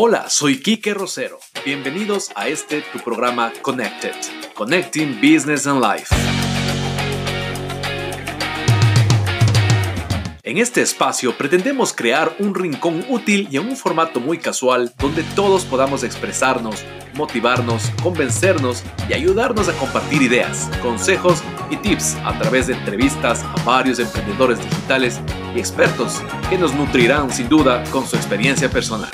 Hola, 0.00 0.30
soy 0.30 0.60
Kike 0.60 0.94
Rosero. 0.94 1.40
Bienvenidos 1.64 2.30
a 2.36 2.46
este 2.46 2.82
tu 2.82 3.00
programa 3.00 3.52
Connected, 3.62 4.14
Connecting 4.54 5.16
Business 5.20 5.66
and 5.66 5.82
Life. 5.82 6.14
En 10.44 10.58
este 10.58 10.82
espacio 10.82 11.36
pretendemos 11.36 11.92
crear 11.92 12.36
un 12.38 12.54
rincón 12.54 13.04
útil 13.08 13.48
y 13.50 13.56
en 13.56 13.66
un 13.66 13.76
formato 13.76 14.20
muy 14.20 14.38
casual 14.38 14.94
donde 14.98 15.24
todos 15.34 15.64
podamos 15.64 16.04
expresarnos, 16.04 16.84
motivarnos, 17.14 17.90
convencernos 18.00 18.84
y 19.08 19.14
ayudarnos 19.14 19.68
a 19.68 19.72
compartir 19.72 20.22
ideas, 20.22 20.70
consejos 20.80 21.42
y 21.70 21.76
tips 21.76 22.14
a 22.24 22.38
través 22.38 22.68
de 22.68 22.74
entrevistas 22.74 23.42
a 23.42 23.64
varios 23.64 23.98
emprendedores 23.98 24.60
digitales 24.60 25.20
y 25.56 25.58
expertos 25.58 26.22
que 26.48 26.56
nos 26.56 26.72
nutrirán 26.72 27.32
sin 27.32 27.48
duda 27.48 27.82
con 27.90 28.06
su 28.06 28.14
experiencia 28.14 28.70
personal. 28.70 29.10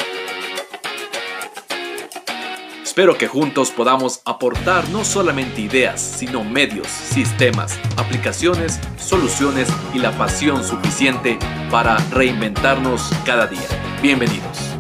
Espero 2.94 3.18
que 3.18 3.26
juntos 3.26 3.72
podamos 3.72 4.20
aportar 4.24 4.88
no 4.90 5.04
solamente 5.04 5.60
ideas, 5.60 6.00
sino 6.00 6.44
medios, 6.44 6.86
sistemas, 6.86 7.76
aplicaciones, 7.96 8.78
soluciones 8.98 9.68
y 9.92 9.98
la 9.98 10.16
pasión 10.16 10.62
suficiente 10.62 11.36
para 11.72 11.96
reinventarnos 12.12 13.10
cada 13.24 13.48
día. 13.48 13.66
Bienvenidos. 14.00 14.76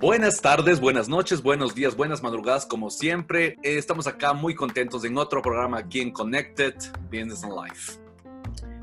Buenas 0.00 0.40
tardes, 0.40 0.80
buenas 0.80 1.10
noches, 1.10 1.42
buenos 1.42 1.74
días, 1.74 1.94
buenas 1.94 2.22
madrugadas, 2.22 2.64
como 2.64 2.88
siempre. 2.88 3.58
Eh, 3.62 3.76
estamos 3.76 4.06
acá 4.06 4.32
muy 4.32 4.54
contentos 4.54 5.04
en 5.04 5.18
otro 5.18 5.42
programa 5.42 5.76
aquí 5.76 6.00
en 6.00 6.10
Connected 6.10 6.74
Business 7.12 7.44
and 7.44 7.52
Life. 7.52 8.00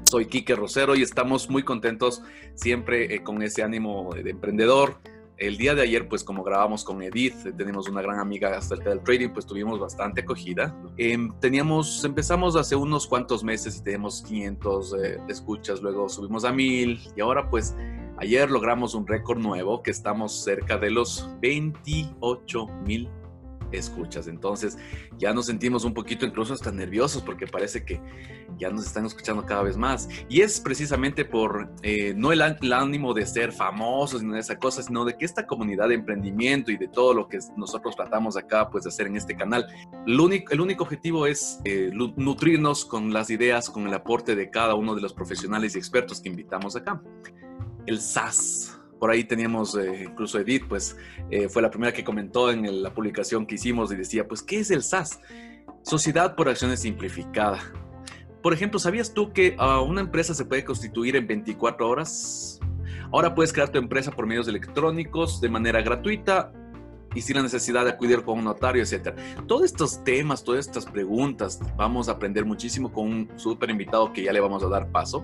Soy 0.04 0.28
Quique 0.28 0.56
Rosero 0.56 0.96
y 0.96 1.02
estamos 1.02 1.50
muy 1.50 1.64
contentos 1.64 2.22
siempre 2.54 3.16
eh, 3.16 3.24
con 3.24 3.42
ese 3.42 3.64
ánimo 3.64 4.14
de 4.14 4.30
emprendedor. 4.30 4.98
El 5.38 5.58
día 5.58 5.76
de 5.76 5.84
ayer, 5.84 6.10
pues 6.10 6.24
como 6.24 6.44
grabamos 6.44 6.84
con 6.84 7.02
Edith, 7.02 7.46
eh, 7.46 7.54
tenemos 7.56 7.88
una 7.88 8.02
gran 8.02 8.20
amiga 8.20 8.58
acerca 8.58 8.90
del 8.90 9.02
trading, 9.02 9.30
pues 9.30 9.46
tuvimos 9.46 9.80
bastante 9.80 10.22
acogida. 10.22 10.76
Em, 10.98 11.32
teníamos, 11.40 12.04
empezamos 12.04 12.56
hace 12.56 12.76
unos 12.76 13.08
cuantos 13.08 13.44
meses 13.44 13.78
y 13.78 13.84
tenemos 13.84 14.24
500 14.24 14.96
escuchas, 15.30 15.82
luego 15.82 16.10
subimos 16.10 16.44
a 16.44 16.52
1000 16.52 17.00
y 17.16 17.22
ahora 17.22 17.50
pues 17.50 17.76
Ayer 18.20 18.50
logramos 18.50 18.96
un 18.96 19.06
récord 19.06 19.38
nuevo 19.38 19.84
que 19.84 19.92
estamos 19.92 20.44
cerca 20.44 20.80
de 20.80 20.90
los 20.90 21.30
28 21.40 22.66
mil 22.84 23.08
escuchas. 23.72 24.28
Entonces 24.28 24.78
ya 25.18 25.34
nos 25.34 25.46
sentimos 25.48 25.84
un 25.86 25.94
poquito 25.94 26.26
incluso 26.26 26.54
hasta 26.54 26.72
nerviosos 26.72 27.22
porque 27.22 27.48
parece 27.48 27.84
que 27.84 28.02
ya 28.58 28.70
nos 28.70 28.86
están 28.86 29.06
escuchando 29.06 29.46
cada 29.46 29.64
vez 29.64 29.78
más. 29.78 30.10
Y 30.30 30.42
es 30.42 30.60
precisamente 30.60 31.26
por 31.26 31.72
eh, 31.82 32.14
no 32.16 32.32
el, 32.32 32.42
ánimo 32.42 33.14
de 33.14 33.26
ser 33.26 33.52
famosos 33.52 34.24
ni 34.24 34.34
de 34.34 34.40
esa 34.40 34.58
cosa, 34.58 34.82
sino 34.84 35.06
de 35.06 35.18
que 35.18 35.26
esta 35.26 35.46
comunidad 35.46 35.90
de 35.90 35.96
emprendimiento 35.96 36.72
y 36.72 36.78
de 36.78 36.88
todo 36.88 37.14
lo 37.14 37.28
que 37.28 37.40
nosotros 37.56 37.96
tratamos 37.96 38.38
acá 38.38 38.70
pues 38.70 38.84
de 38.84 38.90
hacer 38.90 39.08
en 39.08 39.16
este 39.16 39.36
canal, 39.36 39.68
el 40.06 40.20
único, 40.20 40.54
el 40.54 40.62
único 40.62 40.84
objetivo 40.84 41.28
es 41.28 41.60
eh, 41.66 41.92
nutrirnos 41.94 42.86
con 42.86 43.14
las 43.14 43.30
ideas, 43.30 43.70
con 43.70 43.88
el 43.88 43.94
aporte 43.94 44.36
de 44.36 44.50
cada 44.50 44.76
uno 44.76 44.96
de 44.96 45.02
los 45.02 45.14
profesionales 45.14 45.76
y 45.76 45.78
expertos 45.78 46.22
que 46.22 46.30
invitamos 46.30 46.76
acá 46.76 47.02
el 47.88 48.02
SAS. 48.02 48.77
Por 49.00 49.12
ahí 49.12 49.24
teníamos 49.24 49.76
eh, 49.76 50.08
incluso 50.10 50.40
Edith, 50.40 50.66
pues 50.68 50.98
eh, 51.30 51.50
fue 51.50 51.62
la 51.62 51.70
primera 51.70 51.94
que 51.94 52.04
comentó 52.04 52.52
en 52.52 52.84
la 52.84 52.94
publicación 52.94 53.46
que 53.46 53.56
hicimos 53.56 53.92
y 53.92 53.96
decía, 53.96 54.28
pues, 54.28 54.42
¿qué 54.42 54.60
es 54.60 54.72
el 54.72 54.84
SAS? 54.84 55.20
Sociedad 55.84 56.36
por 56.36 56.50
Acciones 56.50 56.82
Simplificada. 56.82 57.60
Por 58.42 58.54
ejemplo, 58.54 58.80
¿sabías 58.80 59.14
tú 59.14 59.34
que 59.34 59.56
ah, 59.58 59.82
una 59.82 60.02
empresa 60.02 60.34
se 60.34 60.46
puede 60.46 60.64
constituir 60.64 61.16
en 61.16 61.28
24 61.28 61.88
horas? 61.88 62.60
Ahora 63.12 63.34
puedes 63.34 63.54
crear 63.54 63.70
tu 63.70 63.78
empresa 63.78 64.12
por 64.12 64.26
medios 64.26 64.48
electrónicos 64.48 65.40
de 65.42 65.50
manera 65.50 65.82
gratuita 65.82 66.52
y 67.16 67.22
sin 67.22 67.38
la 67.38 67.42
necesidad 67.42 67.86
de 67.86 67.92
acudir 67.92 68.24
con 68.24 68.40
un 68.40 68.46
notario, 68.46 68.84
etc. 68.84 69.18
Todos 69.48 69.64
estos 69.64 70.04
temas, 70.04 70.44
todas 70.44 70.68
estas 70.68 70.86
preguntas, 70.86 71.60
vamos 71.76 72.10
a 72.10 72.14
aprender 72.14 72.46
muchísimo 72.46 72.92
con 72.92 73.08
un 73.08 73.32
súper 73.38 73.70
invitado 73.70 74.12
que 74.14 74.24
ya 74.24 74.34
le 74.34 74.40
vamos 74.40 74.64
a 74.64 74.68
dar 74.68 74.92
paso. 74.92 75.24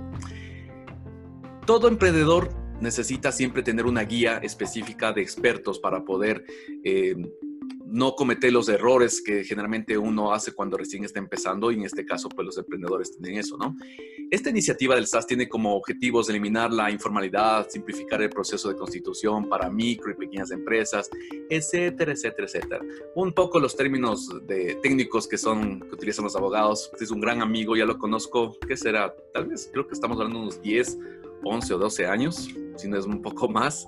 Todo 1.65 1.87
emprendedor 1.87 2.49
necesita 2.83 3.31
siempre 3.31 3.63
tener 3.63 3.85
una 3.85 4.03
guía 4.03 4.37
específica 4.37 5.11
de 5.11 5.21
expertos 5.21 5.79
para 5.79 6.05
poder 6.05 6.45
eh, 6.83 7.15
no 7.85 8.15
cometer 8.15 8.51
los 8.51 8.69
errores 8.69 9.21
que 9.21 9.43
generalmente 9.43 9.97
uno 9.97 10.33
hace 10.33 10.51
cuando 10.51 10.77
recién 10.77 11.03
está 11.03 11.19
empezando 11.19 11.71
y 11.71 11.75
en 11.75 11.83
este 11.83 12.05
caso 12.05 12.27
pues 12.27 12.43
los 12.45 12.57
emprendedores 12.57 13.11
tienen 13.15 13.39
eso, 13.39 13.55
¿no? 13.55 13.75
Esta 14.31 14.49
iniciativa 14.49 14.95
del 14.95 15.05
SAS 15.05 15.27
tiene 15.27 15.47
como 15.47 15.75
objetivos 15.75 16.27
eliminar 16.27 16.73
la 16.73 16.89
informalidad, 16.89 17.69
simplificar 17.69 18.19
el 18.23 18.31
proceso 18.31 18.67
de 18.69 18.75
constitución 18.75 19.47
para 19.47 19.69
micro 19.69 20.11
y 20.11 20.15
pequeñas 20.15 20.49
empresas, 20.49 21.07
etcétera, 21.51 22.13
etcétera, 22.13 22.47
etcétera. 22.47 22.81
Un 23.13 23.31
poco 23.31 23.59
los 23.59 23.75
términos 23.75 24.27
de 24.47 24.75
técnicos 24.81 25.27
que 25.27 25.37
son 25.37 25.81
que 25.81 25.93
utilizan 25.93 26.23
los 26.23 26.35
abogados. 26.35 26.91
Es 26.99 27.11
un 27.11 27.21
gran 27.21 27.43
amigo, 27.43 27.75
ya 27.75 27.85
lo 27.85 27.99
conozco, 27.99 28.57
¿qué 28.67 28.75
será? 28.75 29.15
Tal 29.33 29.45
vez 29.45 29.69
creo 29.71 29.85
que 29.85 29.93
estamos 29.93 30.17
hablando 30.17 30.39
de 30.39 30.43
unos 30.45 30.61
10 30.63 30.97
11 31.43 31.73
o 31.73 31.77
12 31.77 32.07
años, 32.07 32.49
si 32.77 32.87
no 32.87 32.97
es 32.97 33.05
un 33.05 33.21
poco 33.21 33.47
más. 33.47 33.85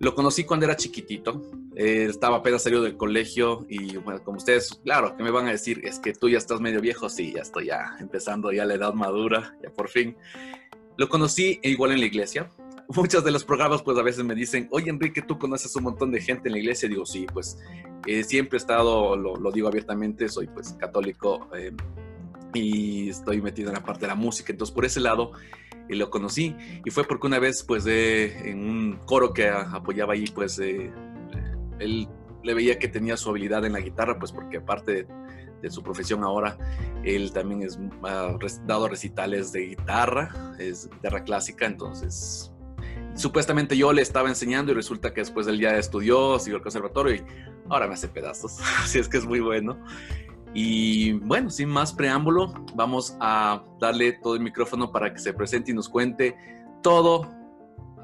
Lo 0.00 0.14
conocí 0.14 0.44
cuando 0.44 0.66
era 0.66 0.76
chiquitito, 0.76 1.40
eh, 1.76 2.06
estaba 2.08 2.36
apenas 2.38 2.62
salido 2.62 2.82
del 2.82 2.96
colegio 2.96 3.66
y 3.68 3.96
bueno, 3.96 4.22
como 4.22 4.38
ustedes, 4.38 4.80
claro, 4.84 5.16
que 5.16 5.22
me 5.22 5.30
van 5.30 5.46
a 5.46 5.50
decir, 5.50 5.80
es 5.84 5.98
que 5.98 6.12
tú 6.12 6.28
ya 6.28 6.38
estás 6.38 6.60
medio 6.60 6.80
viejo, 6.80 7.08
sí, 7.08 7.32
ya 7.34 7.42
estoy 7.42 7.66
ya 7.66 7.96
empezando 8.00 8.52
ya 8.52 8.64
la 8.64 8.74
edad 8.74 8.94
madura, 8.94 9.56
ya 9.62 9.70
por 9.70 9.88
fin. 9.88 10.16
Lo 10.96 11.08
conocí 11.08 11.58
igual 11.62 11.92
en 11.92 12.00
la 12.00 12.06
iglesia. 12.06 12.50
Muchos 12.88 13.24
de 13.24 13.30
los 13.30 13.44
programas 13.44 13.82
pues 13.82 13.98
a 13.98 14.02
veces 14.02 14.24
me 14.24 14.34
dicen, 14.34 14.68
oye 14.70 14.90
Enrique, 14.90 15.22
tú 15.22 15.38
conoces 15.38 15.74
un 15.74 15.84
montón 15.84 16.12
de 16.12 16.20
gente 16.20 16.48
en 16.48 16.52
la 16.52 16.58
iglesia. 16.58 16.88
Digo, 16.88 17.06
sí, 17.06 17.26
pues 17.32 17.58
eh, 18.06 18.22
siempre 18.22 18.56
he 18.56 18.60
estado, 18.60 19.16
lo, 19.16 19.50
digo 19.50 19.68
abiertamente, 19.68 20.28
soy 20.28 20.46
pues 20.46 20.74
católico 20.74 21.48
eh, 21.56 21.72
y 22.54 23.08
estoy 23.10 23.42
metido 23.42 23.68
en 23.68 23.74
la 23.74 23.82
parte 23.82 24.02
de 24.02 24.08
la 24.08 24.14
música. 24.14 24.52
Entonces 24.52 24.74
por 24.74 24.84
ese 24.84 25.00
lado 25.00 25.32
y 25.88 25.94
lo 25.96 26.10
conocí. 26.10 26.56
Y 26.84 26.90
fue 26.90 27.04
porque 27.04 27.26
una 27.26 27.38
vez 27.38 27.62
pues 27.62 27.86
en 27.86 28.58
un 28.58 28.98
coro 29.04 29.32
que 29.32 29.48
apoyaba 29.48 30.14
ahí 30.14 30.26
pues 30.34 30.58
él 30.58 32.08
le 32.42 32.54
veía 32.54 32.78
que 32.78 32.88
tenía 32.88 33.16
su 33.16 33.30
habilidad 33.30 33.64
en 33.64 33.72
la 33.72 33.80
guitarra 33.80 34.18
pues 34.18 34.32
porque 34.32 34.58
aparte 34.58 35.04
de, 35.04 35.24
su 35.70 35.82
profesión 35.82 36.22
ahora 36.24 36.58
él 37.04 37.32
también 37.32 37.62
es 37.62 37.78
ha 38.02 38.36
dado 38.66 38.86
recitales 38.86 39.50
de 39.50 39.68
guitarra 39.68 40.54
es 40.58 40.90
guitarra 40.90 41.24
clásica. 41.24 41.66
Entonces 41.66 42.52
supuestamente 43.14 43.76
yo 43.76 43.92
le 43.92 44.02
estaba 44.02 44.28
enseñando 44.28 44.72
y 44.72 44.74
resulta 44.74 45.14
que 45.14 45.20
después 45.20 45.46
él 45.46 45.60
ya 45.60 45.78
estudió 45.78 46.38
siguió 46.38 46.56
el 46.56 46.62
conservatorio 46.62 47.14
y 47.14 47.22
ahora 47.70 47.88
me 47.88 47.94
hace 47.94 48.08
pedazos. 48.08 48.58
Así 48.82 48.98
es 48.98 49.08
que 49.08 49.16
es 49.16 49.24
muy 49.24 49.40
bueno 49.40 49.78
y 50.54 51.12
bueno, 51.14 51.50
sin 51.50 51.68
más 51.68 51.92
preámbulo, 51.92 52.54
vamos 52.74 53.16
a 53.20 53.62
darle 53.80 54.12
todo 54.12 54.36
el 54.36 54.40
micrófono 54.40 54.92
para 54.92 55.12
que 55.12 55.18
se 55.18 55.34
presente 55.34 55.72
y 55.72 55.74
nos 55.74 55.88
cuente 55.88 56.36
todo 56.80 57.28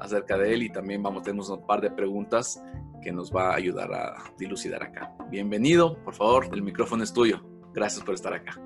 acerca 0.01 0.37
de 0.37 0.53
él 0.53 0.63
y 0.63 0.69
también 0.69 1.01
vamos 1.01 1.21
a 1.21 1.23
tener 1.23 1.41
un 1.41 1.65
par 1.65 1.79
de 1.79 1.89
preguntas 1.89 2.61
que 3.01 3.11
nos 3.11 3.33
va 3.33 3.51
a 3.51 3.55
ayudar 3.55 3.93
a 3.93 4.15
dilucidar 4.37 4.83
acá. 4.83 5.15
Bienvenido, 5.29 5.97
por 6.03 6.13
favor, 6.13 6.49
el 6.51 6.61
micrófono 6.61 7.03
es 7.03 7.13
tuyo. 7.13 7.41
Gracias 7.73 8.03
por 8.03 8.15
estar 8.15 8.33
acá. 8.33 8.59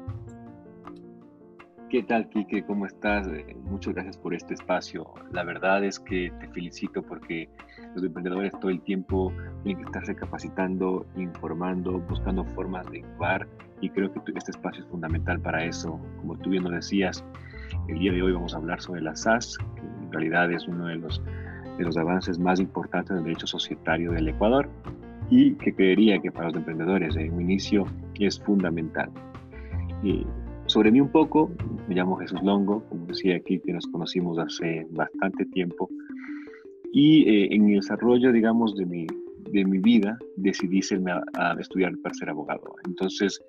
¿Qué 1.90 2.02
tal, 2.02 2.28
Kike? 2.30 2.66
¿Cómo 2.66 2.88
estás? 2.88 3.28
Eh, 3.28 3.56
muchas 3.64 3.94
gracias 3.94 4.18
por 4.18 4.34
este 4.34 4.56
espacio. 4.56 5.14
La 5.32 5.44
verdad 5.44 5.84
es 5.84 6.00
que 6.00 6.32
te 6.40 6.48
felicito 6.50 7.04
porque 7.04 7.48
los 7.94 8.04
emprendedores 8.04 8.52
todo 8.60 8.72
el 8.72 8.82
tiempo 8.82 9.32
tienen 9.64 9.84
que 9.84 9.88
estarse 9.90 10.16
capacitando, 10.16 11.06
informando, 11.16 12.00
buscando 12.00 12.44
formas 12.44 12.90
de 12.90 13.00
innovar 13.00 13.48
y 13.82 13.90
creo 13.90 14.12
que 14.12 14.20
este 14.36 14.52
espacio 14.52 14.84
es 14.84 14.90
fundamental 14.90 15.40
para 15.40 15.64
eso. 15.64 16.00
Como 16.18 16.38
tú 16.38 16.52
bien 16.52 16.64
lo 16.64 16.70
decías, 16.70 17.24
el 17.88 18.00
día 18.00 18.12
de 18.12 18.22
hoy 18.22 18.34
vamos 18.34 18.54
a 18.54 18.58
hablar 18.58 18.82
sobre 18.82 19.02
la 19.02 19.16
SAS, 19.16 19.58
que 19.76 19.82
en 19.82 20.12
realidad 20.12 20.52
es 20.52 20.68
uno 20.68 20.88
de 20.88 20.96
los, 20.96 21.22
de 21.78 21.84
los 21.84 21.98
avances 21.98 22.40
más 22.40 22.60
importantes 22.60 23.16
del 23.16 23.26
derecho 23.26 23.48
societario 23.48 24.12
del 24.12 24.30
Ecuador 24.30 24.70
y 25.30 25.54
que 25.56 25.74
creería 25.74 26.22
que 26.22 26.32
para 26.32 26.48
los 26.48 26.58
emprendedores 26.58 27.16
en 27.16 27.34
un 27.34 27.42
inicio 27.42 27.86
es 28.20 28.40
fundamental. 28.40 29.10
Y 30.04 30.26
sobre 30.68 30.92
mí 30.92 31.02
un 31.02 31.10
poco, 31.10 31.52
me 31.88 31.96
llamo 31.96 32.18
Jesús 32.18 32.42
Longo, 32.44 32.84
como 32.90 33.06
decía 33.06 33.36
aquí, 33.36 33.60
que 33.60 33.74
nos 33.74 33.88
conocimos 33.88 34.38
hace 34.40 34.88
bastante 34.92 35.46
tiempo 35.46 35.90
y 36.98 37.30
eh, 37.30 37.54
en 37.54 37.68
el 37.68 37.76
desarrollo, 37.82 38.32
digamos, 38.32 38.74
de 38.78 38.86
mi, 38.86 39.06
de 39.52 39.66
mi 39.66 39.80
vida 39.80 40.18
decidí 40.38 40.80
irme 40.90 41.12
a, 41.12 41.54
estudiar 41.60 41.94
para 41.98 42.16
ser 42.16 42.30
abogado. 42.30 42.74
Entonces, 42.86 43.44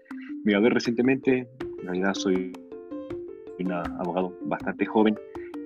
me 0.46 0.52
gradué 0.52 0.70
recientemente, 0.70 1.48
en 1.60 1.86
realidad 1.86 2.14
soy 2.14 2.52
un 3.58 3.72
abogado 3.72 4.32
bastante 4.42 4.86
joven 4.86 5.16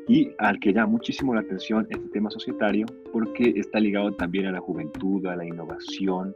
y 0.09 0.31
al 0.39 0.59
que 0.59 0.73
llama 0.73 0.93
muchísimo 0.93 1.35
la 1.35 1.43
atención 1.43 1.87
este 1.91 2.09
tema 2.09 2.31
societario 2.31 2.87
porque 3.13 3.53
está 3.57 3.79
ligado 3.79 4.11
también 4.15 4.47
a 4.47 4.53
la 4.53 4.61
juventud, 4.61 5.27
a 5.27 5.37
la 5.37 5.45
innovación 5.45 6.35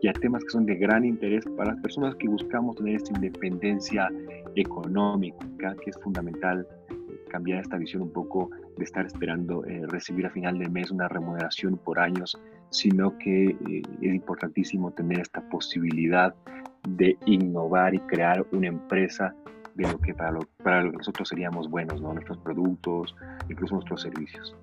y 0.00 0.08
a 0.08 0.14
temas 0.14 0.42
que 0.44 0.50
son 0.50 0.64
de 0.64 0.76
gran 0.76 1.04
interés 1.04 1.44
para 1.54 1.72
las 1.72 1.82
personas 1.82 2.14
que 2.16 2.28
buscamos 2.28 2.76
tener 2.76 2.96
esta 2.96 3.12
independencia 3.14 4.08
económica, 4.54 5.76
que 5.84 5.90
es 5.90 5.98
fundamental 5.98 6.66
cambiar 7.28 7.60
esta 7.60 7.76
visión 7.76 8.00
un 8.00 8.10
poco 8.10 8.48
de 8.78 8.84
estar 8.84 9.04
esperando 9.04 9.66
eh, 9.66 9.82
recibir 9.88 10.24
a 10.24 10.30
final 10.30 10.58
de 10.58 10.70
mes 10.70 10.90
una 10.90 11.08
remuneración 11.08 11.76
por 11.76 11.98
años, 11.98 12.38
sino 12.70 13.18
que 13.18 13.48
eh, 13.48 13.82
es 14.00 14.14
importantísimo 14.14 14.92
tener 14.92 15.20
esta 15.20 15.46
posibilidad 15.50 16.34
de 16.86 17.16
innovar 17.26 17.94
y 17.94 18.00
crear 18.00 18.46
una 18.52 18.68
empresa 18.68 19.34
de 19.74 19.90
lo 19.90 19.98
que 19.98 20.14
para, 20.14 20.32
lo, 20.32 20.40
para 20.62 20.84
nosotros 20.84 21.28
seríamos 21.28 21.68
buenos, 21.68 22.00
¿no? 22.00 22.14
nuestros 22.14 22.38
productos, 22.38 23.14
incluso 23.48 23.74
nuestros 23.74 24.02
servicios. 24.02 24.56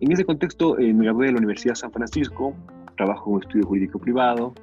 En 0.00 0.12
ese 0.12 0.24
contexto, 0.24 0.78
eh, 0.78 0.94
me 0.94 1.04
gradué 1.04 1.26
de 1.26 1.32
la 1.32 1.38
Universidad 1.38 1.72
de 1.72 1.80
San 1.80 1.90
Francisco, 1.90 2.54
trabajo 2.96 3.30
en 3.30 3.36
un 3.36 3.42
estudio 3.42 3.66
jurídico 3.66 3.98
privado. 3.98 4.54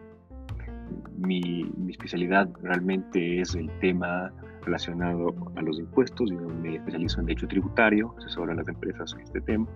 Mi, 1.18 1.66
mi, 1.78 1.92
especialidad 1.92 2.50
realmente 2.62 3.42
es 3.42 3.56
el 3.56 3.70
tema 3.80 4.32
relacionado 4.64 5.36
a 5.56 5.62
los 5.62 5.78
impuestos, 5.78 6.32
y 6.32 6.36
me 6.36 6.76
especializo 6.78 7.20
en 7.20 7.26
derecho 7.26 7.48
tributario, 7.48 8.16
asesoro 8.18 8.54
a 8.54 8.56
las 8.56 8.68
empresas 8.68 9.14
en 9.14 9.22
este 9.22 9.42
tema. 9.42 9.68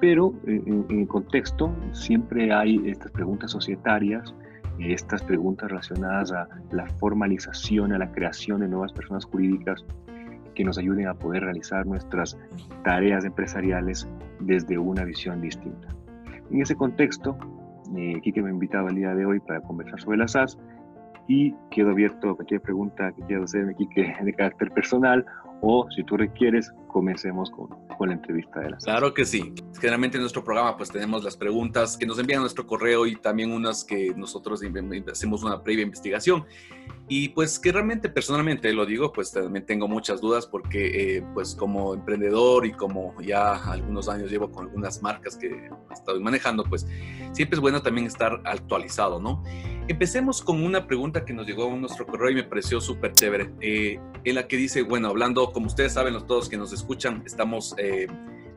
Pero 0.00 0.34
eh, 0.46 0.60
en, 0.66 0.86
en 0.88 1.00
el 1.00 1.08
contexto 1.08 1.72
siempre 1.92 2.52
hay 2.52 2.80
estas 2.88 3.12
preguntas 3.12 3.52
societarias 3.52 4.34
estas 4.82 5.22
preguntas 5.22 5.68
relacionadas 5.68 6.32
a 6.32 6.48
la 6.70 6.86
formalización, 6.98 7.92
a 7.92 7.98
la 7.98 8.10
creación 8.12 8.60
de 8.60 8.68
nuevas 8.68 8.92
personas 8.92 9.24
jurídicas 9.24 9.84
que 10.54 10.64
nos 10.64 10.78
ayuden 10.78 11.08
a 11.08 11.14
poder 11.14 11.44
realizar 11.44 11.86
nuestras 11.86 12.36
tareas 12.84 13.24
empresariales 13.24 14.08
desde 14.40 14.78
una 14.78 15.04
visión 15.04 15.40
distinta. 15.40 15.88
En 16.50 16.62
ese 16.62 16.74
contexto, 16.74 17.36
eh, 17.96 18.20
me 18.24 18.48
ha 18.48 18.52
invitado 18.52 18.88
el 18.88 18.96
día 18.96 19.14
de 19.14 19.24
hoy 19.24 19.40
para 19.40 19.60
conversar 19.60 20.00
sobre 20.00 20.18
las 20.18 20.32
SAS 20.32 20.58
y 21.28 21.54
quedo 21.70 21.90
abierto 21.90 22.30
a 22.30 22.36
cualquier 22.36 22.60
pregunta 22.60 23.12
que 23.12 23.22
quieras 23.22 23.44
hacerme, 23.44 23.74
Kike, 23.74 24.16
de 24.22 24.32
carácter 24.34 24.70
personal 24.72 25.24
o 25.60 25.88
si 25.90 26.02
tú 26.02 26.16
requieres, 26.16 26.72
comencemos 26.90 27.50
con, 27.50 27.68
con 27.96 28.08
la 28.08 28.14
entrevista 28.14 28.60
de 28.60 28.70
las 28.70 28.84
Claro 28.84 29.14
que 29.14 29.24
sí. 29.24 29.54
Generalmente 29.74 30.16
en 30.16 30.22
nuestro 30.22 30.44
programa 30.44 30.76
pues 30.76 30.90
tenemos 30.90 31.24
las 31.24 31.36
preguntas 31.36 31.96
que 31.96 32.06
nos 32.06 32.18
envían 32.18 32.38
a 32.38 32.42
nuestro 32.42 32.66
correo 32.66 33.06
y 33.06 33.16
también 33.16 33.52
unas 33.52 33.84
que 33.84 34.12
nosotros 34.16 34.62
hacemos 35.10 35.42
una 35.42 35.62
previa 35.62 35.84
investigación. 35.84 36.44
Y 37.08 37.30
pues 37.30 37.58
que 37.58 37.72
realmente 37.72 38.08
personalmente 38.08 38.72
lo 38.72 38.86
digo, 38.86 39.12
pues 39.12 39.32
también 39.32 39.66
tengo 39.66 39.88
muchas 39.88 40.20
dudas 40.20 40.46
porque 40.46 41.16
eh, 41.16 41.24
pues 41.34 41.56
como 41.56 41.92
emprendedor 41.92 42.64
y 42.66 42.72
como 42.72 43.20
ya 43.20 43.54
algunos 43.54 44.08
años 44.08 44.30
llevo 44.30 44.50
con 44.52 44.66
algunas 44.66 45.02
marcas 45.02 45.36
que 45.36 45.70
estoy 45.90 46.20
manejando, 46.20 46.62
pues 46.62 46.86
siempre 47.32 47.56
es 47.56 47.60
bueno 47.60 47.82
también 47.82 48.06
estar 48.06 48.40
actualizado, 48.44 49.20
¿no? 49.20 49.42
Empecemos 49.88 50.40
con 50.40 50.62
una 50.62 50.86
pregunta 50.86 51.24
que 51.24 51.32
nos 51.32 51.48
llegó 51.48 51.72
a 51.72 51.74
nuestro 51.74 52.06
correo 52.06 52.30
y 52.30 52.34
me 52.36 52.44
pareció 52.44 52.80
súper 52.80 53.12
chévere, 53.12 53.50
eh, 53.60 53.98
en 54.22 54.34
la 54.36 54.46
que 54.46 54.56
dice, 54.56 54.82
bueno, 54.82 55.08
hablando, 55.08 55.50
como 55.50 55.66
ustedes 55.66 55.94
saben, 55.94 56.14
los 56.14 56.28
todos 56.28 56.48
que 56.48 56.56
nos 56.56 56.72
escuchan, 56.80 57.22
estamos 57.26 57.74
eh, 57.78 58.06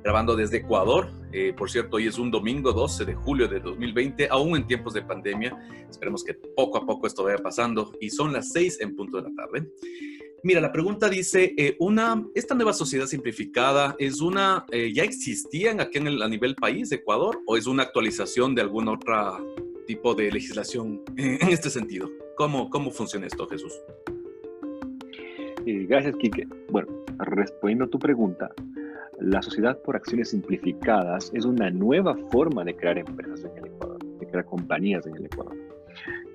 grabando 0.03 0.35
desde 0.35 0.57
Ecuador. 0.57 1.09
Eh, 1.31 1.53
por 1.55 1.69
cierto, 1.69 1.97
hoy 1.97 2.07
es 2.07 2.17
un 2.17 2.31
domingo 2.31 2.71
12 2.71 3.05
de 3.05 3.15
julio 3.15 3.47
de 3.47 3.59
2020, 3.59 4.27
aún 4.29 4.55
en 4.55 4.67
tiempos 4.67 4.93
de 4.93 5.01
pandemia. 5.01 5.57
Esperemos 5.89 6.23
que 6.23 6.33
poco 6.33 6.77
a 6.77 6.85
poco 6.85 7.07
esto 7.07 7.23
vaya 7.23 7.37
pasando 7.37 7.91
y 7.99 8.09
son 8.09 8.33
las 8.33 8.51
6 8.51 8.81
en 8.81 8.95
punto 8.95 9.17
de 9.17 9.29
la 9.29 9.35
tarde. 9.35 9.69
Mira, 10.43 10.59
la 10.59 10.71
pregunta 10.71 11.07
dice, 11.07 11.55
una, 11.79 12.21
¿esta 12.35 12.53
nueva 12.53 12.73
sociedad 12.73 13.05
simplificada 13.05 13.95
es 13.97 14.19
una, 14.19 14.65
ya 14.71 15.03
existían 15.03 15.79
aquí 15.79 15.99
en 15.99 16.07
el, 16.07 16.21
a 16.21 16.27
nivel 16.27 16.55
país, 16.55 16.91
Ecuador, 16.91 17.39
o 17.45 17.55
es 17.55 17.65
una 17.65 17.83
actualización 17.83 18.53
de 18.53 18.61
alguna 18.61 18.91
otra 18.91 19.39
tipo 19.85 20.15
de 20.15 20.31
legislación 20.31 21.01
en 21.17 21.49
este 21.49 21.69
sentido. 21.69 22.09
¿Cómo, 22.35 22.69
cómo 22.69 22.91
funciona 22.91 23.27
esto, 23.27 23.47
Jesús? 23.47 23.73
Eh, 25.65 25.85
gracias, 25.87 26.15
Quique. 26.17 26.45
Bueno, 26.71 26.89
respondiendo 27.19 27.85
a 27.85 27.89
tu 27.89 27.97
pregunta, 27.97 28.49
la 29.19 29.41
sociedad 29.41 29.81
por 29.83 29.95
acciones 29.95 30.31
simplificadas 30.31 31.31
es 31.33 31.45
una 31.45 31.69
nueva 31.69 32.15
forma 32.31 32.65
de 32.65 32.75
crear 32.75 32.97
empresas 32.97 33.45
en 33.45 33.57
el 33.57 33.65
Ecuador, 33.67 33.99
de 34.19 34.27
crear 34.27 34.45
compañías 34.45 35.07
en 35.07 35.15
el 35.15 35.25
Ecuador. 35.25 35.55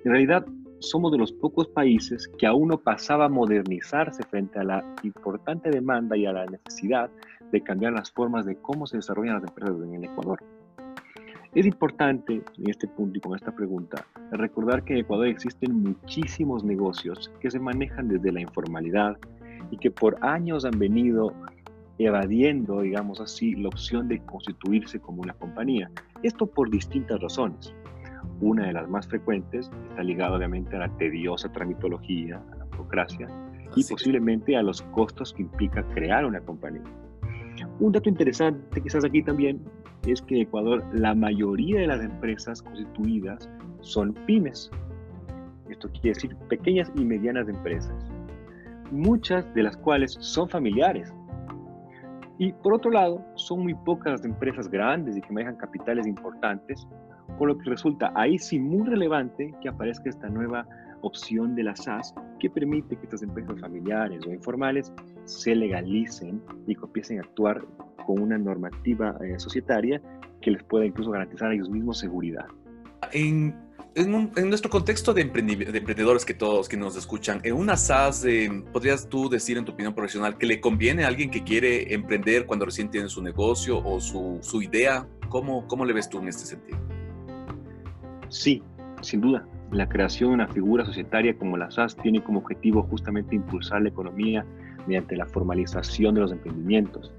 En 0.05 0.13
realidad, 0.13 0.47
somos 0.79 1.13
de 1.13 1.19
los 1.19 1.33
pocos 1.33 1.69
países 1.69 2.29
que 2.39 2.47
aún 2.47 2.69
no 2.69 2.79
pasaba 2.79 3.27
a 3.27 3.29
modernizarse 3.29 4.23
frente 4.23 4.61
a 4.61 4.65
la 4.65 4.95
importante 5.03 5.71
demanda 5.71 6.17
y 6.17 6.25
a 6.25 6.33
la 6.33 6.47
necesidad 6.47 7.11
de 7.53 7.61
cambiar 7.61 7.93
las 7.93 8.11
formas 8.11 8.47
de 8.47 8.57
cómo 8.57 8.87
se 8.87 8.97
desarrollan 8.97 9.35
las 9.35 9.45
empresas 9.45 9.77
en 9.83 9.95
el 9.95 10.05
Ecuador. 10.05 10.39
Es 11.55 11.65
importante 11.65 12.43
en 12.59 12.69
este 12.69 12.87
punto 12.87 13.17
y 13.17 13.21
con 13.23 13.35
esta 13.35 13.51
pregunta 13.51 14.05
recordar 14.33 14.85
que 14.85 14.93
en 14.93 14.99
Ecuador 15.01 15.29
existen 15.29 15.83
muchísimos 15.83 16.63
negocios 16.63 17.33
que 17.41 17.51
se 17.51 17.59
manejan 17.59 18.07
desde 18.09 18.33
la 18.33 18.43
informalidad 18.43 19.17
y 19.71 19.79
que 19.79 19.91
por 19.91 20.23
años 20.23 20.67
han 20.67 20.79
venido 20.79 21.33
evadiendo, 21.99 22.83
digamos 22.83 23.19
así, 23.21 23.55
la 23.55 23.69
opción 23.69 24.09
de 24.09 24.21
constituirse 24.27 25.01
como 25.01 25.23
una 25.23 25.33
compañía. 25.33 25.91
Esto 26.23 26.47
por 26.47 26.71
distintas 26.71 27.19
razones. 27.21 27.75
Una 28.43 28.67
de 28.67 28.75
las 28.75 28.89
más 28.89 29.09
frecuentes 29.09 29.71
está 29.89 30.03
ligada 30.03 30.37
obviamente 30.37 30.77
a 30.77 30.81
la 30.81 30.97
tediosa 30.99 31.51
tramitología, 31.51 32.43
a 32.53 32.57
la 32.57 32.65
burocracia 32.67 33.27
y 33.75 33.85
posiblemente 33.85 34.55
a 34.55 34.63
los 34.63 34.83
costos 34.83 35.33
que 35.33 35.43
implica 35.43 35.83
crear 35.95 36.27
una 36.27 36.41
compañía. 36.41 36.85
Un 37.81 37.93
dato 37.93 38.09
interesante 38.09 38.81
quizás 38.81 39.05
aquí 39.05 39.23
también 39.23 39.63
es 40.07 40.23
que 40.23 40.37
en 40.37 40.43
Ecuador 40.43 40.85
la 40.93 41.15
mayoría 41.15 41.81
de 41.81 41.87
las 41.87 42.03
empresas 42.03 42.63
constituidas 42.63 43.49
son 43.81 44.15
pymes. 44.27 44.71
Esto 45.69 45.89
quiere 45.91 46.11
decir 46.11 46.35
pequeñas 46.49 46.91
y 46.95 47.05
medianas 47.05 47.49
empresas, 47.49 47.95
muchas 48.91 49.53
de 49.55 49.63
las 49.63 49.77
cuales 49.77 50.17
son 50.21 50.49
familiares. 50.49 51.13
Y 52.39 52.53
por 52.53 52.75
otro 52.75 52.91
lado, 52.91 53.25
son 53.35 53.65
muy 53.65 53.75
pocas 53.75 54.13
las 54.13 54.25
empresas 54.25 54.69
grandes 54.69 55.17
y 55.17 55.21
que 55.21 55.33
manejan 55.33 55.57
capitales 55.57 56.07
importantes, 56.07 56.87
por 57.37 57.49
lo 57.49 57.59
que 57.59 57.69
resulta 57.69 58.13
ahí 58.15 58.39
sí 58.39 58.59
muy 58.59 58.89
relevante 58.89 59.53
que 59.61 59.69
aparezca 59.69 60.09
esta 60.09 60.29
nueva 60.29 60.67
opción 61.03 61.55
de 61.55 61.65
la 61.65 61.77
SAS 61.77 62.15
que 62.41 62.49
permite 62.51 62.97
que 62.97 63.05
estas 63.05 63.23
empresas 63.23 63.61
familiares 63.61 64.25
o 64.27 64.33
informales 64.33 64.93
se 65.25 65.55
legalicen 65.55 66.41
y 66.67 66.75
empiecen 66.75 67.19
a 67.19 67.23
actuar 67.23 67.65
con 68.09 68.23
una 68.23 68.39
normativa 68.39 69.19
eh, 69.23 69.39
societaria 69.39 70.01
que 70.41 70.51
les 70.51 70.63
pueda 70.63 70.87
incluso 70.87 71.11
garantizar 71.11 71.51
a 71.51 71.55
ellos 71.55 71.69
mismos 71.69 71.99
seguridad. 71.99 72.47
En, 73.13 73.55
en, 73.95 74.49
nuestro 74.49 74.71
contexto 74.71 75.13
de, 75.13 75.25
de, 75.25 75.79
emprendedores 75.79 76.25
que 76.25 76.33
todos 76.33 76.71
que 76.71 76.79
nos 76.79 76.97
escuchan, 76.97 77.43
en 77.45 77.55
una 77.55 77.77
SAS, 77.77 78.25
eh, 78.25 78.51
¿podrías 78.73 79.11
tú 79.11 79.29
decir 79.29 79.59
en 79.59 79.67
tu 79.67 79.73
opinión 79.73 79.95
profesional 79.95 80.39
que 80.39 80.47
le 80.47 80.59
conviene 80.59 81.05
a 81.05 81.09
alguien 81.09 81.31
que 81.31 81.45
quiere 81.45 81.93
emprender 81.93 82.47
cuando 82.47 82.65
recién 82.65 82.91
tiene 82.91 83.11
su 83.11 83.23
negocio 83.23 83.79
o 83.85 84.01
su, 84.01 84.39
su 84.41 84.63
idea? 84.63 85.07
¿Cómo, 85.29 85.67
¿Cómo 85.69 85.85
le 85.85 85.93
ves 85.93 86.09
tú 86.09 86.19
en 86.19 86.29
este 86.29 86.47
sentido? 86.47 86.79
Sí, 88.31 88.63
sin 89.03 89.21
duda. 89.21 89.47
La 89.71 89.87
creación 89.87 90.31
de 90.31 90.35
una 90.37 90.49
figura 90.49 90.87
societaria 90.87 91.37
como 91.37 91.59
la 91.59 91.71
SAS 91.71 91.95
tiene 91.95 92.25
como 92.25 92.39
objetivo 92.39 92.85
justamente 92.85 93.37
impulsar 93.37 93.83
la 93.83 93.91
economía 93.91 94.47
mediante 94.87 95.15
la 95.15 95.27
formalización 95.27 96.15
de 96.15 96.23
los 96.23 96.33
emprendimientos, 96.33 97.13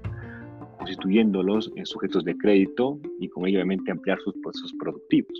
constituyéndolos 0.80 1.70
en 1.76 1.84
sujetos 1.84 2.24
de 2.24 2.36
crédito 2.36 2.98
y 3.20 3.28
con 3.28 3.46
ello 3.46 3.58
obviamente 3.58 3.92
ampliar 3.92 4.18
sus 4.20 4.34
procesos 4.42 4.72
productivos. 4.78 5.32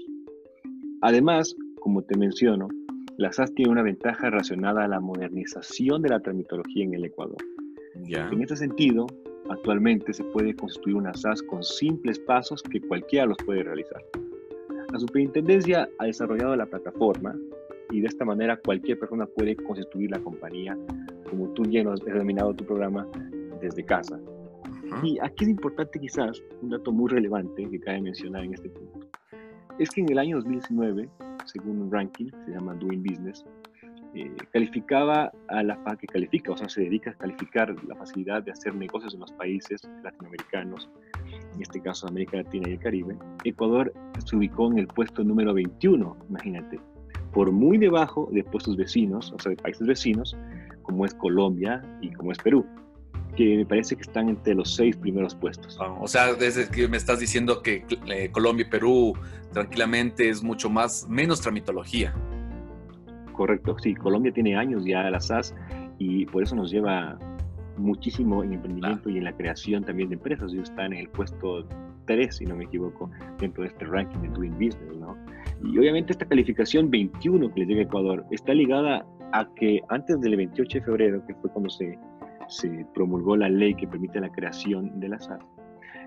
Además, 1.01 1.57
como 1.81 2.03
te 2.03 2.17
menciono, 2.17 2.69
la 3.17 3.33
SAS 3.33 3.55
tiene 3.55 3.73
una 3.73 3.83
ventaja 3.83 4.29
relacionada 4.29 4.85
a 4.85 4.89
la 4.89 5.01
modernización 5.01 6.03
de 6.03 6.11
la 6.11 6.21
tramitología 6.21 6.85
en 6.85 6.95
el 6.95 7.07
Ecuador. 7.07 7.39
En 7.95 8.43
este 8.43 8.57
sentido, 8.57 9.07
actualmente 9.49 10.13
se 10.13 10.25
puede 10.25 10.55
constituir 10.55 10.97
una 10.97 11.15
SAS 11.15 11.43
con 11.43 11.63
simples 11.63 12.19
pasos 12.19 12.63
que 12.63 12.81
cualquiera 12.81 13.27
los 13.27 13.39
puede 13.45 13.63
realizar. 13.63 14.03
La 14.93 14.99
superintendencia 14.99 15.89
ha 15.99 16.05
desarrollado 16.05 16.55
la 16.55 16.67
plataforma 16.67 17.35
y 17.91 18.01
de 18.01 18.09
esta 18.09 18.25
manera 18.25 18.59
cualquier 18.59 18.99
persona 18.99 19.25
puede 19.27 19.57
constituir 19.57 20.11
la 20.11 20.19
compañía, 20.19 20.77
como 21.29 21.49
tú 21.55 21.63
ya 21.65 21.81
has 21.91 22.01
denominado 22.01 22.55
tu 22.55 22.65
programa, 22.65 23.07
desde 23.61 23.85
casa. 23.85 24.19
Y 25.03 25.19
aquí 25.21 25.45
es 25.45 25.51
importante 25.51 25.99
quizás 25.99 26.43
un 26.63 26.71
dato 26.71 26.93
muy 26.93 27.11
relevante 27.11 27.69
que 27.69 27.81
cabe 27.81 28.03
mencionar 28.03 28.45
en 28.45 28.55
este 28.55 28.69
punto. 28.71 29.07
Es 29.79 29.91
que 29.91 30.03
en 30.03 30.11
el 30.11 30.19
año 30.19 30.37
2019, 30.37 31.09
según 31.47 31.83
un 31.83 31.93
ranking, 31.93 32.31
se 32.45 32.53
llama 32.53 32.75
Doing 32.75 33.03
Business, 33.03 33.45
eh, 34.15 34.31
calificaba 34.53 35.31
a 35.49 35.63
la 35.63 35.79
que 35.97 36.07
califica, 36.09 36.53
o 36.53 36.57
sea, 36.57 36.69
se 36.69 36.83
dedica 36.83 37.13
a 37.13 37.15
calificar 37.15 37.75
la 37.87 37.95
facilidad 37.95 38.43
de 38.43 38.51
hacer 38.51 38.75
negocios 38.75 39.15
en 39.15 39.21
los 39.21 39.31
países 39.33 39.89
latinoamericanos, 40.03 40.91
en 41.55 41.63
este 41.63 41.81
caso 41.81 42.09
América 42.09 42.39
Latina 42.39 42.69
y 42.69 42.73
el 42.73 42.79
Caribe. 42.81 43.17
Ecuador 43.45 43.93
se 44.25 44.37
ubicó 44.37 44.71
en 44.71 44.79
el 44.79 44.89
puesto 44.89 45.23
número 45.23 45.55
21, 45.55 46.17
imagínate, 46.29 46.81
por 47.33 47.53
muy 47.53 47.79
debajo 47.79 48.29
de 48.33 48.43
puestos 48.43 48.77
vecinos, 48.77 49.33
o 49.33 49.39
sea, 49.39 49.51
de 49.51 49.57
países 49.57 49.87
vecinos, 49.87 50.37
como 50.83 51.05
es 51.05 51.15
Colombia 51.15 51.81
y 52.01 52.11
como 52.13 52.33
es 52.33 52.39
Perú. 52.39 52.67
Que 53.31 53.57
me 53.57 53.67
parece 53.67 53.97
que 53.97 54.03
están 54.03 54.29
entre 54.29 54.55
los 54.55 54.75
seis 54.75 54.97
primeros 54.97 55.35
puestos. 55.35 55.79
Ah, 55.81 55.97
o 56.01 56.09
sea, 56.09 56.35
desde 56.35 56.69
que 56.69 56.89
me 56.89 56.97
estás 56.97 57.21
diciendo 57.21 57.63
que 57.63 57.85
eh, 58.09 58.31
Colombia 58.31 58.67
y 58.67 58.71
Perú 58.71 59.15
tranquilamente 59.53 60.29
es 60.29 60.43
mucho 60.43 60.71
más, 60.71 61.09
menos 61.09 61.41
tramitología. 61.41 62.15
Correcto, 63.33 63.77
sí, 63.79 63.95
Colombia 63.95 64.33
tiene 64.33 64.57
años 64.57 64.85
ya 64.85 65.07
a 65.07 65.11
la 65.11 65.21
SAS 65.21 65.55
y 65.99 66.27
por 66.27 66.43
eso 66.43 66.55
nos 66.55 66.71
lleva 66.71 67.19
muchísimo 67.77 68.45
en 68.45 68.53
emprendimiento 68.53 69.09
y 69.09 69.19
en 69.19 69.25
la 69.25 69.33
creación 69.33 69.85
también 69.85 70.11
de 70.11 70.17
empresas. 70.17 70.53
Ellos 70.53 70.69
están 70.69 70.93
en 70.93 71.01
el 71.01 71.09
puesto 71.09 71.67
3, 72.07 72.37
si 72.37 72.45
no 72.45 72.57
me 72.57 72.65
equivoco, 72.65 73.11
dentro 73.39 73.63
de 73.63 73.69
este 73.69 73.85
ranking 73.87 74.19
de 74.21 74.29
Doing 74.29 74.53
Business, 74.55 74.97
¿no? 74.99 75.17
Y 75.65 75.79
obviamente 75.79 76.13
esta 76.13 76.27
calificación 76.27 76.91
21 76.91 77.53
que 77.53 77.61
les 77.61 77.69
llega 77.69 77.81
a 77.81 77.85
Ecuador 77.85 78.25
está 78.31 78.55
ligada 78.55 79.07
a 79.33 79.49
que 79.55 79.81
antes 79.89 80.21
del 80.21 80.37
28 80.37 80.79
de 80.79 80.85
febrero, 80.85 81.27
que 81.27 81.35
fue 81.35 81.51
cuando 81.51 81.71
se, 81.71 81.99
se 82.51 82.87
promulgó 82.95 83.37
la 83.37 83.49
ley 83.49 83.75
que 83.75 83.87
permite 83.87 84.21
la 84.21 84.31
creación 84.31 85.01
de 85.01 85.09
la 85.09 85.21
SAS, 85.21 85.41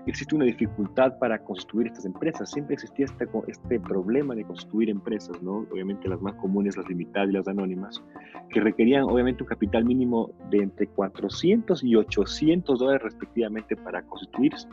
existe 0.06 0.34
una 0.34 0.44
dificultad 0.44 1.18
para 1.18 1.38
construir 1.38 1.88
estas 1.88 2.04
empresas. 2.04 2.50
Siempre 2.50 2.74
existía 2.74 3.06
este, 3.06 3.28
este 3.48 3.80
problema 3.80 4.34
de 4.34 4.44
construir 4.44 4.90
empresas, 4.90 5.40
¿no? 5.42 5.66
Obviamente 5.72 6.08
las 6.08 6.20
más 6.20 6.34
comunes, 6.34 6.76
las 6.76 6.88
limitadas 6.88 7.30
y 7.30 7.32
las 7.32 7.48
anónimas, 7.48 8.02
que 8.50 8.60
requerían 8.60 9.04
obviamente 9.04 9.42
un 9.42 9.48
capital 9.48 9.84
mínimo 9.84 10.30
de 10.50 10.58
entre 10.58 10.86
400 10.88 11.82
y 11.82 11.96
800 11.96 12.78
dólares 12.78 13.02
respectivamente 13.02 13.76
para 13.76 14.02
constituirse. 14.02 14.68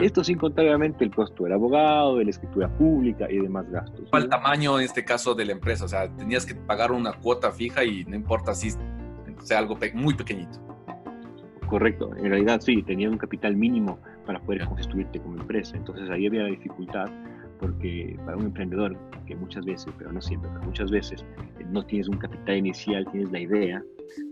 Esto 0.00 0.22
sin 0.22 0.36
contar 0.36 0.66
obviamente 0.66 1.02
el 1.02 1.14
costo 1.14 1.44
del 1.44 1.54
abogado, 1.54 2.18
de 2.18 2.24
la 2.24 2.30
escritura 2.30 2.68
pública 2.68 3.26
y 3.30 3.38
demás 3.38 3.70
gastos. 3.70 4.06
¿Cuál 4.10 4.24
el 4.24 4.28
tamaño 4.28 4.78
en 4.78 4.84
este 4.84 5.02
caso 5.02 5.34
de 5.34 5.46
la 5.46 5.52
empresa? 5.52 5.86
O 5.86 5.88
sea, 5.88 6.14
tenías 6.14 6.44
que 6.44 6.54
pagar 6.54 6.92
una 6.92 7.14
cuota 7.14 7.50
fija 7.52 7.82
y 7.84 8.04
no 8.04 8.14
importa 8.14 8.54
si 8.54 8.72
sea 9.42 9.58
algo 9.58 9.78
muy 9.94 10.12
pequeñito. 10.12 10.58
Correcto, 11.68 12.16
en 12.16 12.30
realidad 12.30 12.60
sí, 12.60 12.82
tenía 12.82 13.10
un 13.10 13.18
capital 13.18 13.54
mínimo 13.54 13.98
para 14.24 14.40
poder 14.40 14.64
constituirte 14.64 15.20
como 15.20 15.38
empresa. 15.38 15.76
Entonces 15.76 16.08
ahí 16.08 16.26
había 16.26 16.44
la 16.44 16.48
dificultad 16.48 17.10
porque 17.60 18.16
para 18.24 18.36
un 18.36 18.46
emprendedor, 18.46 18.96
que 19.26 19.34
muchas 19.36 19.64
veces, 19.66 19.92
pero 19.98 20.12
no 20.12 20.20
siempre, 20.20 20.48
pero 20.52 20.64
muchas 20.64 20.90
veces 20.90 21.24
eh, 21.58 21.64
no 21.70 21.84
tienes 21.84 22.08
un 22.08 22.16
capital 22.16 22.56
inicial, 22.56 23.06
tienes 23.10 23.30
la 23.32 23.40
idea, 23.40 23.82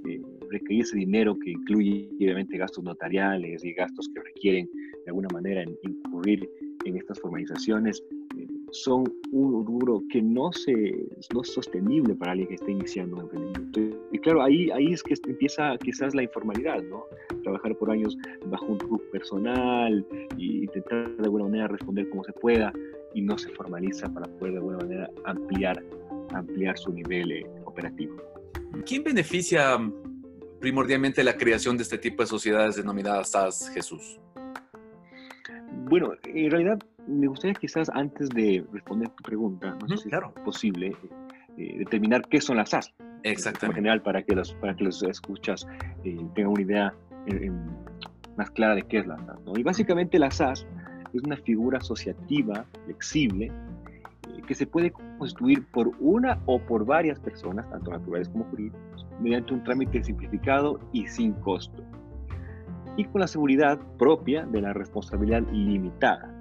eh, 0.08 0.22
requerir 0.50 0.82
ese 0.82 0.96
dinero 0.96 1.36
que 1.38 1.50
incluye 1.50 2.08
obviamente 2.16 2.56
gastos 2.56 2.84
notariales 2.84 3.64
y 3.64 3.72
gastos 3.74 4.08
que 4.14 4.22
requieren 4.22 4.68
de 5.04 5.08
alguna 5.08 5.28
manera 5.32 5.64
incurrir 5.82 6.48
en 6.84 6.96
estas 6.96 7.20
formalizaciones, 7.20 8.02
eh, 8.38 8.46
son 8.72 9.04
un 9.32 9.66
rubro 9.66 10.02
que 10.10 10.20
no, 10.20 10.52
se, 10.52 10.72
no 11.32 11.42
es 11.42 11.52
sostenible 11.52 12.14
para 12.14 12.32
alguien 12.32 12.48
que 12.48 12.54
está 12.54 12.70
iniciando 12.70 13.16
un 13.16 13.22
emprendimiento. 13.22 13.80
Y 14.12 14.18
claro, 14.18 14.42
ahí, 14.42 14.70
ahí 14.70 14.92
es 14.92 15.02
que 15.02 15.14
empieza 15.26 15.76
quizás 15.78 16.14
la 16.14 16.22
informalidad, 16.22 16.82
¿no? 16.82 17.04
Trabajar 17.42 17.76
por 17.76 17.90
años 17.90 18.16
bajo 18.46 18.66
un 18.66 18.78
club 18.78 19.02
personal 19.10 20.06
y 20.36 20.64
intentar 20.64 21.16
de 21.16 21.24
alguna 21.24 21.44
manera 21.44 21.68
responder 21.68 22.08
como 22.10 22.24
se 22.24 22.32
pueda 22.32 22.72
y 23.14 23.22
no 23.22 23.38
se 23.38 23.50
formaliza 23.50 24.12
para 24.12 24.26
poder 24.38 24.52
de 24.52 24.58
alguna 24.58 24.78
manera 24.78 25.10
ampliar, 25.24 25.82
ampliar 26.34 26.76
su 26.76 26.92
nivel 26.92 27.32
eh, 27.32 27.46
operativo. 27.64 28.16
¿Quién 28.84 29.04
beneficia 29.04 29.78
primordialmente 30.60 31.22
la 31.24 31.36
creación 31.36 31.76
de 31.76 31.84
este 31.84 31.98
tipo 31.98 32.22
de 32.22 32.26
sociedades 32.26 32.76
denominadas 32.76 33.30
SAS, 33.30 33.70
Jesús? 33.70 34.20
Bueno, 35.88 36.12
en 36.24 36.50
realidad 36.50 36.78
me 37.06 37.26
gustaría 37.26 37.54
quizás 37.54 37.88
antes 37.90 38.28
de 38.30 38.64
responder 38.72 39.08
tu 39.10 39.22
pregunta, 39.22 39.76
no 39.80 39.88
sé 39.88 39.96
si 39.96 40.08
es 40.08 40.44
posible 40.44 40.96
eh, 41.56 41.78
determinar 41.78 42.26
qué 42.28 42.40
son 42.40 42.56
las 42.56 42.70
SAS. 42.70 42.92
Exactamente. 43.22 43.66
En 43.66 43.84
general, 43.84 44.02
para 44.02 44.22
que 44.22 44.34
los, 44.34 44.54
para 44.54 44.76
que 44.76 44.84
los 44.84 45.02
escuchas 45.02 45.66
eh, 46.04 46.16
tengan 46.34 46.52
una 46.52 46.62
idea 46.62 46.94
eh, 47.26 47.50
más 48.36 48.50
clara 48.50 48.74
de 48.74 48.82
qué 48.82 48.98
es 48.98 49.06
la 49.06 49.16
SAS. 49.18 49.38
Y 49.56 49.62
básicamente 49.62 50.18
la 50.18 50.30
SAS 50.30 50.66
es 51.12 51.22
una 51.22 51.36
figura 51.36 51.78
asociativa, 51.78 52.64
flexible, 52.84 53.50
que 54.46 54.54
se 54.54 54.66
puede 54.66 54.92
constituir 55.18 55.64
por 55.66 55.90
una 55.98 56.40
o 56.46 56.58
por 56.58 56.86
varias 56.86 57.18
personas, 57.18 57.68
tanto 57.70 57.90
naturales 57.90 58.28
como 58.28 58.44
jurídicas, 58.44 59.06
mediante 59.20 59.52
un 59.52 59.64
trámite 59.64 60.02
simplificado 60.02 60.78
y 60.92 61.06
sin 61.06 61.32
costo, 61.34 61.82
y 62.96 63.04
con 63.04 63.20
la 63.20 63.26
seguridad 63.26 63.78
propia 63.98 64.46
de 64.46 64.62
la 64.62 64.72
responsabilidad 64.72 65.42
limitada. 65.52 66.32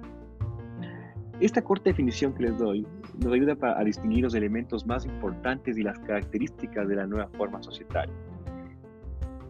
Esta 1.38 1.62
corta 1.62 1.90
definición 1.90 2.32
que 2.32 2.44
les 2.44 2.56
doy 2.56 2.86
nos 3.22 3.32
ayuda 3.32 3.56
a 3.60 3.84
distinguir 3.84 4.24
los 4.24 4.34
elementos 4.34 4.86
más 4.86 5.04
importantes 5.04 5.76
y 5.76 5.82
las 5.82 5.98
características 5.98 6.88
de 6.88 6.96
la 6.96 7.06
nueva 7.06 7.28
forma 7.36 7.62
societaria. 7.62 8.14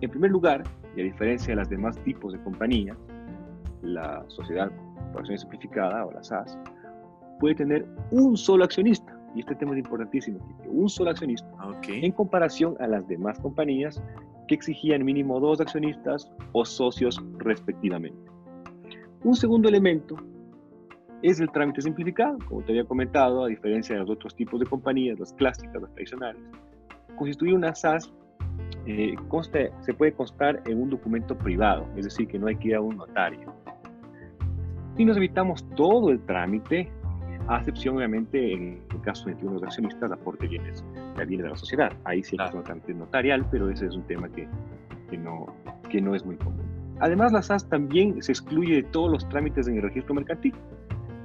En 0.01 0.11
primer 0.11 0.33
lugar, 0.33 0.65
y 0.97 1.03
a 1.03 1.05
diferencia 1.05 1.53
de 1.53 1.57
las 1.57 1.71
demás 1.71 1.97
tipos 2.03 2.33
de 2.33 2.43
compañías, 2.43 2.97
la 3.83 4.25
sociedad 4.27 4.71
por 5.13 5.21
acción 5.21 5.39
simplificada 5.39 6.05
o 6.05 6.11
la 6.11 6.25
SAS 6.25 6.59
puede 7.39 7.55
tener 7.55 7.87
un 8.11 8.37
solo 8.37 8.65
accionista. 8.65 9.17
Y 9.37 9.41
este 9.41 9.55
tema 9.55 9.73
es 9.73 9.79
importantísimo, 9.79 10.39
un 10.67 10.89
solo 10.89 11.11
accionista, 11.11 11.47
en 11.87 12.11
comparación 12.13 12.75
a 12.81 12.89
las 12.89 13.07
demás 13.07 13.39
compañías 13.39 14.03
que 14.49 14.57
exigían 14.57 15.05
mínimo 15.05 15.39
dos 15.39 15.61
accionistas 15.61 16.33
o 16.53 16.65
socios 16.65 17.23
respectivamente. 17.39 18.31
Un 19.23 19.37
segundo 19.37 19.69
elemento 19.69 20.17
es 21.23 21.41
el 21.41 21.51
trámite 21.51 21.83
simplificado, 21.83 22.39
como 22.49 22.63
te 22.63 22.73
había 22.73 22.85
comentado, 22.85 23.45
a 23.45 23.49
diferencia 23.49 23.95
de 23.95 24.03
los 24.03 24.11
otros 24.11 24.35
tipos 24.35 24.61
de 24.61 24.67
compañías, 24.67 25.19
las 25.19 25.33
clásicas, 25.33 25.81
las 25.81 25.91
tradicionales. 25.93 26.43
Constituir 27.17 27.55
una 27.55 27.75
SAS 27.75 28.13
eh, 28.87 29.15
se 29.81 29.95
puede 29.95 30.13
constar 30.13 30.63
en 30.67 30.81
un 30.81 30.91
documento 30.91 31.37
privado, 31.37 31.87
es 31.97 32.05
decir, 32.05 32.29
que 32.29 32.39
no 32.39 32.47
hay 32.47 32.57
que 32.57 32.69
ir 32.69 32.75
a 32.77 32.81
un 32.81 32.97
notario. 32.97 33.53
Y 34.99 35.05
nos 35.05 35.17
evitamos 35.17 35.69
todo 35.77 36.11
el 36.11 36.21
trámite, 36.25 36.91
a 37.49 37.59
excepción, 37.59 37.97
obviamente, 37.97 38.53
en 38.53 38.83
el 38.91 39.01
caso 39.03 39.29
de 39.29 39.37
que 39.37 39.43
uno 39.43 39.55
de 39.55 39.61
los 39.61 39.65
accionistas 39.65 40.11
aporte 40.11 40.47
bienes, 40.49 40.85
bienes 41.17 41.45
de 41.45 41.51
la 41.51 41.57
sociedad. 41.57 41.93
Ahí 42.05 42.23
sí 42.23 42.37
es 42.41 42.65
trámite 42.65 42.95
notarial, 42.95 43.47
pero 43.51 43.71
ese 43.71 43.87
es 43.87 43.95
un 43.95 44.03
tema 44.07 44.29
que, 44.29 44.49
que, 45.11 45.17
no, 45.17 45.47
que 45.89 46.01
no 46.01 46.15
es 46.15 46.25
muy 46.25 46.37
común. 46.37 46.65
Además, 46.99 47.33
la 47.33 47.43
SAS 47.43 47.69
también 47.69 48.23
se 48.23 48.33
excluye 48.33 48.77
de 48.77 48.83
todos 48.85 49.11
los 49.11 49.29
trámites 49.29 49.69
en 49.69 49.77
el 49.77 49.83
registro 49.83 50.15
mercantil 50.15 50.55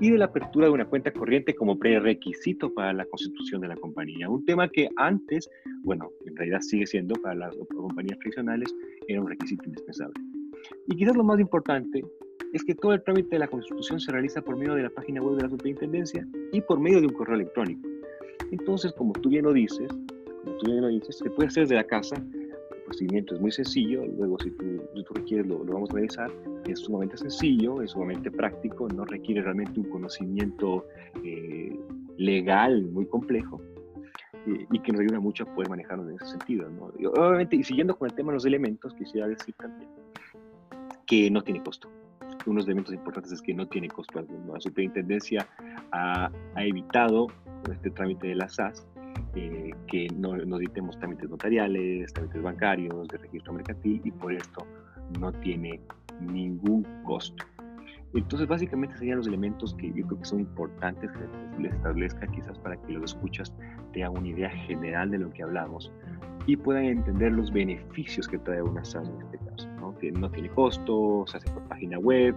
y 0.01 0.09
de 0.09 0.17
la 0.17 0.25
apertura 0.25 0.65
de 0.65 0.73
una 0.73 0.85
cuenta 0.85 1.11
corriente 1.13 1.53
como 1.53 1.77
prerequisito 1.77 2.73
para 2.73 2.91
la 2.91 3.05
constitución 3.05 3.61
de 3.61 3.67
la 3.67 3.75
compañía. 3.75 4.27
Un 4.27 4.43
tema 4.43 4.67
que 4.67 4.89
antes, 4.97 5.47
bueno, 5.83 6.09
en 6.25 6.35
realidad 6.35 6.59
sigue 6.61 6.87
siendo 6.87 7.13
para 7.21 7.35
las 7.35 7.55
compañías 7.55 8.17
tradicionales, 8.17 8.73
era 9.07 9.21
un 9.21 9.29
requisito 9.29 9.63
indispensable. 9.65 10.15
Y 10.87 10.95
quizás 10.95 11.15
lo 11.15 11.23
más 11.23 11.39
importante 11.39 12.03
es 12.51 12.63
que 12.63 12.73
todo 12.73 12.93
el 12.93 13.03
trámite 13.03 13.29
de 13.29 13.39
la 13.39 13.47
constitución 13.47 13.99
se 13.99 14.11
realiza 14.11 14.41
por 14.41 14.57
medio 14.57 14.73
de 14.73 14.83
la 14.83 14.89
página 14.89 15.21
web 15.21 15.35
de 15.35 15.43
la 15.43 15.49
superintendencia 15.49 16.27
y 16.51 16.61
por 16.61 16.79
medio 16.79 16.99
de 16.99 17.05
un 17.05 17.13
correo 17.13 17.35
electrónico. 17.35 17.87
Entonces, 18.49 18.91
como 18.93 19.13
tú 19.13 19.29
bien 19.29 19.45
lo 19.45 19.53
dices, 19.53 19.87
como 20.43 20.57
tú 20.57 20.65
bien 20.65 20.81
lo 20.81 20.87
dices, 20.87 21.15
se 21.15 21.29
puede 21.29 21.49
hacer 21.49 21.63
desde 21.63 21.75
la 21.75 21.85
casa 21.85 22.15
procedimiento 22.91 23.35
es 23.35 23.41
muy 23.41 23.51
sencillo, 23.51 24.05
luego 24.05 24.37
si 24.39 24.51
tú, 24.51 24.81
tú 25.05 25.13
requieres 25.13 25.47
lo, 25.47 25.63
lo, 25.63 25.73
vamos 25.73 25.89
a 25.91 25.93
realizar, 25.93 26.29
es 26.65 26.79
sumamente 26.79 27.17
sencillo, 27.17 27.81
es 27.81 27.91
sumamente 27.91 28.29
práctico, 28.29 28.89
no 28.89 29.05
requiere 29.05 29.41
realmente 29.41 29.79
un 29.79 29.89
conocimiento 29.89 30.85
eh, 31.23 31.73
legal 32.17 32.83
muy 32.91 33.05
complejo 33.05 33.61
y 34.45 34.79
que 34.79 34.91
nos 34.91 35.01
ayuda 35.01 35.19
mucho 35.19 35.43
a 35.43 35.53
poder 35.53 35.69
manejarnos 35.69 36.09
en 36.09 36.15
ese 36.15 36.25
sentido. 36.31 36.67
¿no? 36.69 36.91
Y 36.99 37.05
obviamente, 37.05 37.55
y 37.55 37.63
siguiendo 37.63 37.95
con 37.95 38.09
el 38.09 38.15
tema 38.15 38.31
de 38.31 38.37
los 38.37 38.45
elementos, 38.45 38.93
quisiera 38.95 39.27
decir 39.27 39.53
también 39.55 39.89
que 41.05 41.29
no 41.29 41.43
tiene 41.43 41.63
costo. 41.63 41.89
Uno 42.45 42.55
de 42.55 42.61
los 42.61 42.65
elementos 42.65 42.93
importantes 42.93 43.31
es 43.31 43.41
que 43.41 43.53
no 43.53 43.67
tiene 43.67 43.87
costo 43.87 44.19
alguno. 44.19 44.55
La 44.55 44.59
superintendencia 44.59 45.47
ha, 45.91 46.31
ha 46.55 46.65
evitado 46.65 47.27
este 47.71 47.91
trámite 47.91 48.27
de 48.27 48.35
la 48.35 48.49
SAS 48.49 48.85
eh, 49.35 49.71
que 49.87 50.07
no, 50.15 50.35
no 50.35 50.57
dictemos 50.57 50.97
trámites 50.99 51.29
notariales, 51.29 52.11
trámites 52.13 52.41
bancarios, 52.41 53.07
de 53.07 53.17
registro 53.17 53.53
mercantil 53.53 54.01
y 54.03 54.11
por 54.11 54.33
esto 54.33 54.65
no 55.19 55.31
tiene 55.31 55.79
ningún 56.19 56.85
costo. 57.03 57.45
Entonces, 58.13 58.47
básicamente 58.47 58.97
serían 58.97 59.17
los 59.17 59.27
elementos 59.27 59.73
que 59.75 59.87
yo 59.93 60.05
creo 60.05 60.19
que 60.19 60.25
son 60.25 60.41
importantes 60.41 61.09
que 61.11 61.61
les 61.61 61.73
establezca 61.73 62.27
quizás 62.27 62.57
para 62.59 62.75
que 62.75 62.91
los 62.91 63.13
escuchas 63.13 63.53
tengan 63.93 64.17
una 64.17 64.27
idea 64.27 64.49
general 64.49 65.11
de 65.11 65.19
lo 65.19 65.31
que 65.31 65.43
hablamos 65.43 65.91
y 66.45 66.57
puedan 66.57 66.85
entender 66.85 67.31
los 67.31 67.51
beneficios 67.51 68.27
que 68.27 68.37
trae 68.39 68.61
una 68.61 68.83
SAS 68.83 69.07
en 69.07 69.21
este 69.21 69.37
caso, 69.37 69.69
¿no? 69.79 69.97
que 69.97 70.11
no 70.11 70.29
tiene 70.29 70.49
costo, 70.49 71.23
se 71.27 71.37
hace 71.37 71.49
por 71.51 71.63
página 71.63 71.99
web, 71.99 72.35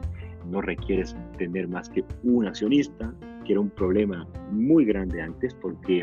no 0.49 0.61
requieres 0.61 1.17
tener 1.39 1.67
más 1.67 1.89
que 1.89 2.05
un 2.23 2.47
accionista, 2.47 3.13
que 3.45 3.53
era 3.53 3.61
un 3.61 3.71
problema 3.71 4.27
muy 4.53 4.85
grande 4.85 5.23
antes 5.23 5.55
porque 5.55 6.03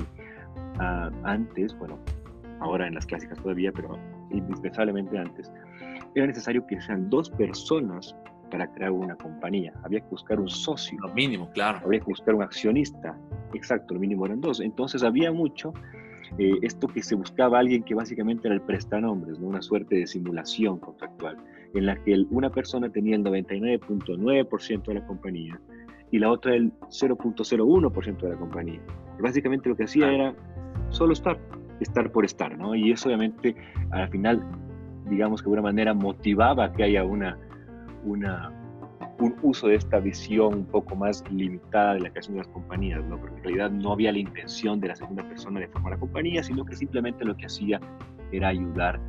antes, 1.23 1.77
bueno, 1.77 1.99
ahora 2.59 2.87
en 2.87 2.95
las 2.95 3.05
clásicas 3.05 3.37
todavía, 3.39 3.71
pero 3.71 3.97
indispensablemente 4.31 5.17
antes, 5.17 5.51
era 6.15 6.27
necesario 6.27 6.65
que 6.67 6.79
sean 6.81 7.09
dos 7.09 7.29
personas 7.29 8.15
para 8.49 8.67
crear 8.73 8.91
una 8.91 9.15
compañía. 9.15 9.73
Había 9.83 10.01
que 10.01 10.09
buscar 10.09 10.39
un 10.39 10.49
socio. 10.49 10.99
Lo 10.99 11.13
mínimo, 11.13 11.49
claro. 11.51 11.79
Había 11.85 11.99
que 11.99 12.05
buscar 12.05 12.35
un 12.35 12.43
accionista. 12.43 13.17
Exacto, 13.53 13.93
lo 13.93 13.99
mínimo 13.99 14.25
eran 14.25 14.41
dos. 14.41 14.59
Entonces 14.59 15.03
había 15.03 15.31
mucho 15.31 15.73
eh, 16.37 16.59
esto 16.61 16.87
que 16.87 17.01
se 17.01 17.15
buscaba 17.15 17.59
alguien 17.59 17.83
que 17.83 17.95
básicamente 17.95 18.47
era 18.47 18.55
el 18.55 18.61
prestanombres, 18.61 19.39
¿no? 19.39 19.47
una 19.47 19.61
suerte 19.61 19.95
de 19.95 20.07
simulación 20.07 20.79
contractual, 20.79 21.37
en 21.73 21.85
la 21.85 21.95
que 21.95 22.25
una 22.29 22.49
persona 22.49 22.89
tenía 22.89 23.15
el 23.15 23.23
99.9% 23.23 24.83
de 24.85 24.93
la 24.93 25.05
compañía 25.05 25.59
y 26.11 26.19
la 26.19 26.29
otra 26.29 26.55
el 26.55 26.71
0.01% 26.89 28.17
de 28.19 28.29
la 28.29 28.35
compañía. 28.35 28.81
Básicamente 29.19 29.69
lo 29.69 29.75
que 29.75 29.85
hacía 29.85 30.11
era 30.11 30.35
solo 30.91 31.13
estar, 31.13 31.37
estar 31.79 32.11
por 32.11 32.25
estar, 32.25 32.57
¿no? 32.57 32.75
Y 32.75 32.91
eso 32.91 33.09
obviamente 33.09 33.55
al 33.91 34.09
final, 34.09 34.43
digamos 35.09 35.41
que 35.41 35.45
de 35.45 35.55
alguna 35.55 35.69
manera 35.69 35.93
motivaba 35.93 36.71
que 36.71 36.83
haya 36.83 37.03
una, 37.03 37.37
una, 38.05 38.51
un 39.19 39.35
uso 39.41 39.67
de 39.67 39.75
esta 39.75 39.99
visión 39.99 40.53
un 40.53 40.65
poco 40.65 40.95
más 40.95 41.23
limitada 41.31 41.95
de 41.95 42.01
la 42.01 42.09
creación 42.09 42.35
de 42.35 42.43
las 42.43 42.47
compañías, 42.49 43.03
¿no? 43.05 43.17
Porque 43.17 43.37
en 43.37 43.43
realidad 43.43 43.71
no 43.71 43.93
había 43.93 44.11
la 44.11 44.19
intención 44.19 44.79
de 44.79 44.89
la 44.89 44.95
segunda 44.95 45.27
persona 45.27 45.59
de 45.59 45.67
formar 45.67 45.93
la 45.93 45.99
compañía, 45.99 46.43
sino 46.43 46.65
que 46.65 46.75
simplemente 46.75 47.25
lo 47.25 47.35
que 47.35 47.45
hacía 47.45 47.79
era 48.31 48.49
ayudar 48.49 48.99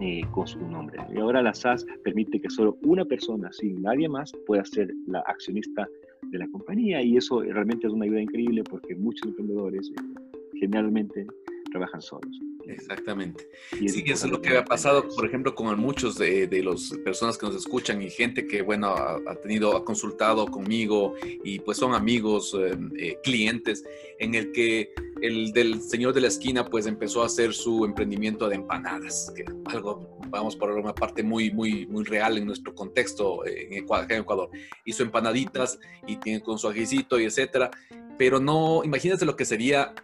eh, 0.00 0.22
con 0.30 0.46
su 0.46 0.60
nombre. 0.60 0.98
Y 1.12 1.18
ahora 1.18 1.42
la 1.42 1.52
SAS 1.54 1.84
permite 2.04 2.40
que 2.40 2.50
solo 2.50 2.76
una 2.82 3.04
persona, 3.04 3.50
sin 3.52 3.82
nadie 3.82 4.08
más, 4.08 4.32
pueda 4.46 4.64
ser 4.64 4.92
la 5.06 5.20
accionista 5.20 5.88
de 6.22 6.38
la 6.38 6.48
compañía 6.48 7.02
y 7.02 7.16
eso 7.16 7.42
realmente 7.42 7.86
es 7.86 7.92
una 7.92 8.04
ayuda 8.04 8.20
increíble 8.20 8.62
porque 8.62 8.94
muchos 8.94 9.28
emprendedores 9.28 9.90
eh, 9.90 10.27
generalmente 10.60 11.26
trabajan 11.70 12.00
solos. 12.00 12.38
Exactamente. 12.68 13.48
Sí, 13.70 14.04
eso 14.06 14.26
es 14.26 14.32
lo 14.32 14.42
que 14.42 14.56
ha 14.56 14.64
pasado, 14.64 15.08
por 15.08 15.24
ejemplo, 15.26 15.54
con 15.54 15.78
muchos 15.78 16.18
de, 16.18 16.46
de 16.46 16.62
las 16.62 16.90
personas 17.02 17.38
que 17.38 17.46
nos 17.46 17.56
escuchan 17.56 18.02
y 18.02 18.10
gente 18.10 18.46
que, 18.46 18.60
bueno, 18.60 18.88
ha, 18.88 19.34
tenido, 19.42 19.74
ha 19.74 19.84
consultado 19.84 20.46
conmigo 20.46 21.14
y 21.44 21.60
pues 21.60 21.78
son 21.78 21.94
amigos, 21.94 22.54
em, 22.54 22.90
eh, 22.98 23.18
clientes, 23.22 23.84
en 24.18 24.34
el 24.34 24.52
que 24.52 24.92
el 25.22 25.52
del 25.52 25.80
señor 25.80 26.12
de 26.12 26.20
la 26.20 26.28
esquina 26.28 26.64
pues 26.66 26.86
empezó 26.86 27.22
a 27.22 27.26
hacer 27.26 27.54
su 27.54 27.84
emprendimiento 27.84 28.48
de 28.48 28.56
empanadas, 28.56 29.32
que 29.34 29.44
algo, 29.64 30.18
vamos 30.28 30.54
por 30.54 30.70
una 30.70 30.94
parte 30.94 31.22
muy, 31.22 31.50
muy, 31.50 31.86
muy 31.86 32.04
real 32.04 32.36
en 32.36 32.46
nuestro 32.46 32.74
contexto 32.74 33.46
en 33.46 33.72
Ecuador, 33.72 34.12
en 34.12 34.20
Ecuador. 34.20 34.50
Hizo 34.84 35.02
empanaditas 35.02 35.78
y 36.06 36.16
tiene 36.16 36.42
con 36.42 36.58
su 36.58 36.68
ajicito 36.68 37.18
y 37.18 37.24
etcétera, 37.24 37.70
pero 38.18 38.40
no, 38.40 38.82
imagínate 38.84 39.24
lo 39.24 39.36
que 39.36 39.44
sería 39.44 39.94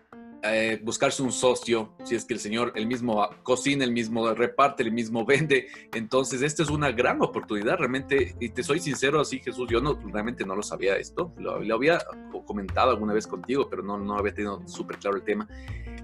eh, 0.47 0.79
buscarse 0.83 1.23
un 1.23 1.33
socio, 1.33 1.95
si 2.05 2.15
es 2.15 2.25
que 2.25 2.35
el 2.35 2.41
señor 2.41 2.73
el 2.75 2.87
mismo 2.87 3.27
cocina, 3.43 3.85
el 3.85 3.93
mismo 3.93 4.33
reparte, 4.35 4.83
el 4.83 4.93
mismo 4.93 5.25
vende. 5.27 5.69
Entonces, 5.95 6.43
esta 6.43 6.63
es 6.63 6.71
una 6.71 6.93
gran 6.93 7.23
oportunidad, 7.23 7.79
realmente, 7.79 8.35
y 8.39 8.51
te 8.51 8.63
soy 8.63 8.81
sincero 8.81 9.21
así, 9.21 9.41
Jesús, 9.41 9.69
yo 9.71 9.81
no, 9.81 9.99
realmente 10.13 10.45
no 10.45 10.55
lo 10.55 10.63
sabía 10.63 10.97
esto, 10.97 11.33
lo, 11.39 11.75
había 11.75 11.99
comentado 12.47 12.91
alguna 12.91 13.15
vez 13.15 13.27
contigo, 13.27 13.69
pero 13.71 13.83
no, 13.83 13.99
no 13.99 14.19
había 14.19 14.35
tenido 14.35 14.61
súper 14.67 14.99
claro 14.99 15.17
el 15.17 15.25
tema. 15.25 15.49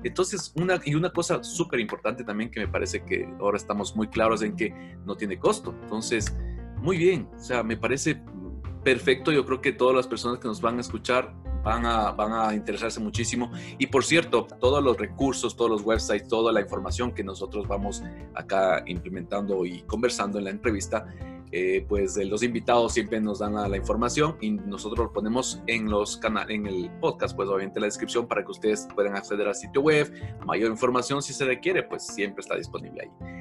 Entonces, 0.02 0.52
una, 0.56 0.80
y 0.84 0.94
una 0.94 1.10
cosa 1.10 1.44
súper 1.44 1.78
importante 1.80 2.24
también 2.24 2.50
que 2.50 2.60
me 2.60 2.68
parece 2.68 3.04
que 3.04 3.28
ahora 3.40 3.58
estamos 3.58 3.94
muy 3.94 4.08
claros 4.08 4.42
en 4.42 4.56
que 4.56 4.72
no 5.04 5.16
tiene 5.16 5.38
costo. 5.38 5.74
Entonces, 5.82 6.34
muy 6.78 6.96
bien, 6.96 7.28
o 7.36 7.38
sea, 7.38 7.62
me 7.62 7.76
parece 7.76 8.22
perfecto. 8.82 9.32
Yo 9.32 9.44
creo 9.44 9.60
que 9.60 9.72
todas 9.72 9.94
las 9.94 10.06
personas 10.06 10.38
que 10.38 10.48
nos 10.48 10.60
van 10.60 10.78
a 10.78 10.80
escuchar 10.80 11.34
van 11.62 11.86
a, 11.86 12.12
van 12.12 12.32
a 12.32 12.54
interesarse 12.54 13.00
muchísimo. 13.00 13.50
Y 13.78 13.86
por 13.86 14.04
cierto, 14.04 14.46
todos 14.60 14.82
los 14.82 14.96
recursos, 14.96 15.56
todos 15.56 15.70
los 15.70 15.82
websites, 15.82 16.28
toda 16.28 16.52
la 16.52 16.60
información 16.60 17.12
que 17.12 17.24
nosotros 17.24 17.66
vamos 17.68 18.02
acá 18.34 18.82
implementando 18.86 19.64
y 19.64 19.82
conversando 19.82 20.38
en 20.38 20.44
la 20.44 20.50
entrevista, 20.50 21.06
eh, 21.52 21.84
pues 21.88 22.16
los 22.16 22.44
invitados 22.44 22.92
siempre 22.92 23.20
nos 23.20 23.40
dan 23.40 23.54
la, 23.54 23.76
información 23.76 24.36
y 24.40 24.52
nosotros 24.52 25.06
lo 25.06 25.12
ponemos 25.12 25.60
en 25.66 25.90
los 25.90 26.16
canales, 26.16 26.54
en 26.54 26.66
el 26.66 26.90
podcast, 27.00 27.34
pues 27.34 27.48
obviamente 27.48 27.80
la 27.80 27.86
descripción 27.86 28.28
para 28.28 28.44
que 28.44 28.52
ustedes 28.52 28.86
puedan 28.94 29.16
acceder 29.16 29.48
al 29.48 29.56
sitio 29.56 29.80
web, 29.80 30.12
mayor 30.46 30.70
información 30.70 31.22
si 31.22 31.32
se 31.32 31.44
requiere, 31.44 31.82
pues 31.82 32.06
siempre 32.06 32.42
está 32.42 32.54
disponible 32.54 33.02
ahí. 33.02 33.40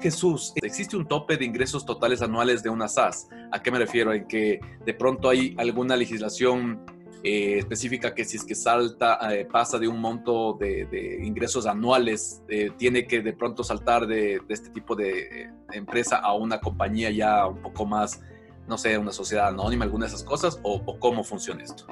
Jesús, 0.00 0.52
¿existe 0.56 0.96
un 0.96 1.08
tope 1.08 1.36
de 1.38 1.44
ingresos 1.44 1.84
totales 1.86 2.20
anuales 2.22 2.62
de 2.62 2.68
una 2.68 2.86
SAS? 2.86 3.28
¿A 3.50 3.60
qué 3.62 3.70
me 3.70 3.78
refiero? 3.78 4.12
En 4.12 4.28
que 4.28 4.60
de 4.84 4.94
pronto 4.94 5.28
hay 5.28 5.56
alguna 5.58 5.96
legislación 5.96 6.84
eh, 7.24 7.58
específica 7.58 8.14
que 8.14 8.24
si 8.24 8.36
es 8.36 8.44
que 8.44 8.54
salta, 8.54 9.18
eh, 9.34 9.44
pasa 9.44 9.76
de 9.78 9.88
un 9.88 10.00
monto 10.00 10.52
de, 10.52 11.18
ingresos 11.22 11.66
anuales, 11.66 12.42
eh, 12.48 12.70
tiene 12.76 13.08
que 13.08 13.22
de 13.22 13.32
pronto 13.32 13.64
saltar 13.64 14.06
de, 14.06 14.40
este 14.48 14.70
tipo 14.70 14.94
de 14.94 15.50
empresa 15.72 16.18
a 16.18 16.34
una 16.34 16.60
compañía 16.60 17.10
ya 17.10 17.46
un 17.46 17.58
poco 17.58 17.86
más, 17.86 18.22
no 18.68 18.78
sé, 18.78 18.96
una 18.98 19.10
sociedad 19.10 19.48
anónima, 19.48 19.84
alguna 19.84 20.06
de 20.06 20.10
esas 20.10 20.22
cosas, 20.22 20.60
o, 20.62 20.98
cómo 20.98 21.24
funciona 21.24 21.64
esto? 21.64 21.86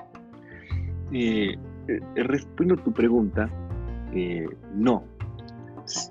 respondo 2.15 2.75
a 2.75 2.85
tu 2.85 2.93
pregunta, 2.93 3.49
no, 4.75 5.05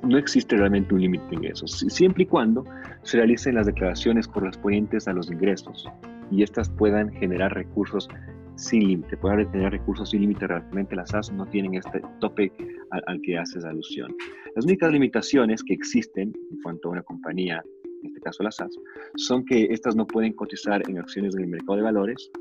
no 0.04 0.17
existe 0.17 0.56
realmente 0.56 0.93
un 0.93 1.01
límite 1.01 1.25
de 1.30 1.36
ingresos, 1.36 1.86
siempre 1.89 2.23
y 2.23 2.25
cuando 2.25 2.65
se 3.04 3.17
realicen 3.17 3.56
las 3.56 3.65
declaraciones 3.65 4.28
correspondientes 4.28 5.08
a 5.08 5.13
los 5.13 5.30
ingresos 5.30 5.88
y 6.32 6.43
éstas 6.43 6.69
puedan 6.69 7.12
generar 7.12 7.54
recursos 7.54 8.10
sin 8.56 8.88
límite, 8.88 9.18
puede 9.18 9.46
tener 9.46 9.72
recursos 9.72 10.10
sin 10.10 10.22
límite, 10.22 10.48
realmente 10.48 10.96
las 10.96 11.10
SAS 11.10 11.32
no 11.32 11.46
tienen 11.48 11.76
este 11.76 12.02
tope 12.20 12.52
al, 12.91 13.22
que 13.22 13.38
haces 13.38 13.65
alusión. 13.65 14.15
Las 14.56 14.65
únicas 14.65 14.91
limitaciones 14.91 15.63
que 15.63 15.74
existen 15.74 16.34
en 16.52 16.62
cuanto 16.62 16.89
a 16.89 16.91
una 16.94 17.04
compañía, 17.04 17.63
en 18.02 18.08
este 18.08 18.22
caso 18.22 18.44
las 18.44 18.56
SAS, 18.56 18.78
son 19.15 19.46
que 19.46 19.65
estas 19.72 19.96
no 19.96 20.08
pueden 20.08 20.34
cotizar 20.34 20.82
en 20.89 21.00
acciones 21.00 21.34
del 21.34 21.48
mercado 21.48 21.78
de 21.78 21.84
valores, 21.84 22.32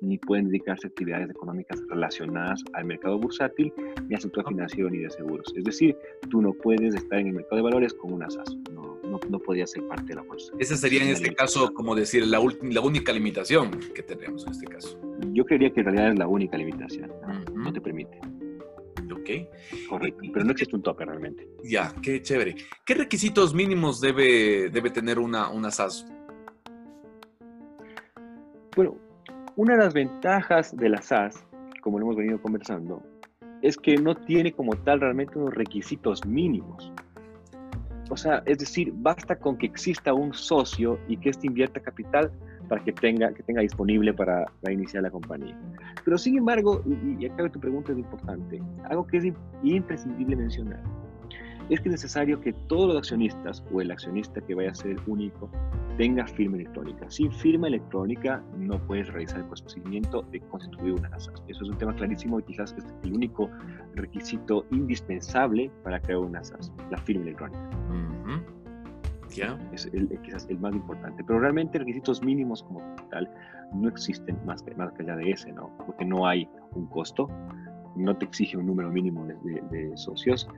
ni 0.00 0.16
pueden 0.18 0.46
dedicarse 0.46 0.86
a 0.86 0.90
actividades 0.90 1.30
económicas 1.30 1.82
relacionadas 1.88 2.62
al 2.74 2.84
mercado 2.84 3.18
bursátil, 3.18 3.72
ni 4.08 4.14
a 4.14 4.20
sector 4.20 4.46
financiero 4.46 4.88
ni 4.88 4.98
de 4.98 5.10
seguros. 5.10 5.52
Es 5.56 5.64
decir, 5.64 5.96
tú 6.30 6.40
no 6.40 6.52
puedes 6.52 6.94
estar 6.94 7.18
en 7.18 7.28
el 7.28 7.32
mercado 7.34 7.56
de 7.56 7.62
valores 7.62 7.94
con 7.94 8.12
una 8.12 8.30
SAS, 8.30 8.56
no, 8.72 8.87
no, 9.08 9.20
no 9.28 9.38
podía 9.38 9.66
ser 9.66 9.86
parte 9.86 10.06
de 10.06 10.14
la 10.16 10.22
bolsa. 10.22 10.52
Esa 10.58 10.76
sería 10.76 11.02
en 11.02 11.10
este 11.10 11.34
caso, 11.34 11.72
como 11.74 11.94
decir, 11.94 12.26
la, 12.26 12.40
la 12.62 12.80
única 12.80 13.12
limitación 13.12 13.70
que 13.94 14.02
tenemos 14.02 14.46
en 14.46 14.52
este 14.52 14.66
caso. 14.66 15.00
Yo 15.32 15.44
creería 15.44 15.70
que 15.70 15.80
en 15.80 15.86
realidad 15.86 16.12
es 16.12 16.18
la 16.18 16.28
única 16.28 16.56
limitación, 16.56 17.12
no, 17.54 17.72
te 17.72 17.80
permite. 17.80 18.18
Ok. 19.12 19.48
Correcto, 19.88 20.20
pero 20.32 20.44
no 20.44 20.52
existe 20.52 20.74
un 20.74 20.82
tope 20.82 21.04
realmente. 21.04 21.48
Ya, 21.64 21.92
qué 22.02 22.22
chévere. 22.22 22.54
¿Qué 22.84 22.94
requisitos 22.94 23.54
mínimos 23.54 24.00
debe, 24.00 24.70
debe 24.70 24.90
tener 24.90 25.18
una, 25.18 25.50
una 25.50 25.70
SAS? 25.70 26.06
Bueno, 28.74 28.96
una 29.56 29.74
de 29.74 29.80
las 29.80 29.92
ventajas 29.92 30.76
de 30.76 30.88
la 30.88 31.02
SAS, 31.02 31.44
como 31.82 31.98
lo 31.98 32.06
hemos 32.06 32.16
venido 32.16 32.40
conversando, 32.40 33.02
es 33.62 33.76
que 33.76 33.96
no 33.96 34.14
tiene 34.14 34.52
como 34.52 34.72
tal 34.76 35.00
realmente 35.00 35.38
unos 35.38 35.54
requisitos 35.54 36.24
mínimos. 36.24 36.92
O 38.10 38.16
sea, 38.16 38.42
es 38.46 38.58
decir, 38.58 38.92
basta 38.94 39.36
con 39.36 39.56
que 39.56 39.66
exista 39.66 40.14
un 40.14 40.32
socio 40.32 40.98
y 41.08 41.16
que 41.16 41.30
éste 41.30 41.46
invierta 41.46 41.80
capital 41.80 42.30
para 42.68 42.82
que 42.84 42.92
tenga, 42.92 43.32
que 43.32 43.42
tenga 43.42 43.62
disponible 43.62 44.12
para, 44.12 44.46
iniciar 44.70 45.02
la 45.02 45.10
compañía. 45.10 45.58
Pero 46.04 46.18
sin 46.18 46.38
embargo, 46.38 46.82
y, 46.86 47.24
y 47.24 47.26
acá 47.26 47.48
tu 47.48 47.60
pregunta 47.60 47.92
es 47.92 47.98
importante, 47.98 48.62
algo 48.88 49.06
que 49.06 49.18
es 49.18 49.24
imprescindible 49.62 50.36
mencionar 50.36 50.82
es 51.74 51.80
que 51.80 51.88
es 51.88 51.92
necesario 51.92 52.40
que 52.40 52.52
todos 52.52 52.88
los 52.88 52.96
accionistas 52.96 53.62
o 53.72 53.80
el 53.80 53.90
accionista 53.90 54.40
que 54.40 54.54
vaya 54.54 54.70
a 54.70 54.74
ser 54.74 54.96
único 55.06 55.50
tenga 55.96 56.26
firma 56.26 56.56
electrónica. 56.56 57.10
Sin 57.10 57.30
firma 57.32 57.66
electrónica 57.68 58.42
no 58.56 58.78
puedes 58.86 59.08
realizar 59.08 59.40
el 59.40 59.46
procedimiento 59.46 60.22
de 60.30 60.40
constituir 60.40 60.94
una 60.94 61.08
NASA. 61.08 61.32
Eso 61.46 61.64
es 61.64 61.70
un 61.70 61.78
tema 61.78 61.94
clarísimo 61.94 62.38
y 62.40 62.42
quizás 62.44 62.74
es 62.78 62.84
el 63.02 63.12
único 63.12 63.50
requisito 63.94 64.64
indispensable 64.70 65.70
para 65.82 66.00
crear 66.00 66.20
una 66.20 66.42
SAS, 66.42 66.72
la 66.90 66.98
firma 66.98 67.24
electrónica. 67.24 67.70
Es 69.72 69.88
quizás 70.24 70.46
el 70.48 70.58
más 70.58 70.74
importante. 70.74 71.22
Pero 71.24 71.38
realmente 71.40 71.78
requisitos 71.78 72.22
mínimos 72.22 72.62
como 72.62 72.80
tal 73.10 73.28
no 73.74 73.88
existen 73.88 74.38
más, 74.46 74.62
que, 74.62 74.74
más 74.74 74.92
allá 74.98 75.16
de 75.16 75.30
ese, 75.30 75.52
¿no? 75.52 75.70
Porque 75.84 76.04
no 76.04 76.26
hay 76.26 76.48
un 76.72 76.86
costo, 76.86 77.28
no 77.94 78.16
te 78.16 78.24
exige 78.24 78.56
un 78.56 78.66
número 78.66 78.90
mínimo 78.90 79.26
de 79.26 79.92
socios 79.96 80.48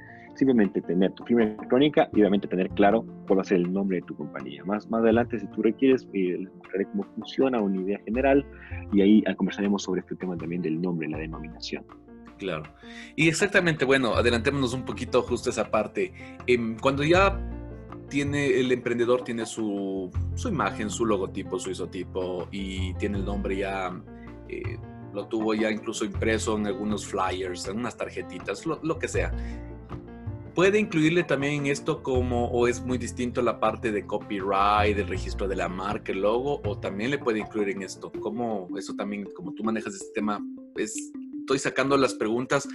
simplemente 0.41 0.81
tener 0.81 1.13
tu 1.13 1.25
firma 1.25 1.43
electrónica 1.43 2.09
y 2.15 2.21
obviamente 2.21 2.49
tener 2.49 2.71
claro 2.71 3.05
cuál 3.27 3.39
va 3.39 3.43
a 3.43 3.45
ser 3.45 3.59
el 3.59 3.71
nombre 3.71 3.99
de 3.99 4.03
tu 4.07 4.17
compañía. 4.17 4.65
Más, 4.65 4.89
más 4.89 5.03
adelante, 5.03 5.39
si 5.39 5.47
tú 5.49 5.63
requieres, 5.63 6.09
eh, 6.15 6.39
les 6.39 6.55
mostraré 6.55 6.87
cómo 6.87 7.05
funciona 7.15 7.61
una 7.61 7.79
idea 7.83 8.01
general 8.07 8.45
y 8.91 9.03
ahí 9.03 9.23
ah, 9.27 9.35
conversaremos 9.35 9.83
sobre 9.83 10.01
este 10.01 10.17
tema 10.17 10.39
también 10.39 10.63
del 10.63 10.81
nombre, 10.81 11.09
la 11.09 11.19
denominación. 11.19 11.85
Claro. 12.39 12.63
Y 13.17 13.29
exactamente, 13.29 13.85
bueno, 13.85 14.15
adelantémonos 14.15 14.73
un 14.73 14.87
poquito 14.87 15.21
justo 15.21 15.51
esa 15.51 15.71
parte. 15.71 16.15
Em, 16.47 16.79
cuando 16.79 17.05
ya 17.05 17.39
tiene 18.09 18.59
el 18.59 18.73
emprendedor 18.73 19.23
tiene 19.23 19.45
su, 19.45 20.11
su, 20.35 20.49
imagen, 20.49 20.89
su 20.89 21.05
logotipo, 21.05 21.59
su 21.59 21.71
isotipo 21.71 22.49
y 22.51 22.95
tiene 22.95 23.19
el 23.19 23.27
nombre 23.27 23.59
ya, 23.59 23.93
eh, 24.49 24.79
lo 25.13 25.27
tuvo 25.27 25.53
ya 25.53 25.71
incluso 25.71 26.07
impreso 26.07 26.57
en 26.57 26.67
algunos 26.67 27.07
flyers, 27.07 27.69
en 27.69 27.77
unas 27.77 27.95
tarjetitas, 27.95 28.65
lo, 28.65 28.81
lo 28.83 28.99
que 28.99 29.07
sea 29.07 29.33
puede 30.55 30.79
incluirle 30.79 31.25
también 31.25 31.67
esto 31.67 32.03
como, 32.03 32.47
o 32.47 32.67
es 32.67 32.85
muy 32.85 32.99
distinto 32.99 33.43
la 33.43 33.61
parte 33.61 33.93
de 33.93 34.07
copyright, 34.07 34.97
el 34.97 35.09
registro 35.09 35.49
de 35.49 35.57
la 35.57 35.69
marca, 35.69 36.13
el 36.13 36.23
logo, 36.23 36.61
o 36.65 36.79
también 36.79 37.11
le 37.11 37.19
puede 37.19 37.39
incluir 37.41 37.71
en 37.71 37.83
esto. 37.83 38.13
¿Cómo 38.21 38.69
eso 38.77 38.95
también, 38.95 39.25
como 39.35 39.53
tú 39.53 39.65
manejas 39.65 39.95
este 39.95 40.13
tema? 40.15 40.45
Pues 40.75 41.13
estoy 41.41 41.59
sacando 41.59 41.97
las 41.97 42.15
preguntas 42.15 42.69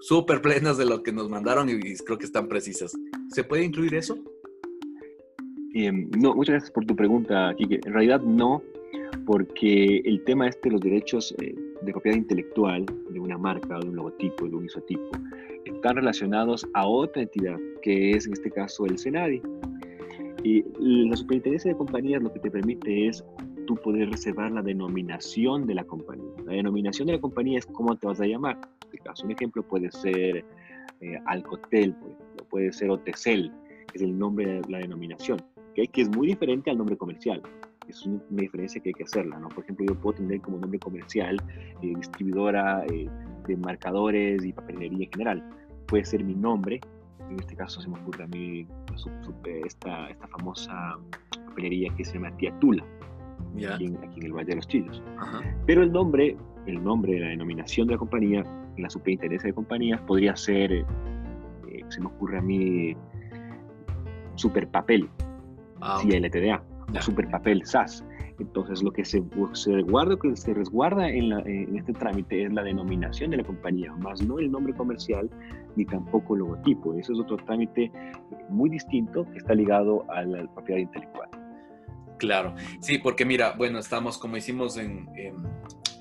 súper 0.00 0.42
plenas 0.42 0.76
de 0.76 0.84
lo 0.84 1.02
que 1.02 1.12
nos 1.12 1.28
mandaron 1.28 1.68
y 1.68 1.78
creo 1.96 2.18
que 2.18 2.26
están 2.26 2.48
precisas. 2.48 2.96
¿Se 3.30 3.44
puede 3.44 3.64
incluir 3.64 3.94
eso? 3.94 4.18
Em, 5.74 6.10
no, 6.18 6.34
muchas 6.34 6.52
gracias 6.52 6.70
por 6.70 6.86
tu 6.86 6.94
pregunta, 6.94 7.54
Kike. 7.56 7.80
En 7.84 7.92
realidad 7.92 8.20
no, 8.20 8.62
porque 9.26 10.02
el 10.04 10.22
tema 10.24 10.46
este 10.46 10.68
de 10.68 10.72
los 10.72 10.80
derechos 10.80 11.34
eh, 11.38 11.54
de 11.82 11.92
propiedad 11.92 12.16
intelectual 12.16 12.86
de 13.10 13.18
una 13.20 13.38
marca, 13.38 13.78
de 13.80 13.88
un 13.88 13.96
logotipo, 13.96 14.46
de 14.48 14.56
un 14.56 14.66
isotipo, 14.66 15.10
están 15.84 15.96
relacionados 15.96 16.66
a 16.72 16.86
otra 16.86 17.20
entidad, 17.20 17.58
que 17.82 18.12
es 18.12 18.26
en 18.26 18.32
este 18.32 18.50
caso 18.50 18.86
el 18.86 18.96
SENADI. 18.96 19.42
Y 20.42 20.64
la 20.78 21.14
superintendencia 21.14 21.72
de 21.72 21.76
compañías 21.76 22.22
lo 22.22 22.32
que 22.32 22.40
te 22.40 22.50
permite 22.50 23.08
es 23.08 23.22
tú 23.66 23.74
poder 23.76 24.08
reservar 24.08 24.50
la 24.52 24.62
denominación 24.62 25.66
de 25.66 25.74
la 25.74 25.84
compañía. 25.84 26.32
La 26.46 26.54
denominación 26.54 27.08
de 27.08 27.12
la 27.12 27.20
compañía 27.20 27.58
es 27.58 27.66
cómo 27.66 27.94
te 27.96 28.06
vas 28.06 28.18
a 28.18 28.24
llamar. 28.24 28.56
En 28.56 28.94
este 28.94 28.98
caso, 29.00 29.26
un 29.26 29.32
ejemplo 29.32 29.62
puede 29.62 29.90
ser 29.90 30.42
eh, 31.02 31.20
Alcotel, 31.26 31.94
puede 32.48 32.72
ser 32.72 32.88
Otecel, 32.88 33.52
que 33.92 33.98
es 33.98 34.02
el 34.02 34.18
nombre 34.18 34.46
de 34.46 34.62
la 34.70 34.78
denominación, 34.78 35.36
que 35.74 36.00
es 36.00 36.08
muy 36.16 36.28
diferente 36.28 36.70
al 36.70 36.78
nombre 36.78 36.96
comercial 36.96 37.42
es 37.88 38.06
una 38.06 38.20
diferencia 38.30 38.80
que 38.80 38.90
hay 38.90 38.94
que 38.94 39.04
hacerla, 39.04 39.38
¿no? 39.38 39.48
Por 39.48 39.64
ejemplo, 39.64 39.86
yo 39.88 40.00
puedo 40.00 40.16
tener 40.16 40.40
como 40.40 40.58
nombre 40.58 40.78
comercial 40.78 41.36
eh, 41.82 41.92
distribuidora 41.96 42.84
eh, 42.86 43.08
de 43.46 43.56
marcadores 43.56 44.44
y 44.44 44.52
papelería 44.52 45.04
en 45.04 45.10
general. 45.10 45.44
Puede 45.86 46.04
ser 46.04 46.24
mi 46.24 46.34
nombre, 46.34 46.80
en 47.30 47.38
este 47.38 47.56
caso 47.56 47.80
se 47.80 47.88
me 47.88 47.98
ocurre 47.98 48.24
a 48.24 48.26
mí 48.28 48.66
esta, 49.64 50.08
esta 50.08 50.28
famosa 50.28 50.96
papelería 51.46 51.94
que 51.96 52.04
se 52.04 52.14
llama 52.14 52.36
Tía 52.36 52.52
Tula, 52.58 52.84
aquí, 53.72 53.86
en, 53.86 53.98
el 54.22 54.32
Valle 54.32 54.50
de 54.50 54.56
los 54.56 54.68
Chillos. 54.68 55.02
Pero 55.66 55.82
el 55.82 55.92
nombre, 55.92 56.36
el 56.66 56.82
nombre 56.82 57.14
de 57.14 57.20
la 57.20 57.28
denominación 57.28 57.86
de 57.86 57.94
la 57.94 57.98
compañía, 57.98 58.44
la 58.78 58.90
superintendencia 58.90 59.48
de 59.48 59.54
compañías, 59.54 60.00
podría 60.02 60.34
ser, 60.36 60.72
eh, 60.72 60.84
se 61.88 62.00
me 62.00 62.06
ocurre 62.06 62.38
a 62.38 62.42
mí, 62.42 62.96
Superpapel, 64.36 65.08
ah, 65.80 66.00
LTDA 66.02 66.62
super 67.00 67.28
papel 67.28 67.64
SAS. 67.64 68.04
Entonces, 68.38 68.82
lo 68.82 68.92
que 68.92 69.04
se, 69.04 69.22
se, 69.52 70.54
resguarda, 70.54 71.08
en, 71.08 71.32
en, 71.32 71.76
este 71.76 71.92
trámite 71.92 72.44
es 72.44 72.52
la 72.52 72.62
denominación 72.62 73.30
de 73.30 73.38
la 73.38 73.44
compañía, 73.44 73.92
más 73.94 74.22
no 74.22 74.38
el 74.38 74.50
nombre 74.50 74.74
comercial 74.74 75.30
ni 75.76 75.84
tampoco 75.84 76.34
el 76.34 76.40
logotipo. 76.40 76.94
Eso 76.94 77.12
es 77.12 77.20
otro 77.20 77.36
trámite 77.36 77.92
muy 78.48 78.70
distinto 78.70 79.24
que 79.30 79.38
está 79.38 79.54
ligado 79.54 80.04
a 80.10 80.22
la 80.22 80.46
propiedad 80.52 80.80
intelectual. 80.80 81.28
Claro, 82.18 82.54
sí, 82.80 82.98
porque 82.98 83.24
mira, 83.24 83.54
bueno, 83.56 83.78
estamos 83.78 84.18
como 84.18 84.36
hicimos 84.36 84.76
en, 84.78 85.08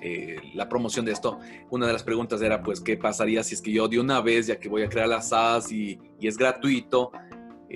eh, 0.02 0.36
la 0.54 0.70
promoción 0.70 1.06
de 1.06 1.12
esto, 1.12 1.40
una 1.70 1.88
de 1.88 1.94
las 1.94 2.04
preguntas 2.04 2.42
era, 2.42 2.62
pues, 2.62 2.82
¿qué 2.82 2.98
pasaría 2.98 3.44
si 3.44 3.56
es 3.56 3.62
que 3.62 3.72
yo 3.72 3.88
de 3.88 4.00
una 4.00 4.22
vez, 4.22 4.48
ya 4.48 4.60
que 4.60 4.70
voy 4.70 4.84
a 4.84 4.90
crear 4.90 5.08
la 5.08 5.22
SAS 5.22 5.72
y 5.72 6.00
es 6.22 6.38
gratuito, 6.38 7.12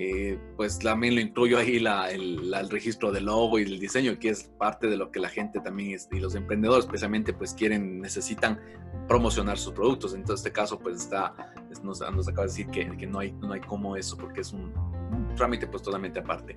eh, 0.00 0.38
pues 0.56 0.78
también 0.78 1.16
lo 1.16 1.20
incluyo 1.20 1.58
ahí 1.58 1.76
el, 1.76 2.70
registro 2.70 3.10
del 3.10 3.24
logo 3.24 3.58
y 3.58 3.64
el 3.64 3.80
diseño, 3.80 4.16
que 4.20 4.28
es 4.28 4.44
parte 4.56 4.86
de 4.86 4.96
lo 4.96 5.10
que 5.10 5.18
la 5.18 5.28
gente 5.28 5.58
también 5.58 5.98
y 6.12 6.20
los 6.20 6.36
emprendedores 6.36 6.84
especialmente 6.84 7.32
pues 7.32 7.52
quieren, 7.52 8.00
necesitan 8.00 8.60
promocionar 9.08 9.58
sus 9.58 9.72
productos. 9.72 10.14
En 10.14 10.22
este 10.32 10.52
caso 10.52 10.78
pues 10.78 10.98
está, 10.98 11.34
nos, 11.82 12.00
acaba 12.00 12.42
de 12.42 12.46
decir 12.46 12.68
que, 12.68 13.06
no, 13.08 13.18
hay, 13.18 13.32
no 13.32 13.52
hay 13.52 13.60
como 13.60 13.96
eso 13.96 14.16
porque 14.16 14.42
es 14.42 14.52
un, 14.52 14.72
trámite 15.34 15.66
pues 15.66 15.82
totalmente 15.82 16.20
aparte. 16.20 16.56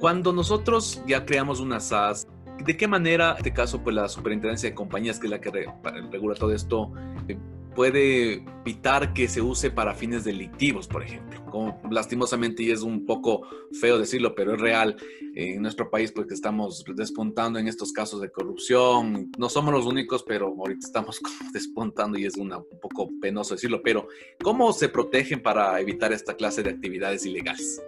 Cuando 0.00 0.32
nosotros 0.32 1.00
ya 1.06 1.24
creamos 1.24 1.60
una 1.60 1.78
SaaS, 1.78 2.26
¿de 2.58 2.76
qué 2.76 2.88
manera, 2.88 3.30
en 3.30 3.36
este 3.36 3.52
caso, 3.52 3.84
pues 3.84 3.94
la 3.94 4.08
superintendencia 4.08 4.68
de 4.68 4.74
compañías, 4.74 5.20
que 5.20 5.28
es 5.28 5.30
la 5.30 5.40
que 5.40 5.68
regula 6.10 6.34
todo 6.34 6.52
esto, 6.52 6.92
eh, 7.28 7.38
puede 7.76 8.42
evitar 8.62 9.12
que 9.12 9.28
se 9.28 9.42
use 9.42 9.70
para 9.70 9.94
fines 9.94 10.24
delictivos, 10.24 10.88
por 10.88 11.02
ejemplo. 11.04 11.44
Como 11.50 11.80
lastimosamente, 11.90 12.62
y 12.62 12.70
es 12.70 12.80
un 12.82 13.04
poco 13.04 13.42
feo 13.78 13.98
decirlo, 13.98 14.34
pero 14.34 14.54
es 14.54 14.60
real 14.60 14.96
en 15.34 15.60
nuestro 15.60 15.90
país, 15.90 16.10
porque 16.10 16.34
estamos 16.34 16.82
despuntando 16.96 17.58
en 17.58 17.68
estos 17.68 17.92
casos 17.92 18.22
de 18.22 18.30
corrupción. 18.30 19.30
No 19.38 19.50
somos 19.50 19.72
los 19.74 19.86
únicos, 19.86 20.24
pero 20.24 20.48
ahorita 20.48 20.86
estamos 20.86 21.20
despuntando 21.52 22.18
y 22.18 22.24
es 22.24 22.36
un 22.38 22.50
poco 22.80 23.10
penoso 23.20 23.54
decirlo. 23.54 23.82
Pero, 23.84 24.08
¿cómo 24.42 24.72
se 24.72 24.88
protegen 24.88 25.42
para 25.42 25.78
evitar 25.78 26.12
esta 26.12 26.34
clase 26.34 26.62
de 26.62 26.70
actividades 26.70 27.26
ilegales? 27.26 27.82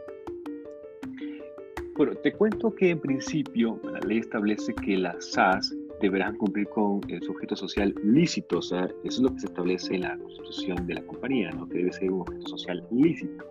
Bueno, 1.96 2.14
te 2.22 2.32
cuento 2.32 2.72
que 2.74 2.90
en 2.90 3.00
principio 3.00 3.80
la 3.82 3.98
ley 4.00 4.18
establece 4.18 4.72
que 4.74 4.98
la 4.98 5.16
SAS 5.20 5.74
deberán 6.00 6.36
cumplir 6.36 6.68
con 6.68 7.00
el 7.08 7.22
sujeto 7.22 7.56
social 7.56 7.94
lícito, 8.02 8.58
o 8.58 8.62
sea, 8.62 8.84
eso 8.84 8.96
es 9.04 9.20
lo 9.20 9.32
que 9.34 9.40
se 9.40 9.46
establece 9.46 9.94
en 9.94 10.02
la 10.02 10.16
constitución 10.16 10.86
de 10.86 10.94
la 10.94 11.02
compañía, 11.02 11.50
¿no? 11.50 11.68
que 11.68 11.78
debe 11.78 11.92
ser 11.92 12.10
un 12.10 12.20
objeto 12.20 12.48
social 12.48 12.86
lícito. 12.90 13.44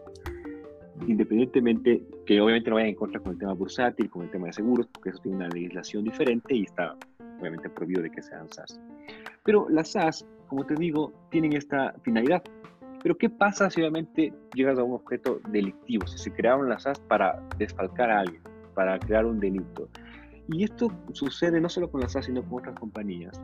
Independientemente 1.08 2.02
que 2.26 2.42
obviamente 2.42 2.70
no 2.70 2.78
vaya 2.78 2.88
en 2.88 2.96
contra 2.96 3.20
con 3.20 3.34
el 3.34 3.38
tema 3.38 3.54
bursátil, 3.54 4.10
con 4.10 4.24
el 4.24 4.32
tema 4.32 4.48
de 4.48 4.54
seguros, 4.54 4.88
porque 4.92 5.10
eso 5.10 5.20
tiene 5.20 5.38
una 5.38 5.50
legislación 5.50 6.04
diferente 6.04 6.56
y 6.56 6.64
está 6.64 6.96
obviamente 7.40 7.70
prohibido 7.70 8.02
de 8.02 8.10
que 8.10 8.22
sean 8.22 8.50
SAS. 8.50 8.80
Pero 9.44 9.68
las 9.70 9.90
SAS, 9.90 10.26
como 10.48 10.66
te 10.66 10.74
digo, 10.76 11.14
tienen 11.30 11.54
esta 11.54 11.94
finalidad. 12.02 12.44
Pero 13.04 13.16
¿qué 13.18 13.30
pasa 13.30 13.70
si 13.70 13.80
obviamente 13.82 14.34
llegas 14.56 14.80
a 14.80 14.84
un 14.84 14.94
objeto 14.94 15.40
delictivo? 15.50 16.08
Si 16.08 16.18
se 16.18 16.32
crearon 16.32 16.68
las 16.68 16.84
SAS 16.84 17.00
para 17.00 17.42
desfalcar 17.58 18.10
a 18.10 18.22
alguien, 18.22 18.42
para 18.74 18.98
crear 19.00 19.26
un 19.26 19.40
delito, 19.40 19.88
y 20.50 20.64
esto 20.64 20.92
sucede 21.14 21.60
no 21.60 21.70
solo 21.70 21.90
con 21.90 22.02
la 22.02 22.10
SAS, 22.10 22.26
sino 22.26 22.44
con 22.44 22.60
otras 22.60 22.80
compañías. 22.80 23.40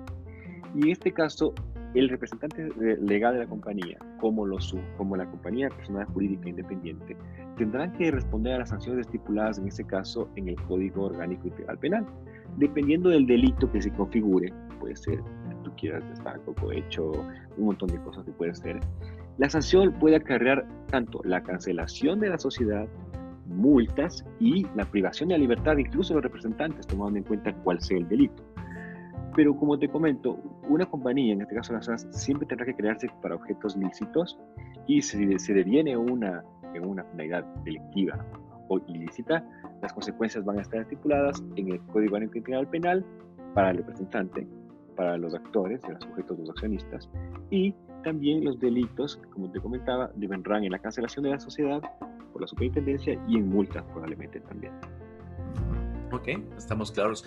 Y 0.76 0.84
en 0.84 0.89
este 0.89 1.12
caso, 1.12 1.54
el 1.94 2.10
representante 2.10 2.70
legal 3.02 3.34
de 3.34 3.42
la 3.42 3.48
compañía, 3.48 3.98
como, 4.20 4.46
los, 4.46 4.76
como 4.98 5.16
la 5.16 5.30
compañía 5.30 5.70
personal 5.70 6.06
jurídica 6.06 6.50
independiente, 6.50 7.16
tendrán 7.58 7.94
que 7.94 8.10
responder 8.10 8.56
a 8.56 8.60
las 8.60 8.70
sanciones 8.70 9.06
estipuladas 9.06 9.60
en 9.60 9.68
este 9.68 9.84
caso 9.84 10.30
en 10.36 10.50
el 10.50 10.56
Código 10.63 11.06
Orgánico 11.06 11.48
Integral 11.48 11.78
Penal, 11.78 12.06
dependiendo 12.58 13.10
del 13.10 13.28
delito 13.28 13.72
que 13.72 13.82
se 13.82 13.92
configure. 13.92 14.52
Puede 14.80 14.96
ser, 14.96 15.22
tú 15.63 15.72
quieras, 15.78 16.04
desfalco, 16.10 16.72
hecho, 16.72 17.12
un 17.58 17.66
montón 17.66 17.89
de 17.89 18.00
cosas 18.00 18.26
que 18.26 18.32
puede 18.32 18.56
ser. 18.56 18.80
La 19.38 19.50
sanción 19.50 19.94
puede 19.94 20.16
acarrear 20.16 20.66
tanto 20.89 21.22
la 21.24 21.44
cancelación 21.44 22.20
de 22.20 22.30
la 22.30 22.38
sociedad 22.38 22.88
multas 23.54 24.26
y 24.39 24.66
la 24.76 24.86
privación 24.86 25.30
de 25.30 25.36
la 25.36 25.39
libertad, 25.39 25.78
incluso 25.78 26.13
de 26.13 26.16
los 26.16 26.24
representantes, 26.24 26.88
tomando 26.88 27.18
en 27.18 27.24
cuenta 27.24 27.54
cuál 27.63 27.80
sea 27.80 27.98
el 27.98 28.08
delito. 28.08 28.44
Pero 29.36 29.56
como 29.56 29.80
te 29.80 29.88
comento, 29.88 30.38
una 30.70 30.86
compañía, 30.86 31.34
en 31.34 31.42
este 31.42 31.56
caso 31.56 31.74
la 31.74 31.82
SAS, 31.82 32.08
siempre 32.12 32.48
tendrá 32.48 32.66
que 32.66 32.76
crearse 32.76 33.10
para 33.22 33.36
objetos 33.36 33.76
lícitos 33.76 34.39
y 34.88 35.02
si 35.02 35.39
se 35.39 35.54
deviene 35.54 35.98
una, 35.98 36.44
una 36.82 37.04
finalidad 37.06 37.44
delictiva 37.63 38.24
o 38.68 38.80
ilícita, 38.88 39.44
las 39.82 39.92
consecuencias 39.94 40.46
van 40.46 40.60
a 40.60 40.62
estar 40.62 40.82
estipuladas 40.82 41.44
en 41.56 41.72
el 41.72 41.82
Código 41.88 42.18
Integral 42.18 42.68
Penal 42.68 43.06
para 43.54 43.72
el 43.72 43.78
representante, 43.78 44.48
para 44.96 45.18
los 45.18 45.34
actores, 45.34 45.82
los 45.88 46.02
sujetos, 46.04 46.39
los 46.39 46.50
accionistas, 46.52 47.10
y 47.50 47.74
también 48.04 48.44
los 48.44 48.60
delitos, 48.60 49.20
como 49.32 49.50
te 49.52 49.60
comentaba, 49.60 50.12
deberán 50.16 50.63
en 50.63 50.72
la 50.72 50.80
cancelación 50.80 51.24
de 51.24 51.32
la 51.32 51.39
sociedad 51.39 51.82
por 52.34 52.41
la 52.41 52.48
superintendencia 52.48 53.17
y 53.28 53.38
en 53.38 53.48
multas 53.48 53.84
probablemente 53.86 54.39
también. 54.41 54.74
Ok, 56.12 56.28
estamos 56.58 56.91
claros. 56.91 57.26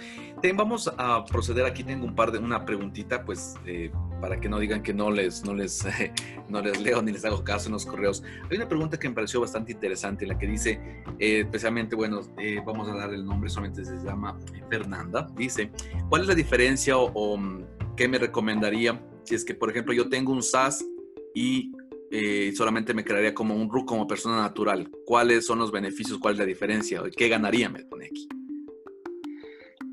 vamos 0.55 0.93
a 0.97 1.25
proceder. 1.25 1.65
Aquí 1.65 1.83
tengo 1.83 2.05
un 2.05 2.15
par 2.15 2.31
de 2.31 2.39
una 2.39 2.65
preguntita, 2.65 3.25
pues 3.25 3.57
eh, 3.67 3.91
para 4.21 4.39
que 4.39 4.49
no 4.49 4.61
digan 4.61 4.81
que 4.81 4.95
no 4.95 5.11
les, 5.11 5.45
no 5.45 5.55
les, 5.55 5.85
no 6.49 6.61
les 6.61 6.81
leo 6.81 7.03
ni 7.03 7.11
les 7.11 7.25
hago 7.25 7.43
caso 7.43 7.67
en 7.67 7.73
los 7.73 7.85
correos. 7.85 8.23
Hay 8.49 8.57
una 8.57 8.69
pregunta 8.69 8.97
que 8.97 9.09
me 9.09 9.15
pareció 9.15 9.41
bastante 9.41 9.73
interesante, 9.73 10.25
la 10.25 10.39
que 10.39 10.47
dice, 10.47 10.81
eh, 11.19 11.41
especialmente, 11.41 11.97
bueno, 11.97 12.21
eh, 12.39 12.61
vamos 12.65 12.89
a 12.89 12.95
dar 12.95 13.13
el 13.13 13.25
nombre, 13.25 13.51
solamente 13.51 13.85
se 13.85 13.97
llama 14.05 14.39
Fernanda. 14.71 15.27
Dice, 15.35 15.73
¿cuál 16.09 16.23
es 16.23 16.29
la 16.29 16.37
diferencia 16.37 16.97
o, 16.97 17.11
o 17.13 17.41
qué 17.97 18.07
me 18.07 18.19
recomendaría 18.19 19.01
si 19.25 19.35
es 19.35 19.45
que, 19.45 19.55
por 19.55 19.69
ejemplo, 19.69 19.93
yo 19.95 20.09
tengo 20.09 20.33
un 20.33 20.45
SAS 20.45 20.85
y 21.35 21.73
eh, 22.19 22.51
solamente 22.53 22.95
me 22.95 23.05
crearía 23.05 23.35
como 23.35 23.55
un 23.55 23.71
RUC 23.71 23.87
como 23.87 24.07
persona 24.07 24.41
natural. 24.41 24.89
¿Cuáles 25.05 25.45
son 25.45 25.59
los 25.59 25.71
beneficios? 25.71 26.19
¿Cuál 26.19 26.33
es 26.33 26.39
la 26.39 26.47
diferencia? 26.47 27.03
¿Qué 27.15 27.29
ganaría? 27.29 27.69
Me 27.69 27.85
pone 27.85 28.07
aquí. 28.07 28.27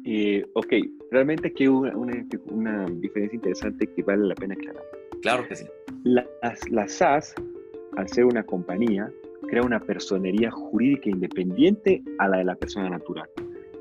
Eh, 0.06 0.46
ok, 0.54 0.74
realmente 1.12 1.50
aquí 1.50 1.64
hay 1.64 1.70
una, 1.70 2.86
diferencia 2.86 3.36
interesante 3.36 3.88
que 3.88 4.04
vale 4.04 4.26
la 4.26 4.36
pena 4.36 4.54
aclarar. 4.54 4.84
Claro 5.22 5.46
que 5.50 5.58
sí. 5.58 5.66
La, 6.06 6.26
la 6.70 6.88
SAS, 6.88 7.36
al 7.98 8.08
ser 8.08 8.24
una 8.24 8.44
compañía, 8.44 9.12
crea 9.50 9.62
una 9.62 9.82
personería 9.82 10.50
jurídica 10.50 11.10
independiente 11.10 12.02
a 12.20 12.30
la 12.30 12.38
de 12.38 12.46
la 12.46 12.56
persona 12.56 12.90
natural. 12.90 13.30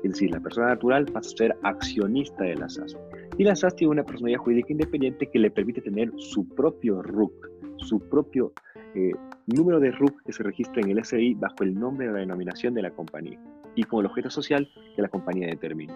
Es 0.03 0.11
decir, 0.11 0.31
la 0.31 0.41
persona 0.41 0.67
natural 0.67 1.05
pasa 1.05 1.29
a 1.33 1.37
ser 1.37 1.55
accionista 1.63 2.43
de 2.43 2.55
la 2.55 2.67
SAS. 2.67 2.97
Y 3.37 3.45
la 3.45 3.55
SAS 3.55 3.73
tiene 3.77 3.91
una 3.91 4.03
personería 4.03 4.37
jurídica 4.37 4.73
independiente 4.73 5.27
que 5.27 5.39
le 5.39 5.49
permite 5.49 5.79
tener 5.79 6.11
su 6.17 6.45
propio 6.49 7.01
RUC, 7.01 7.52
su 7.83 7.99
propio 7.99 8.53
eh, 8.95 9.11
número 9.47 9.79
de 9.79 9.91
RUC 9.91 10.23
que 10.23 10.33
se 10.33 10.43
registra 10.43 10.81
en 10.81 10.91
el 10.91 11.03
SI 11.03 11.33
bajo 11.35 11.63
el 11.63 11.73
nombre 11.73 12.07
de 12.07 12.13
la 12.13 12.19
denominación 12.19 12.73
de 12.73 12.81
la 12.81 12.91
compañía 12.91 13.39
y 13.75 13.83
con 13.83 14.01
el 14.01 14.05
objeto 14.07 14.29
social 14.29 14.69
que 14.95 15.01
la 15.01 15.07
compañía 15.07 15.47
determine. 15.47 15.93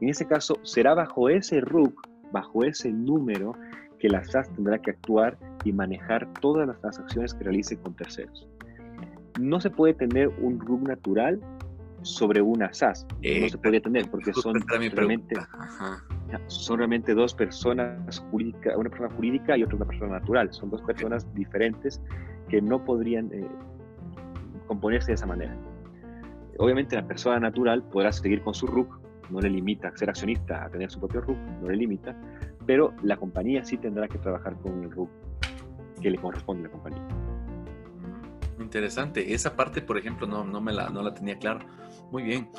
En 0.00 0.08
ese 0.08 0.26
caso, 0.26 0.58
será 0.62 0.94
bajo 0.94 1.28
ese 1.28 1.60
RUC, 1.60 2.08
bajo 2.32 2.64
ese 2.64 2.92
número, 2.92 3.54
que 3.98 4.08
la 4.08 4.24
SAS 4.24 4.52
tendrá 4.54 4.78
que 4.78 4.90
actuar 4.90 5.38
y 5.64 5.72
manejar 5.72 6.32
todas 6.40 6.68
las 6.68 6.78
transacciones 6.80 7.34
que 7.34 7.44
realice 7.44 7.78
con 7.78 7.94
terceros. 7.94 8.46
No 9.40 9.60
se 9.60 9.70
puede 9.70 9.94
tener 9.94 10.28
un 10.40 10.60
RUC 10.60 10.82
natural 10.82 11.40
sobre 12.02 12.40
una 12.40 12.72
SAS. 12.72 13.06
no 13.10 13.18
se 13.22 13.46
eh, 13.46 13.58
podría 13.62 13.80
tener 13.80 14.10
porque 14.10 14.32
son 14.32 14.60
realmente, 14.66 15.36
son 16.48 16.78
realmente 16.78 17.14
dos 17.14 17.34
personas 17.34 18.18
jurídicas, 18.30 18.76
una 18.76 18.90
persona 18.90 19.10
jurídica 19.14 19.56
y 19.56 19.62
otra 19.62 19.76
una 19.76 19.86
persona 19.86 20.12
natural. 20.18 20.52
Son 20.52 20.70
dos 20.70 20.82
personas 20.82 21.32
diferentes 21.34 22.00
que 22.48 22.60
no 22.60 22.84
podrían 22.84 23.30
eh, 23.32 23.46
componerse 24.66 25.08
de 25.08 25.14
esa 25.14 25.26
manera. 25.26 25.54
Obviamente 26.58 26.96
la 26.96 27.06
persona 27.06 27.38
natural 27.38 27.82
podrá 27.82 28.12
seguir 28.12 28.42
con 28.42 28.54
su 28.54 28.66
RUC, 28.66 29.00
no 29.30 29.40
le 29.40 29.50
limita 29.50 29.94
ser 29.96 30.08
accionista 30.08 30.64
a 30.64 30.70
tener 30.70 30.90
su 30.90 30.98
propio 31.00 31.20
RUC, 31.20 31.36
no 31.62 31.68
le 31.68 31.76
limita, 31.76 32.16
pero 32.64 32.94
la 33.02 33.16
compañía 33.16 33.64
sí 33.64 33.76
tendrá 33.76 34.08
que 34.08 34.18
trabajar 34.18 34.56
con 34.62 34.82
el 34.84 34.90
RUC 34.90 35.10
que 36.00 36.10
le 36.10 36.18
corresponde 36.18 36.62
a 36.62 36.66
la 36.66 36.72
compañía. 36.72 37.25
Interesante. 38.76 39.32
Esa 39.32 39.56
parte, 39.56 39.80
por 39.80 39.96
ejemplo, 39.96 40.26
no, 40.26 40.44
no 40.44 40.60
me 40.60 40.70
la, 40.70 40.90
no 40.90 41.02
la 41.02 41.14
tenía 41.14 41.38
clara. 41.38 41.66
Muy 42.10 42.22
bien. 42.22 42.50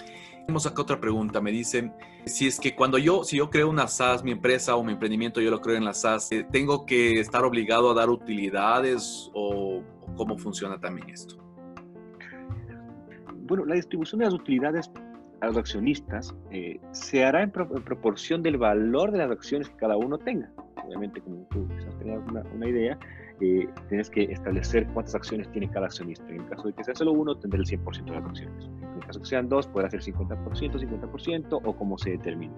Tenemos 0.48 0.66
acá 0.66 0.82
otra 0.82 1.00
pregunta. 1.00 1.42
Me 1.42 1.52
dicen, 1.52 1.94
si 2.26 2.48
es 2.48 2.60
que 2.60 2.76
cuando 2.76 2.98
yo, 2.98 3.24
si 3.24 3.38
yo 3.38 3.52
creo 3.52 3.70
una 3.70 3.88
SAS, 3.88 4.24
mi 4.24 4.32
empresa 4.32 4.76
o 4.76 4.84
mi 4.84 4.94
emprendimiento, 4.94 5.42
yo 5.42 5.52
lo 5.52 5.62
creo 5.62 5.76
en 5.76 5.86
la 5.86 5.94
SAS, 5.94 6.32
eh, 6.32 6.44
¿tengo 6.52 6.88
que 6.88 7.20
estar 7.20 7.44
obligado 7.44 7.92
a 7.92 7.94
dar 7.94 8.10
utilidades 8.10 9.30
o 9.36 9.84
cómo 10.16 10.40
funciona 10.40 10.80
también 10.80 11.08
esto? 11.12 11.38
Bueno, 13.44 13.64
la 13.66 13.76
distribución 13.76 14.18
de 14.18 14.26
las 14.26 14.34
utilidades 14.34 14.90
a 15.42 15.48
los 15.48 15.58
accionistas 15.58 16.34
eh, 16.50 16.80
se 16.92 17.24
hará 17.24 17.44
en, 17.44 17.52
proporción 17.52 18.42
del 18.42 18.58
valor 18.58 19.12
de 19.12 19.20
las 19.20 19.30
acciones 19.30 19.70
que 19.70 19.76
cada 19.76 19.98
uno 19.98 20.18
tenga. 20.18 20.52
Obviamente, 20.84 21.22
como 21.22 21.46
tú 21.52 21.68
quizás 21.78 21.96
tengas 22.00 22.22
una, 22.56 22.68
idea, 22.68 22.98
eh, 23.42 23.68
tienes 23.90 24.10
que 24.10 24.24
establecer 24.24 24.88
cuántas 24.94 25.16
acciones 25.16 25.50
tiene 25.52 25.70
cada 25.70 25.88
accionista. 25.88 26.28
En 26.30 26.42
el 26.42 26.50
caso 26.50 26.68
de 26.68 26.74
que 26.74 26.84
sea 26.84 26.96
solo 26.96 27.12
uno, 27.12 27.38
tendrá 27.38 27.60
el 27.60 27.66
100% 27.66 28.06
de 28.06 28.12
las 28.12 28.26
acciones. 28.26 28.66
En 28.66 28.96
el 28.96 29.06
caso 29.06 29.20
de 29.20 29.24
que 29.24 29.30
sean 29.30 29.50
dos, 29.50 29.68
podrá 29.68 29.90
ser 29.90 30.02
50%, 30.02 30.38
50% 30.46 31.62
o 31.64 31.76
como 31.76 31.98
se 31.98 32.12
determine. 32.12 32.54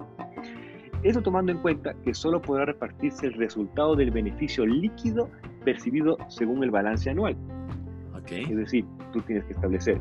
Eso 1.04 1.22
tomando 1.22 1.52
en 1.52 1.60
cuenta 1.60 1.94
que 2.04 2.14
solo 2.14 2.42
podrá 2.42 2.66
repartirse 2.66 3.28
el 3.28 3.34
resultado 3.34 3.96
del 3.96 4.12
beneficio 4.12 4.66
líquido 4.66 5.30
percibido 5.64 6.18
según 6.28 6.64
el 6.64 6.72
balance 6.72 7.10
anual. 7.10 7.38
Okay. 8.22 8.44
Es 8.44 8.58
decir, 8.58 8.86
tú 9.14 9.22
tienes 9.22 9.46
que 9.46 9.54
establecer 9.54 10.00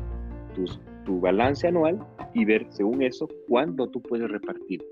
tus 0.53 0.79
tu 1.09 1.19
balance 1.19 1.67
anual 1.67 1.99
y 2.35 2.45
ver, 2.45 2.67
según 2.69 3.01
eso, 3.01 3.27
cuándo 3.47 3.89
tú 3.89 3.99
puedes 3.99 4.29
repartirte. 4.29 4.85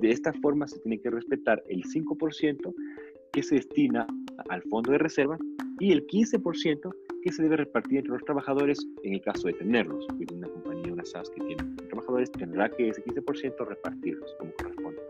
De 0.00 0.10
esta 0.10 0.32
forma 0.34 0.68
se 0.68 0.78
tiene 0.78 1.00
que 1.00 1.10
respetar 1.10 1.60
el 1.68 1.82
5% 1.82 2.72
que 3.32 3.42
se 3.42 3.56
destina 3.56 4.06
al 4.48 4.62
fondo 4.62 4.92
de 4.92 4.98
reserva 4.98 5.38
y 5.78 5.92
el 5.92 6.06
15% 6.06 6.94
que 7.22 7.32
se 7.32 7.42
debe 7.42 7.56
repartir 7.58 7.98
entre 7.98 8.12
los 8.12 8.24
trabajadores 8.24 8.78
en 9.02 9.14
el 9.14 9.20
caso 9.20 9.46
de 9.46 9.54
tenerlos. 9.54 10.06
Si 10.18 10.34
una 10.34 10.48
compañía, 10.48 10.92
una 10.92 11.04
SAS 11.04 11.30
que 11.30 11.42
tiene 11.42 11.62
trabajadores, 11.88 12.30
tendrá 12.32 12.68
que 12.70 12.88
ese 12.88 13.04
15% 13.04 13.66
repartirlos 13.66 14.34
como 14.38 14.52
corresponde. 14.52 15.00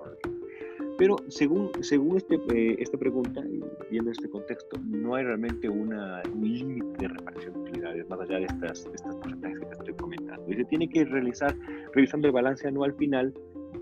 Pero 1.01 1.17
según, 1.29 1.71
según 1.81 2.19
este, 2.19 2.35
eh, 2.53 2.77
esta 2.79 2.99
pregunta, 2.99 3.43
viendo 3.91 4.11
este 4.11 4.29
contexto, 4.29 4.79
no 4.85 5.15
hay 5.15 5.25
realmente 5.25 5.67
una, 5.67 6.23
un 6.31 6.43
límite 6.43 6.87
de 6.99 7.09
repartición 7.09 7.55
de 7.55 7.61
utilidades 7.61 8.09
más 8.11 8.21
allá 8.21 8.37
de 8.37 8.45
estas, 8.45 8.85
estas 8.95 9.17
porcentajes 9.17 9.61
que 9.61 9.65
te 9.65 9.73
estoy 9.73 9.95
comentando. 9.95 10.45
Y 10.53 10.57
se 10.57 10.65
tiene 10.67 10.91
que 10.91 11.07
realizar 11.07 11.57
revisando 11.95 12.27
el 12.27 12.35
balance 12.35 12.69
anual 12.69 12.93
final 12.93 13.33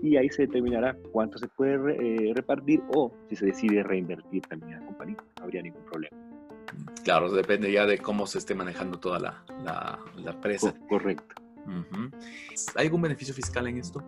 y 0.01 0.17
ahí 0.17 0.29
se 0.29 0.43
determinará 0.43 0.95
cuánto 1.11 1.37
se 1.37 1.47
puede 1.47 1.75
eh, 1.75 2.33
repartir 2.33 2.81
o 2.93 3.11
si 3.29 3.35
se 3.35 3.47
decide 3.47 3.83
reinvertir 3.83 4.41
también 4.43 4.75
a 4.75 4.79
la 4.79 4.85
compañía. 4.85 5.17
No 5.37 5.43
habría 5.43 5.61
ningún 5.61 5.83
problema. 5.85 6.17
Claro, 7.03 7.31
depende 7.31 7.71
ya 7.71 7.85
de 7.85 7.97
cómo 7.97 8.27
se 8.27 8.37
esté 8.37 8.55
manejando 8.55 8.99
toda 8.99 9.19
la, 9.19 9.43
la, 9.63 9.99
la 10.17 10.31
empresa. 10.31 10.73
correcto. 10.87 11.35
¿Hay 12.75 12.85
algún 12.85 13.01
beneficio 13.01 13.33
fiscal 13.33 13.67
en 13.67 13.77
esto? 13.77 14.03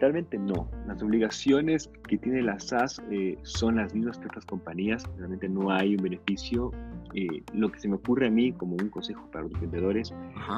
Realmente 0.00 0.38
no. 0.38 0.66
Las 0.86 1.02
obligaciones 1.02 1.90
que 2.08 2.16
tiene 2.16 2.42
la 2.42 2.58
SAS 2.58 3.02
eh, 3.10 3.36
son 3.42 3.76
las 3.76 3.94
mismas 3.94 4.18
que 4.18 4.26
otras 4.26 4.46
compañías. 4.46 5.04
Realmente 5.18 5.48
no 5.48 5.70
hay 5.70 5.94
un 5.94 6.02
beneficio. 6.02 6.70
Eh, 7.14 7.42
lo 7.52 7.70
que 7.70 7.80
se 7.80 7.88
me 7.88 7.96
ocurre 7.96 8.28
a 8.28 8.30
mí 8.30 8.52
como 8.52 8.76
un 8.76 8.88
consejo 8.88 9.28
para 9.30 9.44
los 9.44 9.60
vendedores 9.60 10.14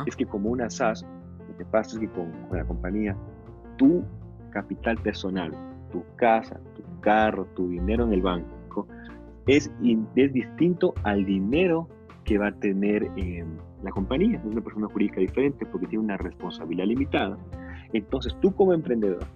es 0.06 0.14
que 0.14 0.26
como 0.26 0.50
una 0.50 0.70
SAS, 0.70 1.04
lo 1.48 1.56
que 1.56 1.64
pasa 1.64 1.94
es 1.94 2.00
que 2.00 2.08
con, 2.08 2.30
la 2.52 2.64
compañía, 2.64 3.16
tu 3.82 4.04
capital 4.50 4.96
personal, 4.98 5.50
tu 5.90 6.04
casa, 6.14 6.60
tu 6.76 6.82
carro, 7.00 7.46
tu 7.56 7.68
dinero 7.68 8.04
en 8.04 8.12
el 8.12 8.22
banco, 8.22 8.86
es, 9.48 9.72
es 10.14 10.32
distinto 10.32 10.94
al 11.02 11.24
dinero 11.24 11.88
que 12.22 12.38
va 12.38 12.46
a 12.46 12.52
tener 12.52 13.10
la 13.82 13.90
compañía. 13.90 14.38
Es 14.38 14.44
una 14.44 14.60
persona 14.60 14.86
jurídica 14.86 15.18
diferente 15.18 15.66
porque 15.66 15.88
tiene 15.88 16.04
una 16.04 16.16
responsabilidad 16.16 16.86
limitada 16.86 17.36
entonces 17.92 18.34
tú 18.40 18.54
como 18.54 18.72
emprendedor, 18.72 19.26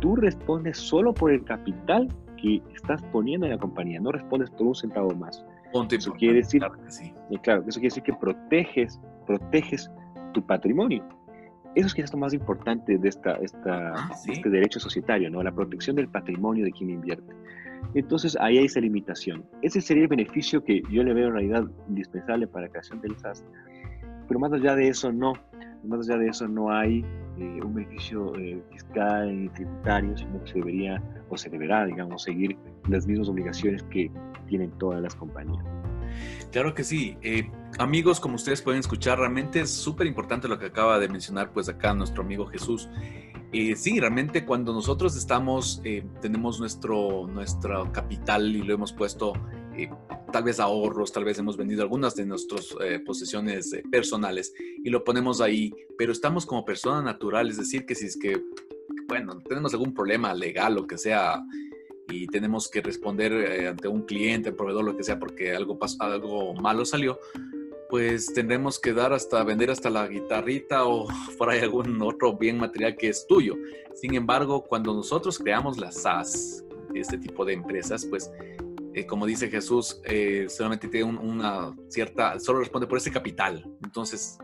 tú 0.00 0.16
respondes 0.16 0.76
solo 0.76 1.14
por 1.14 1.30
el 1.30 1.44
capital 1.44 2.08
que 2.36 2.60
estás 2.74 3.00
poniendo 3.12 3.46
en 3.46 3.52
la 3.52 3.58
compañía, 3.58 4.00
no 4.00 4.12
respondes 4.12 4.50
por 4.50 4.66
un 4.66 4.74
centavo 4.74 5.14
más. 5.14 5.44
eso 5.90 6.12
quiere 6.12 6.38
decir, 6.38 6.60
claro 6.60 6.82
que 6.82 6.90
sí. 6.90 7.14
claro, 7.42 7.62
eso 7.62 7.78
quiere 7.80 7.94
decir 7.94 8.02
que 8.02 8.12
proteges, 8.14 9.00
proteges 9.26 9.90
tu 10.34 10.42
patrimonio. 10.44 11.04
Eso 11.74 11.86
es 11.86 11.94
quizás 11.94 12.12
lo 12.12 12.18
más 12.18 12.34
importante 12.34 12.98
de, 12.98 13.08
esta, 13.08 13.34
esta 13.34 13.92
ah, 13.94 14.10
este 14.26 14.50
derecho 14.50 14.80
societario, 14.80 15.30
¿no? 15.30 15.42
La 15.42 15.52
protección 15.52 15.96
del 15.96 16.08
patrimonio 16.08 16.64
de 16.64 16.72
quien 16.72 16.90
invierte. 16.90 17.32
Entonces 17.94 18.36
ahí 18.40 18.58
hay 18.58 18.66
esa 18.66 18.80
limitación. 18.80 19.44
Ese 19.62 19.80
sería 19.80 20.04
el 20.04 20.08
beneficio 20.08 20.62
que 20.62 20.82
yo 20.90 21.02
le 21.02 21.14
veo 21.14 21.28
en 21.28 21.34
realidad 21.34 21.64
indispensable 21.88 22.46
para 22.46 22.66
la 22.66 22.72
creación 22.72 23.00
del 23.00 23.16
SAS. 23.18 23.44
Pero 24.28 24.40
más 24.40 24.52
allá 24.52 24.74
de 24.74 24.88
eso, 24.88 25.12
no. 25.12 25.32
Más 25.84 26.08
allá 26.08 26.18
de 26.18 26.28
eso, 26.28 26.46
no 26.46 26.70
hay 26.70 27.04
eh, 27.38 27.60
un 27.64 27.74
beneficio 27.74 28.34
eh, 28.36 28.62
fiscal 28.70 29.32
y 29.32 29.48
tributario, 29.50 30.16
sino 30.16 30.42
que 30.44 30.50
se 30.50 30.58
debería 30.58 31.02
o 31.30 31.36
se 31.36 31.48
deberá, 31.48 31.86
digamos, 31.86 32.22
seguir 32.24 32.56
las 32.88 33.06
mismas 33.06 33.28
obligaciones 33.28 33.82
que 33.84 34.10
tienen 34.46 34.70
todas 34.78 35.00
las 35.00 35.14
compañías. 35.14 35.64
Claro 36.52 36.74
que 36.74 36.84
sí. 36.84 37.16
Eh, 37.22 37.50
amigos, 37.78 38.20
como 38.20 38.36
ustedes 38.36 38.62
pueden 38.62 38.80
escuchar, 38.80 39.18
realmente 39.18 39.60
es 39.60 39.70
súper 39.70 40.06
importante 40.06 40.48
lo 40.48 40.58
que 40.58 40.66
acaba 40.66 40.98
de 40.98 41.08
mencionar, 41.08 41.52
pues 41.52 41.68
acá 41.68 41.94
nuestro 41.94 42.22
amigo 42.22 42.46
Jesús. 42.46 42.88
sí, 43.52 43.98
realmente 43.98 44.44
cuando 44.44 44.72
nosotros 44.72 45.16
estamos, 45.16 45.82
tenemos 46.20 46.60
nuestro, 46.60 47.26
nuestro 47.26 47.90
capital 47.92 48.54
y 48.54 48.62
lo 48.62 48.74
hemos 48.74 48.92
puesto 48.92 49.32
tal 50.32 50.44
vez 50.44 50.60
ahorros, 50.60 51.12
tal 51.12 51.24
vez 51.24 51.38
hemos 51.38 51.56
vendido 51.56 51.82
algunas 51.82 52.14
de 52.14 52.26
nuestras 52.26 52.74
eh, 52.82 53.00
posesiones 53.00 53.72
eh, 53.72 53.82
personales 53.90 54.52
y 54.58 54.90
lo 54.90 55.04
ponemos 55.04 55.40
ahí, 55.40 55.72
pero 55.98 56.12
estamos 56.12 56.46
como 56.46 56.64
persona 56.64 57.02
natural, 57.02 57.48
es 57.48 57.56
decir, 57.56 57.86
que 57.86 57.94
si 57.94 58.06
es 58.06 58.16
que, 58.16 58.42
bueno, 59.08 59.38
tenemos 59.40 59.72
algún 59.72 59.94
problema 59.94 60.32
legal, 60.34 60.78
o 60.78 60.86
que 60.86 60.98
sea, 60.98 61.42
y 62.10 62.26
tenemos 62.26 62.68
que 62.68 62.80
responder 62.80 63.32
eh, 63.32 63.68
ante 63.68 63.88
un 63.88 64.02
cliente, 64.02 64.52
proveedor, 64.52 64.84
lo 64.84 64.96
que 64.96 65.04
sea, 65.04 65.18
porque 65.18 65.54
algo, 65.54 65.78
pasó, 65.78 66.02
algo 66.02 66.54
malo 66.54 66.84
salió, 66.84 67.18
pues 67.88 68.32
tendremos 68.32 68.78
que 68.78 68.92
dar 68.92 69.12
hasta 69.12 69.42
vender 69.44 69.70
hasta 69.70 69.90
la 69.90 70.06
guitarrita 70.06 70.84
o 70.86 71.06
por 71.38 71.50
ahí 71.50 71.60
algún 71.60 72.00
otro 72.02 72.36
bien 72.36 72.58
material 72.58 72.96
que 72.96 73.08
es 73.08 73.26
tuyo. 73.26 73.54
Sin 73.94 74.14
embargo, 74.14 74.64
cuando 74.64 74.94
nosotros 74.94 75.38
creamos 75.38 75.78
las 75.78 76.02
SAS, 76.02 76.64
este 76.94 77.18
tipo 77.18 77.44
de 77.44 77.52
empresas, 77.52 78.04
pues 78.06 78.30
eh, 78.94 79.06
como 79.06 79.24
dice 79.24 79.48
Jesús, 79.48 80.00
eh, 80.04 80.46
solamente 80.48 80.88
tiene 80.88 81.06
una 81.06 81.76
cierta, 81.88 82.40
solo 82.40 82.58
responde 82.60 82.88
por 82.88 82.98
ese 82.98 83.12
capital. 83.12 83.64
Entonces, 83.84 84.38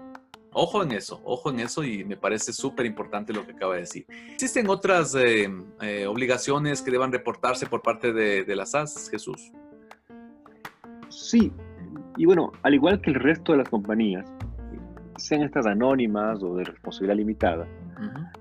ojo 0.57 0.83
en 0.83 0.92
eso, 0.92 1.21
ojo 1.25 1.51
en 1.51 1.61
eso 1.61 1.85
y 1.85 2.05
me 2.05 2.16
parece 2.16 2.53
súper 2.53 2.87
importante 2.87 3.33
lo 3.33 3.45
que 3.45 3.53
acaba 3.53 3.75
de 3.75 3.81
decir. 3.81 4.07
¿Existen 4.33 4.69
otras 4.69 5.14
eh, 5.14 5.49
obligaciones 6.07 6.81
que 6.81 6.90
deban 6.90 7.12
reportarse 7.12 7.66
por 7.66 7.83
parte 7.83 8.12
de, 8.12 8.45
de 8.45 8.57
las 8.57 8.71
SAS, 8.71 9.09
Jesús? 9.11 9.53
Sí, 11.09 11.53
y 12.16 12.25
bueno, 12.25 12.53
al 12.62 12.75
igual 12.75 13.01
que 13.01 13.11
el 13.11 13.16
resto 13.16 13.53
de 13.53 13.59
las 13.59 13.69
compañías, 13.69 14.27
sean 15.19 15.42
estas 15.42 15.66
anónimas 15.66 16.42
o 16.42 16.57
de 16.57 16.64
responsabilidad 16.64 17.16
limitada, 17.16 17.66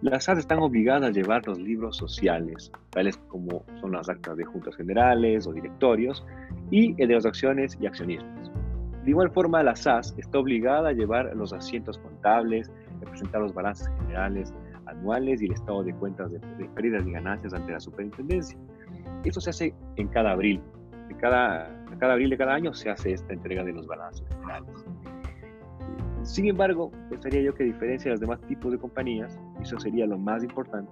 las 0.01 0.25
SAS 0.25 0.39
están 0.39 0.59
obligadas 0.59 1.09
a 1.09 1.11
llevar 1.11 1.45
los 1.47 1.59
libros 1.59 1.97
sociales, 1.97 2.71
tales 2.89 3.17
como 3.27 3.65
son 3.79 3.91
las 3.91 4.09
actas 4.09 4.35
de 4.37 4.43
juntas 4.43 4.75
generales 4.75 5.47
o 5.47 5.53
directorios, 5.53 6.25
y 6.71 6.91
el 7.01 7.07
de 7.09 7.15
las 7.15 7.25
acciones 7.25 7.77
y 7.79 7.87
accionistas. 7.87 8.51
De 9.05 9.11
igual 9.11 9.29
forma, 9.29 9.61
la 9.61 9.75
SAS 9.75 10.15
está 10.17 10.39
obligada 10.39 10.89
a 10.89 10.91
llevar 10.91 11.31
los 11.35 11.53
asientos 11.53 11.99
contables, 11.99 12.71
a 13.05 13.09
presentar 13.09 13.39
los 13.39 13.53
balances 13.53 13.87
generales 13.99 14.51
anuales 14.87 15.43
y 15.43 15.45
el 15.45 15.51
estado 15.51 15.83
de 15.83 15.93
cuentas 15.93 16.31
de, 16.31 16.39
pérdidas 16.73 17.05
y 17.05 17.11
ganancias 17.11 17.53
ante 17.53 17.71
la 17.71 17.79
superintendencia. 17.79 18.57
Esto 19.23 19.39
se 19.39 19.51
hace 19.51 19.75
en 19.97 20.07
cada 20.07 20.31
abril. 20.31 20.59
De 21.07 21.15
cada, 21.17 21.69
cada 21.99 22.13
abril 22.13 22.31
de 22.31 22.37
cada 22.37 22.55
año 22.55 22.73
se 22.73 22.89
hace 22.89 23.13
esta 23.13 23.31
entrega 23.31 23.63
de 23.63 23.73
los 23.73 23.85
balances 23.85 24.27
generales. 24.27 24.85
Sin 26.23 26.47
embargo, 26.47 26.91
pensaría 27.11 27.43
yo 27.43 27.53
que 27.53 27.61
a 27.61 27.67
diferencia 27.67 28.09
de 28.09 28.13
los 28.13 28.21
demás 28.21 28.41
tipos 28.47 28.71
de 28.71 28.79
compañías, 28.79 29.39
eso 29.61 29.79
sería 29.79 30.07
lo 30.07 30.17
más 30.17 30.43
importante, 30.43 30.91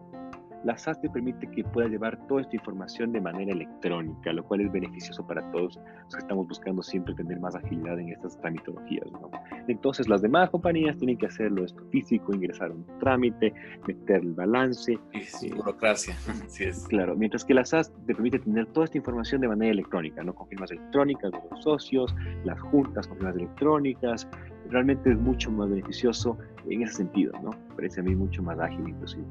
la 0.63 0.77
SAS 0.77 0.99
te 1.01 1.09
permite 1.09 1.49
que 1.51 1.63
puedas 1.63 1.91
llevar 1.91 2.17
toda 2.27 2.41
esta 2.41 2.55
información 2.55 3.11
de 3.11 3.21
manera 3.21 3.51
electrónica, 3.51 4.31
lo 4.31 4.43
cual 4.45 4.61
es 4.61 4.71
beneficioso 4.71 5.25
para 5.25 5.41
todos 5.51 5.79
los 6.05 6.13
que 6.15 6.19
estamos 6.19 6.47
buscando 6.47 6.81
siempre 6.81 7.13
tener 7.15 7.39
más 7.39 7.55
agilidad 7.55 7.99
en 7.99 8.09
estas 8.09 8.39
tramitologías. 8.39 9.05
¿no? 9.11 9.29
Entonces, 9.67 10.07
las 10.07 10.21
demás 10.21 10.49
compañías 10.49 10.97
tienen 10.97 11.17
que 11.17 11.25
hacerlo 11.25 11.65
esto 11.65 11.83
físico, 11.91 12.33
ingresar 12.33 12.71
un 12.71 12.85
trámite, 12.99 13.53
meter 13.87 14.21
el 14.21 14.33
balance. 14.33 14.97
Es 15.11 15.43
eh, 15.43 15.53
burocracia. 15.55 16.15
Sí 16.47 16.65
es. 16.65 16.87
Claro, 16.87 17.15
mientras 17.15 17.45
que 17.45 17.53
la 17.53 17.65
SAS 17.65 17.91
te 18.05 18.13
permite 18.13 18.39
tener 18.39 18.67
toda 18.67 18.85
esta 18.85 18.97
información 18.97 19.41
de 19.41 19.47
manera 19.47 19.71
electrónica, 19.71 20.23
¿no? 20.23 20.33
con 20.33 20.47
firmas 20.47 20.71
electrónicas 20.71 21.31
de 21.31 21.39
los 21.49 21.63
socios, 21.63 22.13
las 22.43 22.59
juntas 22.59 23.07
con 23.07 23.17
firmas 23.17 23.35
electrónicas. 23.35 24.27
Realmente 24.69 25.11
es 25.11 25.17
mucho 25.17 25.51
más 25.51 25.69
beneficioso 25.69 26.37
en 26.69 26.83
ese 26.83 26.95
sentido, 26.95 27.33
¿no? 27.43 27.51
Parece 27.75 27.99
a 27.99 28.03
mí 28.03 28.15
mucho 28.15 28.41
más 28.41 28.59
ágil 28.59 28.87
inclusive. 28.87 29.25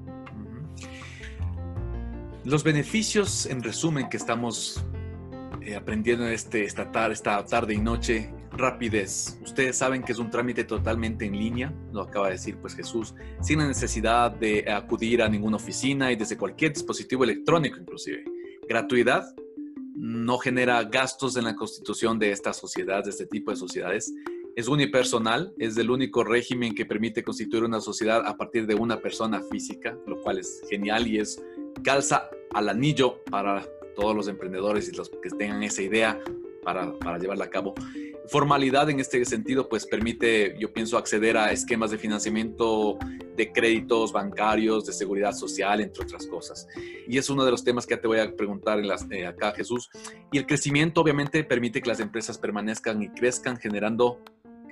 Los 2.45 2.65
beneficios, 2.65 3.47
en 3.47 3.63
resumen, 3.63 4.09
que 4.09 4.17
estamos 4.17 4.85
eh, 5.61 5.77
aprendiendo 5.77 6.27
este, 6.27 6.65
esta, 6.65 6.91
tarde, 6.91 7.73
y 7.73 7.79
noche, 7.79 8.35
rapidez. 8.51 9.39
Ustedes 9.45 9.77
saben 9.77 10.03
que 10.03 10.11
es 10.11 10.19
un 10.19 10.29
trámite 10.29 10.65
totalmente 10.65 11.25
en 11.25 11.39
línea, 11.39 11.73
lo 11.93 12.03
acaba 12.03 12.27
de 12.27 12.33
decir 12.33 12.57
pues 12.57 12.75
Jesús, 12.75 13.15
sin 13.41 13.61
la 13.61 13.69
necesidad 13.69 14.33
de 14.33 14.69
acudir 14.73 15.23
a 15.23 15.29
ninguna 15.29 15.57
oficina 15.57 16.11
y 16.11 16.17
desde 16.17 16.37
cualquier 16.37 16.73
dispositivo 16.73 17.23
electrónico 17.23 17.79
inclusive. 17.79 18.25
Gratuidad, 18.69 19.25
no 19.95 20.37
genera 20.39 20.83
gastos 20.83 21.37
en 21.37 21.45
la 21.45 21.55
constitución 21.55 22.19
de 22.19 22.33
esta 22.33 22.53
sociedad, 22.53 23.05
de 23.05 23.11
este 23.11 23.27
tipo 23.27 23.53
de 23.53 23.57
sociedades. 23.57 24.13
Es 24.57 24.67
unipersonal, 24.67 25.55
es 25.59 25.77
el 25.79 25.91
único 25.91 26.25
régimen 26.25 26.75
que 26.75 26.85
permite 26.85 27.23
constituir 27.23 27.63
una 27.63 27.81
sociedad 27.81 28.27
a 28.27 28.37
partir 28.37 28.67
de 28.67 28.75
una 28.75 28.99
persona 28.99 29.41
física, 29.43 29.97
lo 30.09 30.21
cual 30.21 30.39
es 30.39 30.61
genial 30.69 31.07
y 31.07 31.21
es 31.21 31.41
calza 31.83 32.29
al 32.53 32.69
anillo 32.69 33.23
para 33.31 33.65
todos 33.95 34.15
los 34.15 34.29
emprendedores 34.29 34.89
y 34.89 34.93
los 34.93 35.11
que 35.11 35.31
tengan 35.31 35.63
esa 35.63 35.83
idea 35.83 36.21
para, 36.63 36.93
para 36.99 37.19
llevarla 37.19 37.47
a 37.47 37.51
cabo. 37.51 37.75
Formalidad 38.29 38.89
en 38.89 39.01
este 39.01 39.25
sentido, 39.25 39.69
pues 39.69 39.85
permite, 39.85 40.55
yo 40.59 40.73
pienso, 40.73 40.97
acceder 40.97 41.37
a 41.37 41.51
esquemas 41.51 41.91
de 41.91 41.99
financiamiento 41.99 42.97
de 43.37 43.53
créditos 43.53 44.13
bancarios, 44.13 44.87
de 44.87 44.93
seguridad 44.93 45.33
social, 45.33 45.81
entre 45.81 46.05
otras 46.05 46.27
cosas. 46.27 46.69
Y 47.09 47.19
es 47.19 47.29
uno 47.31 47.45
de 47.45 47.51
los 47.51 47.65
temas 47.65 47.87
que 47.87 47.97
te 47.97 48.07
voy 48.07 48.21
a 48.21 48.35
preguntar 48.37 48.79
en 48.79 48.87
las, 48.87 49.07
eh, 49.11 49.27
acá, 49.27 49.53
Jesús. 49.53 49.91
Y 50.31 50.39
el 50.39 50.47
crecimiento, 50.47 51.01
obviamente, 51.01 51.43
permite 51.43 51.83
que 51.83 51.89
las 51.89 52.01
empresas 52.01 52.39
permanezcan 52.39 53.03
y 53.03 53.09
crezcan, 53.09 53.57
generando 53.57 54.21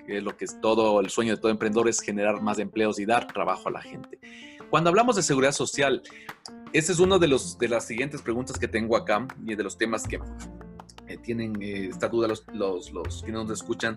que 0.06 0.20
lo 0.20 0.36
que 0.36 0.44
es 0.44 0.60
todo 0.60 1.00
el 1.00 1.10
sueño 1.10 1.34
de 1.34 1.40
todo 1.40 1.50
emprendedor 1.50 1.88
es 1.88 2.00
generar 2.00 2.40
más 2.40 2.58
empleos 2.58 2.98
y 3.00 3.04
dar 3.04 3.26
trabajo 3.26 3.68
a 3.68 3.72
la 3.72 3.82
gente. 3.82 4.18
Cuando 4.70 4.90
hablamos 4.90 5.16
de 5.16 5.22
seguridad 5.22 5.52
social, 5.52 6.02
esa 6.72 6.92
es 6.92 7.00
una 7.00 7.18
de, 7.18 7.28
los, 7.28 7.58
de 7.58 7.68
las 7.68 7.84
siguientes 7.84 8.22
preguntas 8.22 8.58
que 8.58 8.68
tengo 8.68 8.96
acá 8.96 9.26
y 9.44 9.54
de 9.54 9.62
los 9.62 9.76
temas 9.76 10.06
que 10.06 10.20
eh, 11.08 11.18
tienen 11.18 11.60
eh, 11.60 11.88
esta 11.90 12.08
duda 12.08 12.28
los, 12.28 12.44
los, 12.52 12.92
los 12.92 13.22
que 13.22 13.32
nos 13.32 13.50
escuchan. 13.50 13.96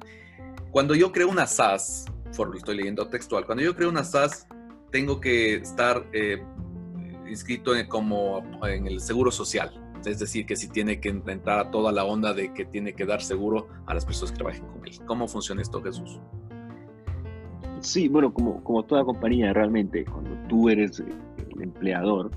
Cuando 0.72 0.96
yo 0.96 1.12
creo 1.12 1.30
una 1.30 1.46
SAS, 1.46 2.06
por 2.36 2.56
estoy 2.56 2.78
leyendo 2.78 3.08
textual, 3.08 3.46
cuando 3.46 3.64
yo 3.64 3.76
creo 3.76 3.90
una 3.90 4.04
SAS, 4.04 4.48
tengo 4.92 5.20
que 5.22 5.56
estar 5.56 6.08
eh, 6.14 6.44
inscrito 7.28 7.76
en, 7.76 7.88
como 7.88 8.44
en 8.66 8.88
el 8.88 9.00
seguro 9.00 9.32
social. 9.32 9.80
Es 10.06 10.20
decir, 10.20 10.46
que 10.46 10.56
si 10.56 10.68
tiene 10.68 11.00
que 11.00 11.10
entrar 11.10 11.60
a 11.60 11.72
toda 11.72 11.92
la 11.92 12.04
onda 12.04 12.34
de 12.34 12.54
que 12.54 12.66
tiene 12.66 12.94
que 12.94 13.06
dar 13.06 13.22
seguro 13.22 13.70
a 13.86 13.94
las 13.94 14.04
personas 14.06 14.32
que 14.32 14.38
trabajen 14.38 14.66
con 14.66 14.86
él. 14.86 15.00
¿Cómo 15.06 15.28
funciona 15.28 15.62
esto, 15.62 15.82
Jesús? 15.82 16.20
Sí, 17.80 18.08
bueno, 18.08 18.34
como, 18.34 18.64
como 18.64 18.84
toda 18.84 19.04
compañía, 19.04 19.54
realmente, 19.54 20.04
cuando 20.06 20.32
tú 20.48 20.70
eres 20.70 21.00
el 21.00 21.62
empleador, 21.62 22.32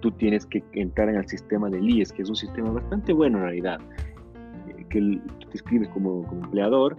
tú 0.00 0.10
tienes 0.12 0.46
que 0.46 0.62
entrar 0.72 1.08
en 1.08 1.16
el 1.16 1.28
sistema 1.28 1.68
del 1.68 1.88
IES, 1.88 2.12
que 2.12 2.22
es 2.22 2.28
un 2.28 2.36
sistema 2.36 2.70
bastante 2.70 3.12
bueno 3.12 3.38
en 3.38 3.44
realidad, 3.44 3.80
eh, 4.68 4.84
que 4.88 5.00
tú 5.40 5.48
te 5.48 5.56
escribes 5.56 5.88
como, 5.88 6.24
como, 6.26 6.44
empleador 6.44 6.96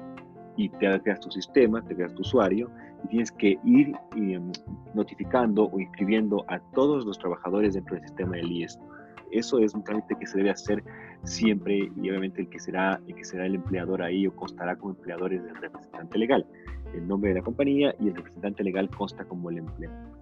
y 0.58 0.70
te 0.70 1.00
creas 1.02 1.20
tu 1.20 1.32
sistema, 1.32 1.82
te 1.82 1.96
creas 1.96 2.14
tu 2.14 2.22
usuario 2.22 2.70
y 3.04 3.08
tienes 3.08 3.32
que 3.32 3.58
ir 3.64 3.94
em, 4.16 4.52
notificando 4.94 5.66
o 5.66 5.80
inscribiendo 5.80 6.46
a 6.48 6.60
todos 6.74 7.06
los 7.06 7.18
trabajadores 7.18 7.74
dentro 7.74 7.96
del 7.96 8.04
sistema 8.04 8.36
del 8.36 8.52
IES. 8.52 8.80
Eso 9.32 9.58
es 9.60 9.74
un 9.74 9.84
trámite 9.84 10.16
que 10.16 10.28
se 10.28 10.38
debe 10.38 10.52
hacer 10.52 10.84
siempre 11.24 11.92
y 11.96 12.10
obviamente 12.10 12.42
el 12.42 12.50
que 12.50 12.60
será 12.60 13.02
el, 13.08 13.16
que 13.16 13.26
será 13.26 13.46
el 13.46 13.56
empleador 13.56 14.02
ahí 14.02 14.28
o 14.28 14.36
constará 14.36 14.76
como 14.76 14.92
empleador 14.92 15.34
es 15.34 15.42
el 15.42 15.56
representante 15.56 16.18
legal. 16.18 16.46
El 16.94 17.08
nombre 17.08 17.30
de 17.30 17.40
la 17.40 17.42
compañía 17.42 17.96
y 18.00 18.10
el 18.10 18.16
representante 18.16 18.64
legal 18.64 18.90
consta 18.90 19.26
como 19.26 19.50
el 19.50 19.60
empleador. 19.60 20.13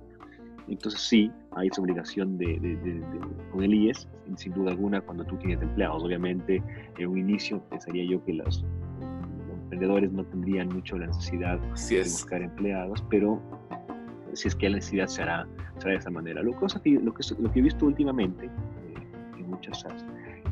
Entonces 0.68 1.02
sí, 1.02 1.32
hay 1.52 1.68
esa 1.68 1.82
obligación 1.82 2.38
de, 2.38 3.04
con 3.52 3.64
el 3.64 3.74
IES, 3.74 4.08
sin, 4.36 4.54
duda 4.54 4.72
alguna, 4.72 5.02
cuando 5.02 5.24
tú 5.26 5.38
tienes 5.38 5.62
empleados. 5.62 6.04
Obviamente, 6.04 6.64
en 6.98 7.08
un 7.08 7.18
inicio 7.18 7.62
pensaría 7.70 8.06
yo 8.06 8.24
que 8.24 8.34
los, 8.34 8.64
emprendedores 9.72 10.12
no 10.12 10.26
tendrían 10.26 10.68
mucho 10.68 10.98
la 10.98 11.08
necesidad 11.08 11.58
de 11.60 12.00
buscar 12.04 12.42
empleados, 12.42 13.04
pero 13.10 13.42
si 14.34 14.50
es 14.50 14.56
que 14.56 14.70
la 14.70 14.76
necesidad 14.76 15.08
se 15.08 15.22
hará, 15.22 15.48
de 15.84 15.96
esa 15.96 16.12
manera. 16.12 16.44
Lo, 16.44 16.54
cosa 16.54 16.82
que, 16.82 16.92
lo, 16.92 17.14
que, 17.14 17.24
lo 17.40 17.52
que 17.52 17.60
he 17.60 17.64
visto 17.64 17.86
últimamente 17.86 18.46
eh, 18.46 18.50
en 19.38 19.50
muchas 19.50 19.80
SaaS 19.80 20.06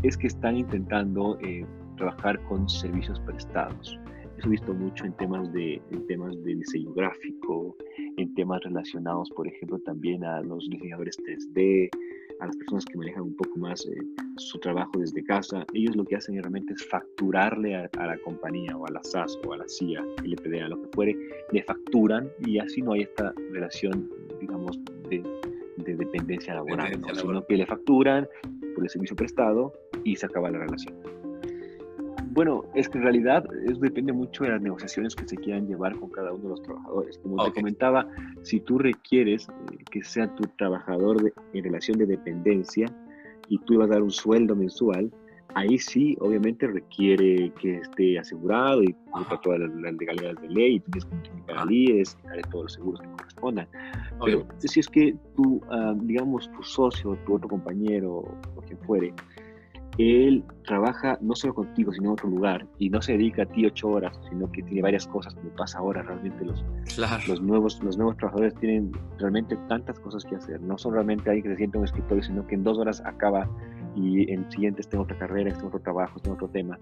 es 0.03 0.17
que 0.17 0.27
están 0.27 0.55
intentando 0.55 1.37
eh, 1.41 1.65
trabajar 1.97 2.39
con 2.45 2.67
servicios 2.67 3.19
prestados. 3.19 3.99
Eso 4.39 4.47
he 4.47 4.51
visto 4.51 4.73
mucho 4.73 5.03
en 5.03 5.11
temas 5.17 5.51
de, 5.51 5.81
en 5.91 6.07
temas 6.07 6.33
de 6.45 6.55
diseño 6.55 6.93
gráfico, 6.93 7.75
en 8.15 8.33
temas 8.35 8.63
relacionados, 8.63 9.29
por 9.31 9.45
ejemplo, 9.45 9.79
también 9.79 10.23
a 10.23 10.39
los 10.39 10.65
diseñadores 10.69 11.17
3D, 11.17 11.89
a 12.39 12.45
las 12.45 12.55
personas 12.55 12.85
que 12.85 12.97
manejan 12.97 13.23
un 13.23 13.35
poco 13.35 13.59
más 13.59 13.85
eh, 13.85 13.97
su 14.37 14.57
trabajo 14.59 14.91
desde 14.97 15.25
casa. 15.25 15.65
Ellos 15.73 15.93
lo 15.97 16.05
que 16.05 16.15
hacen 16.15 16.37
realmente 16.37 16.71
es 16.71 16.87
facturarle 16.87 17.75
a, 17.75 17.89
la 17.97 18.17
compañía 18.19 18.77
o 18.77 18.87
a 18.87 18.91
la 18.91 19.03
SAS 19.03 19.37
o 19.45 19.51
a 19.51 19.57
la 19.57 19.67
CIA, 19.67 20.05
LPD, 20.23 20.61
a 20.63 20.69
lo 20.69 20.81
que 20.83 20.87
fuere, 20.93 21.17
le 21.51 21.61
facturan 21.63 22.29
y 22.39 22.59
así 22.59 22.81
no 22.81 22.93
hay 22.93 23.01
esta 23.01 23.33
relación, 23.51 24.09
digamos, 24.39 24.79
de, 25.09 25.21
dependencia 25.85 26.53
laboral, 26.53 26.97
sino 27.13 27.45
que 27.45 27.57
le 27.57 27.65
facturan 27.65 28.25
por 28.73 28.85
el 28.85 28.89
servicio 28.89 29.17
prestado 29.17 29.73
y 30.05 30.15
se 30.15 30.27
acaba 30.27 30.49
la 30.49 30.59
relación. 30.59 31.18
Bueno, 32.31 32.63
es 32.75 32.87
que 32.87 32.97
en 32.97 33.03
realidad 33.05 33.43
eso 33.65 33.79
depende 33.79 34.13
mucho 34.13 34.43
de 34.43 34.51
las 34.51 34.61
negociaciones 34.61 35.15
que 35.15 35.27
se 35.27 35.35
quieran 35.35 35.67
llevar 35.67 35.95
con 35.97 36.09
cada 36.09 36.31
uno 36.31 36.43
de 36.43 36.49
los 36.49 36.61
trabajadores. 36.61 37.17
Como 37.19 37.43
te 37.43 37.51
comentaba, 37.53 38.07
si 38.43 38.59
tú 38.59 38.77
requieres 38.77 39.47
eh, 39.49 39.77
que 39.89 40.03
sea 40.03 40.33
tu 40.35 40.43
trabajador 40.57 41.33
en 41.53 41.63
relación 41.63 41.97
de 41.97 42.05
dependencia 42.05 42.85
y 43.47 43.57
tú 43.59 43.73
ibas 43.73 43.89
a 43.89 43.93
dar 43.93 44.03
un 44.03 44.11
sueldo 44.11 44.55
mensual, 44.55 45.11
ahí 45.55 45.77
sí, 45.79 46.15
obviamente 46.19 46.67
requiere 46.67 47.51
que 47.59 47.77
esté 47.77 48.19
asegurado 48.19 48.83
y 48.83 48.93
cumpla 49.11 49.41
todas 49.41 49.59
las, 49.61 49.93
legalidades 49.93 50.39
de 50.41 50.49
ley, 50.49 50.75
y 50.75 50.79
tienes 50.81 51.05
que 51.05 51.15
notificar 51.15 51.57
al 51.57 51.71
IES, 51.71 52.17
todos 52.51 52.63
los 52.63 52.73
seguros 52.73 53.01
que 53.01 53.07
correspondan. 53.07 53.67
Pero 54.23 54.47
si 54.59 54.79
es 54.79 54.87
que 54.87 55.15
tú, 55.35 55.61
ah, 55.71 55.95
digamos, 56.01 56.49
tu 56.51 56.63
socio, 56.63 57.17
tu 57.25 57.35
otro 57.35 57.49
compañero 57.49 58.17
o 58.55 58.61
quien 58.67 58.77
fuere, 58.79 59.13
él 59.99 60.45
trabaja 60.65 61.17
no 61.19 61.35
solo 61.35 61.53
contigo, 61.53 61.91
sino 61.91 62.05
en 62.05 62.13
otro 62.13 62.29
lugar 62.29 62.65
y 62.77 62.89
no 62.89 63.01
se 63.01 63.13
dedica 63.13 63.43
a 63.43 63.45
ti 63.45 63.65
ocho 63.65 63.89
horas, 63.89 64.17
sino 64.29 64.49
que 64.49 64.63
tiene 64.63 64.81
varias 64.81 65.05
cosas, 65.05 65.35
como 65.35 65.49
pasa 65.49 65.79
ahora 65.79 66.01
realmente 66.03 66.45
los, 66.45 66.63
los, 67.27 67.41
nuevos, 67.41 67.83
los 67.83 67.97
nuevos 67.97 68.15
trabajadores 68.15 68.55
tienen 68.55 68.93
realmente 69.17 69.57
tantas 69.67 69.99
cosas 69.99 70.23
que 70.23 70.37
hacer. 70.37 70.61
No 70.61 70.77
son 70.77 70.93
realmente 70.93 71.29
alguien 71.29 71.43
que 71.43 71.49
se 71.49 71.55
siente 71.57 71.77
en 71.77 71.81
un 71.81 71.85
escritorio, 71.85 72.23
sino 72.23 72.47
que 72.47 72.55
en 72.55 72.63
dos 72.63 72.77
horas 72.77 73.01
acaba 73.05 73.49
y 73.93 74.31
en 74.31 74.49
siguiente 74.49 74.79
está 74.79 74.95
en 74.95 75.03
otra 75.03 75.17
carrera, 75.17 75.51
en 75.51 75.65
otro 75.65 75.81
trabajo, 75.81 76.21
en 76.23 76.31
otro 76.31 76.47
tema. 76.47 76.79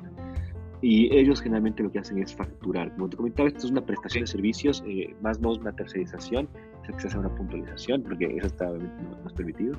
Y 0.84 1.12
ellos 1.12 1.42
generalmente 1.42 1.82
lo 1.82 1.92
que 1.92 1.98
hacen 1.98 2.22
es 2.22 2.36
facturar. 2.36 2.94
Como 2.94 3.10
te 3.10 3.18
comentaba, 3.18 3.48
esto 3.50 3.66
es 3.66 3.72
una 3.72 3.84
prestación 3.84 4.26
de 4.26 4.28
servicios, 4.28 4.84
eh, 4.86 5.16
más 5.24 5.40
no 5.40 5.54
es 5.54 5.58
una 5.58 5.72
tercerización, 5.72 6.48
se 6.86 7.08
hace 7.08 7.18
una 7.18 7.34
puntualización, 7.34 8.04
porque 8.04 8.26
eso 8.38 8.46
está 8.46 8.70
no, 8.70 9.26
es 9.26 9.34
permitido, 9.34 9.74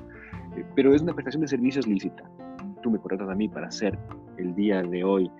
eh, 0.57 0.65
pero 0.75 0.93
es 0.93 1.01
una 1.01 1.13
prestación 1.13 1.41
de 1.41 1.47
servicios 1.47 1.87
lícita 1.87 2.29
tú 2.81 2.91
me 2.91 2.99
contratas 2.99 3.29
a 3.29 3.35
mí 3.35 3.47
para 3.47 3.67
hacer 3.67 3.97
el 4.37 4.55
día 4.55 4.81
de 4.81 5.03
hoy, 5.03 5.31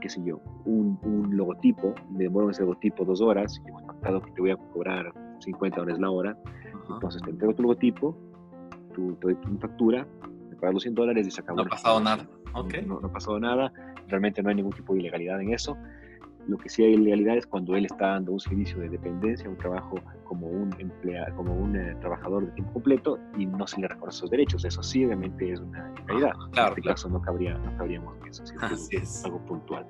qué 0.00 0.08
sé 0.08 0.22
yo, 0.24 0.40
un, 0.64 0.98
un 1.02 1.36
logotipo, 1.36 1.94
me 2.10 2.24
demoro 2.24 2.50
ese 2.50 2.62
logotipo 2.62 3.04
dos 3.04 3.20
horas 3.20 3.60
y 3.64 3.68
hemos 3.68 3.82
pactado 3.82 4.20
que 4.20 4.30
te 4.32 4.40
voy 4.40 4.50
a 4.50 4.56
cobrar 4.56 5.12
50 5.40 5.80
dólares 5.80 6.00
la 6.00 6.10
hora, 6.10 6.36
entonces 6.90 7.22
te 7.22 7.30
entrego 7.30 7.54
tu 7.54 7.62
logotipo, 7.62 8.16
tu, 8.94 9.14
te 9.14 9.28
doy 9.28 9.34
tu 9.36 9.58
factura, 9.58 10.06
me 10.50 10.56
pagas 10.56 10.74
los 10.74 10.82
100 10.82 10.94
dólares 10.94 11.26
y 11.26 11.30
se 11.30 11.40
acabó. 11.40 11.56
No 11.56 11.62
ha 11.62 11.68
pasado 11.68 12.00
nada. 12.00 12.26
Okay. 12.54 12.84
No, 12.84 13.00
no, 13.00 13.08
ha 13.08 13.12
pasado 13.12 13.40
nada, 13.40 13.72
realmente 14.08 14.42
no 14.42 14.50
hay 14.50 14.56
ningún 14.56 14.72
tipo 14.72 14.92
de 14.92 15.00
ilegalidad 15.00 15.40
en 15.40 15.52
eso. 15.52 15.76
Lo 16.48 16.58
que 16.58 16.68
sí 16.68 16.82
hay 16.82 16.94
ilegalidad 16.94 17.36
es 17.36 17.46
cuando 17.46 17.76
él 17.76 17.86
está 17.86 18.08
dando 18.08 18.32
un 18.32 18.40
servicio 18.40 18.78
de 18.78 18.88
dependencia, 18.88 19.48
un 19.48 19.56
trabajo 19.56 19.96
como 20.24 20.48
un 20.48 20.74
empleado, 20.78 21.36
como 21.36 21.54
un 21.54 21.76
eh, 21.76 21.94
trabajador 22.00 22.46
de 22.46 22.52
tiempo 22.52 22.72
completo 22.72 23.18
y 23.38 23.46
no 23.46 23.66
se 23.66 23.80
le 23.80 23.88
reconoce 23.88 24.18
sus 24.18 24.30
derechos. 24.30 24.64
Eso 24.64 24.82
sí, 24.82 25.04
obviamente 25.04 25.52
es 25.52 25.60
una 25.60 25.92
ilegalidad. 25.94 26.32
Ah, 26.34 26.48
claro, 26.52 26.72
en 26.72 26.78
este 26.78 26.88
caso 26.90 27.08
no, 27.08 27.22
cabría, 27.22 27.54
no 27.54 27.76
cabríamos 27.76 28.16
eso, 28.28 28.44
si 28.76 28.96
es 28.96 29.24
algo 29.24 29.38
puntual. 29.46 29.86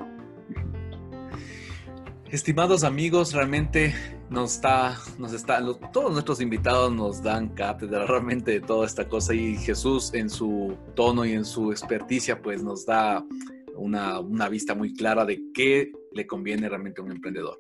Estimados 2.30 2.82
amigos, 2.82 3.34
realmente 3.34 3.94
nos 4.30 4.55
está, 4.55 4.96
nos 5.18 5.34
está, 5.34 5.62
todos 5.92 6.12
nuestros 6.12 6.40
invitados 6.40 6.90
nos 6.90 7.22
dan 7.22 7.50
cátedra 7.50 8.07
realmente 8.07 8.53
de 8.53 8.61
toda 8.61 8.86
esta 8.86 9.09
cosa 9.09 9.34
y 9.34 9.57
Jesús 9.57 10.12
en 10.14 10.30
su 10.30 10.74
tono 10.94 11.24
y 11.24 11.32
en 11.32 11.44
su 11.44 11.70
experticia 11.70 12.40
pues 12.40 12.62
nos 12.62 12.86
da 12.86 13.24
una, 13.76 14.20
una 14.20 14.48
vista 14.48 14.74
muy 14.74 14.94
clara 14.94 15.24
de 15.26 15.42
qué 15.53 15.92
le 16.15 16.27
conviene 16.27 16.69
realmente 16.69 17.01
a 17.01 17.05
un 17.05 17.13
emprendedor. 17.13 17.59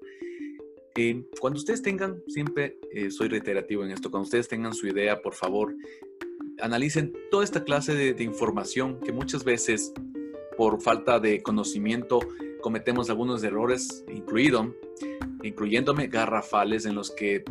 Eh, 0.94 1.24
cuando 1.40 1.58
ustedes 1.58 1.80
tengan, 1.80 2.22
siempre 2.28 2.78
eh, 2.92 3.10
soy 3.10 3.28
reiterativo 3.28 3.84
en 3.84 3.90
esto, 3.90 4.10
cuando 4.10 4.24
ustedes 4.24 4.48
tengan 4.48 4.74
su 4.74 4.86
idea, 4.86 5.22
por 5.22 5.34
favor, 5.34 5.74
analicen 6.60 7.12
toda 7.30 7.44
esta 7.44 7.64
clase 7.64 7.94
de, 7.94 8.12
de 8.12 8.24
información 8.24 9.00
que 9.00 9.12
muchas 9.12 9.42
veces 9.42 9.92
por 10.56 10.82
falta 10.82 11.18
de 11.18 11.42
conocimiento 11.42 12.20
cometemos 12.60 13.10
algunos 13.10 13.42
errores, 13.42 14.04
incluido, 14.08 14.74
incluyéndome 15.42 16.06
garrafales 16.06 16.86
en 16.86 16.94
los 16.94 17.10
que 17.10 17.44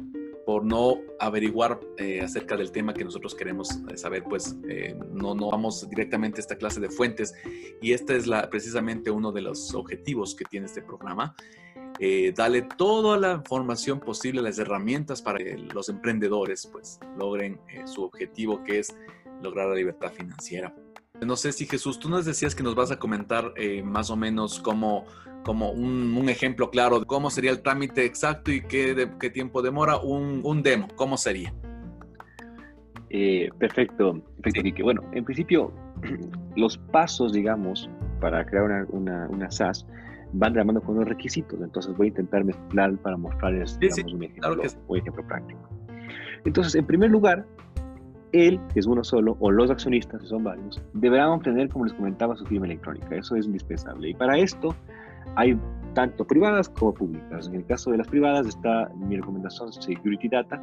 por 0.46 0.66
no 0.66 1.00
averiguar 1.20 1.80
eh, 1.98 2.22
acerca 2.22 2.58
del 2.58 2.72
tema 2.72 2.94
que 2.94 3.04
nosotros 3.04 3.36
queremos 3.36 3.70
eh, 3.90 3.98
saber, 3.98 4.24
pues 4.24 4.56
eh, 4.68 4.96
no, 5.12 5.36
no 5.36 5.50
vamos 5.50 5.88
directamente 5.90 6.40
a 6.40 6.42
esta 6.42 6.58
clase 6.58 6.80
de 6.80 6.90
fuentes. 6.90 7.34
Y 7.82 7.94
este 7.94 8.16
es 8.16 8.28
la, 8.28 8.50
precisamente 8.50 9.12
uno 9.12 9.32
de 9.32 9.42
los 9.42 9.74
objetivos 9.74 10.36
que 10.36 10.46
tiene 10.46 10.66
este 10.66 10.82
programa. 10.82 11.36
dale 12.36 12.64
toda 12.78 13.18
la 13.18 13.34
información 13.34 14.00
posible, 14.00 14.42
las 14.42 14.58
herramientas 14.58 15.22
para 15.22 15.38
que 15.38 15.58
los 15.58 15.90
emprendedores 15.90 16.68
pues 16.72 17.00
logren 17.18 17.60
su 17.86 18.04
objetivo 18.04 18.64
que 18.64 18.80
es 18.80 18.96
lograr 19.42 19.68
la 19.70 19.76
libertad 19.76 20.12
financiera. 20.12 20.74
No 21.22 21.36
sé 21.36 21.52
si 21.52 21.68
Jesús, 21.68 22.00
tú 22.00 22.10
nos 22.10 22.26
decías 22.26 22.56
que 22.56 22.64
nos 22.64 22.74
vas 22.74 22.90
a 22.90 22.98
comentar 22.98 23.54
eh, 23.56 23.84
más 23.84 24.10
o 24.10 24.16
menos 24.16 24.60
como, 24.60 25.06
como 25.44 25.72
un, 25.72 26.28
ejemplo 26.30 26.72
claro 26.72 27.00
de 27.00 27.06
cómo 27.06 27.30
sería 27.30 27.52
el 27.52 27.62
trámite 27.62 28.06
exacto 28.06 28.52
y 28.52 28.62
qué, 28.62 29.08
qué 29.20 29.30
tiempo 29.30 29.62
demora 29.62 29.98
un, 29.98 30.42
un, 30.44 30.64
demo, 30.64 30.88
¿cómo 30.96 31.18
sería? 31.18 31.54
Eh, 33.12 33.50
perfecto, 33.60 34.20
perfecto, 34.42 34.84
Bueno, 34.84 35.04
en 35.14 35.24
principio, 35.24 35.72
los 36.56 36.80
pasos, 36.92 37.34
digamos, 37.34 37.88
para 38.20 38.44
crear 38.44 38.64
una, 38.64 38.86
una, 38.90 39.28
una 39.30 39.52
SAS 39.52 39.86
van 40.34 40.54
de 40.54 40.82
con 40.82 40.96
los 40.96 41.08
requisitos. 41.08 41.60
Entonces 41.62 41.96
voy 41.98 42.08
a 42.08 42.10
intentar 42.10 42.44
mezclar 42.44 42.98
para 42.98 43.18
mostrarles 43.18 43.78
un, 43.78 44.24
ejemplo, 44.24 44.62
un 44.88 44.98
ejemplo 44.98 45.28
práctico. 45.28 45.60
Entonces, 46.46 46.74
en 46.76 46.86
primer 46.86 47.12
lugar, 47.12 47.46
él, 48.34 48.60
que 48.74 48.80
es 48.80 48.86
uno 48.86 49.04
solo, 49.04 49.38
o 49.40 49.52
los 49.52 49.70
accionistas, 49.70 50.22
que 50.22 50.28
son 50.28 50.44
varios, 50.44 50.82
deberán 50.94 51.30
obtener, 51.30 51.70
como 51.70 51.86
les 51.86 51.94
comentaba, 51.94 52.36
su 52.36 52.46
firma 52.46 52.66
electrónica. 52.66 53.16
Eso 53.16 53.36
es 53.36 53.46
indispensable. 53.46 54.10
Y 54.10 54.14
para 54.14 54.38
esto 54.38 54.76
hay 55.36 55.58
tanto 55.94 56.26
privadas 56.26 56.70
como 56.70 56.94
públicas. 56.94 57.48
En 57.48 57.56
el 57.56 57.66
caso 57.66 57.92
de 57.92 57.98
las 57.98 58.08
privadas 58.08 58.48
está 58.48 58.90
mi 58.96 59.18
recomendación 59.18 59.72
Security 59.74 60.30
Data, 60.30 60.62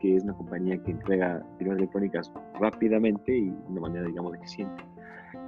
que 0.00 0.16
es 0.16 0.24
una 0.24 0.34
compañía 0.34 0.76
que 0.82 0.90
entrega 0.90 1.44
firmas 1.58 1.78
electrónicas 1.78 2.32
rápidamente 2.60 3.36
y 3.36 3.50
de 3.50 3.56
una 3.68 3.80
manera, 3.82 4.06
digamos, 4.06 4.34
eficiente. 4.34 4.84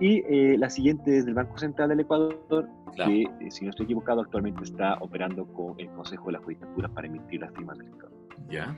Y 0.01 0.23
eh, 0.29 0.57
la 0.59 0.69
siguiente 0.69 1.17
es 1.17 1.25
del 1.25 1.35
Banco 1.35 1.57
Central 1.59 1.89
del 1.89 2.01
Ecuador, 2.01 2.69
que, 2.97 3.23
eh, 3.23 3.51
si 3.51 3.65
no 3.65 3.71
estoy 3.71 3.85
equivocado, 3.85 4.21
actualmente 4.21 4.63
está 4.65 4.97
operando 5.01 5.47
con 5.47 5.79
el 5.79 5.89
Consejo 5.91 6.27
de 6.27 6.33
la 6.33 6.39
Judicatura 6.41 6.89
para 6.89 7.07
emitir 7.07 7.41
las 7.41 7.53
firmas 7.53 7.79
electrónicas. 7.79 8.17
Ya. 8.49 8.77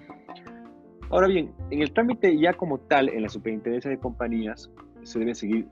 Ahora 1.10 1.26
bien, 1.26 1.52
en 1.70 1.80
el 1.80 1.92
trámite 1.92 2.38
ya 2.38 2.52
como 2.52 2.78
tal, 2.78 3.08
en 3.08 3.22
la 3.22 3.30
superintendencia 3.30 3.90
de 3.90 3.98
compañías, 3.98 4.70
se 5.02 5.18
deben 5.18 5.34
seguir 5.34 5.66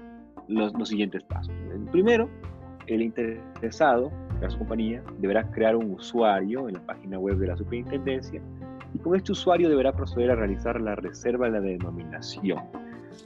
los, 0.48 0.72
siguientes 0.88 1.22
pasos. 1.24 1.54
El 1.74 1.82
primero, 1.90 2.30
el 2.86 3.02
interesado, 3.02 4.10
la 4.40 4.48
compañía, 4.48 5.02
deberá 5.18 5.50
crear 5.50 5.76
un 5.76 5.90
usuario 5.90 6.68
en 6.68 6.74
la 6.74 6.86
página 6.86 7.18
web 7.18 7.36
de 7.36 7.48
la 7.48 7.56
superintendencia 7.56 8.40
y 8.94 8.98
con 8.98 9.14
este 9.14 9.32
usuario 9.32 9.68
deberá 9.68 9.92
proceder 9.92 10.30
a 10.30 10.36
realizar 10.36 10.80
la 10.80 10.94
reserva 10.94 11.46
de 11.46 11.52
la 11.52 11.60
denominación 11.60 12.62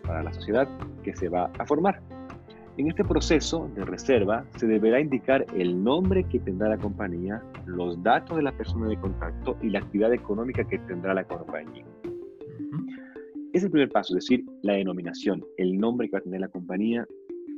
para 0.04 0.24
la 0.24 0.32
sociedad 0.32 0.68
que 1.04 1.14
se 1.14 1.28
va 1.28 1.48
a 1.58 1.64
formar. 1.64 2.00
En 2.76 2.88
este 2.88 3.04
proceso 3.04 3.70
de 3.76 3.84
reserva 3.84 4.44
se 4.56 4.66
deberá 4.66 5.00
indicar 5.00 5.44
el 5.54 5.84
nombre 5.84 6.24
que 6.24 6.40
tendrá 6.40 6.70
la 6.70 6.78
compañía, 6.78 7.42
los 7.66 8.02
datos 8.02 8.36
de 8.36 8.42
la 8.42 8.52
persona 8.52 8.88
de 8.88 8.96
contacto 8.96 9.56
y 9.62 9.70
la 9.70 9.80
actividad 9.80 10.12
económica 10.12 10.64
que 10.64 10.78
tendrá 10.78 11.14
la 11.14 11.24
compañía. 11.24 11.84
Es 13.52 13.64
el 13.64 13.70
primer 13.70 13.88
paso, 13.88 14.16
es 14.16 14.26
decir, 14.26 14.44
la 14.62 14.74
denominación, 14.74 15.44
el 15.56 15.76
nombre 15.76 16.08
que 16.08 16.12
va 16.12 16.18
a 16.20 16.22
tener 16.22 16.40
la 16.40 16.48
compañía, 16.48 17.04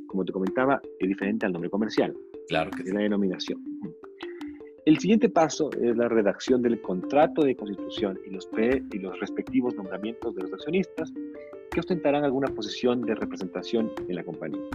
como 0.07 0.25
te 0.25 0.31
comentaba, 0.31 0.81
es 0.99 1.07
diferente 1.07 1.45
al 1.45 1.53
nombre 1.53 1.69
comercial. 1.69 2.15
Claro 2.47 2.71
que 2.71 2.81
es 2.81 2.93
la 2.93 3.01
denominación. 3.01 3.63
El 4.85 4.97
siguiente 4.97 5.29
paso 5.29 5.69
es 5.79 5.95
la 5.95 6.09
redacción 6.09 6.63
del 6.63 6.81
contrato 6.81 7.43
de 7.43 7.55
constitución 7.55 8.19
y 8.25 8.31
los, 8.31 8.49
y 8.91 8.97
los 8.97 9.19
respectivos 9.19 9.75
nombramientos 9.75 10.35
de 10.35 10.41
los 10.41 10.53
accionistas 10.53 11.13
que 11.69 11.79
ostentarán 11.79 12.23
alguna 12.23 12.47
posición 12.47 13.01
de 13.01 13.13
representación 13.13 13.91
en 14.07 14.15
la 14.15 14.23
compañía, 14.23 14.67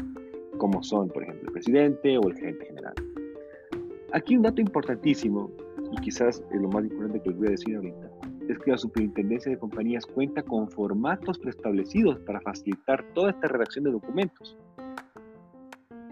como 0.56 0.82
son, 0.84 1.08
por 1.08 1.24
ejemplo, 1.24 1.48
el 1.48 1.52
presidente 1.52 2.16
o 2.16 2.28
el 2.28 2.34
gerente 2.36 2.64
general. 2.64 2.94
Aquí 4.12 4.36
un 4.36 4.42
dato 4.42 4.60
importantísimo, 4.60 5.50
y 5.92 6.00
quizás 6.00 6.44
es 6.52 6.60
lo 6.60 6.68
más 6.68 6.84
importante 6.84 7.20
que 7.20 7.30
les 7.30 7.38
voy 7.38 7.48
a 7.48 7.50
decir 7.50 7.76
ahorita, 7.76 8.10
es 8.48 8.58
que 8.58 8.70
la 8.70 8.78
Superintendencia 8.78 9.50
de 9.50 9.58
Compañías 9.58 10.06
cuenta 10.06 10.42
con 10.42 10.68
formatos 10.70 11.38
preestablecidos 11.38 12.18
para 12.20 12.40
facilitar 12.40 13.04
toda 13.14 13.30
esta 13.30 13.48
redacción 13.48 13.84
de 13.84 13.92
documentos. 13.92 14.56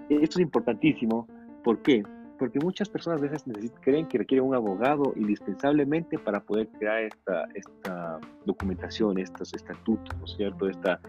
Esto 0.09 0.39
es 0.39 0.41
importantísimo. 0.41 1.27
¿Por 1.65 1.81
qué? 1.83 2.03
Porque 2.39 2.59
muchas 2.61 2.89
personas 2.89 3.21
a 3.21 3.23
veces 3.23 3.45
creen 3.81 4.07
que 4.07 4.19
requieren 4.19 4.47
un 4.47 4.55
abogado 4.55 5.15
indispensablemente 5.17 6.19
para 6.19 6.41
poder 6.41 6.69
crear 6.79 7.05
esta, 7.05 7.45
esta 7.55 8.21
documentación, 8.45 9.19
estos 9.19 9.55
estatutos, 9.55 10.17
¿no 10.19 10.25
es 10.27 10.35
cierto? 10.37 10.69
Esta, 10.69 11.01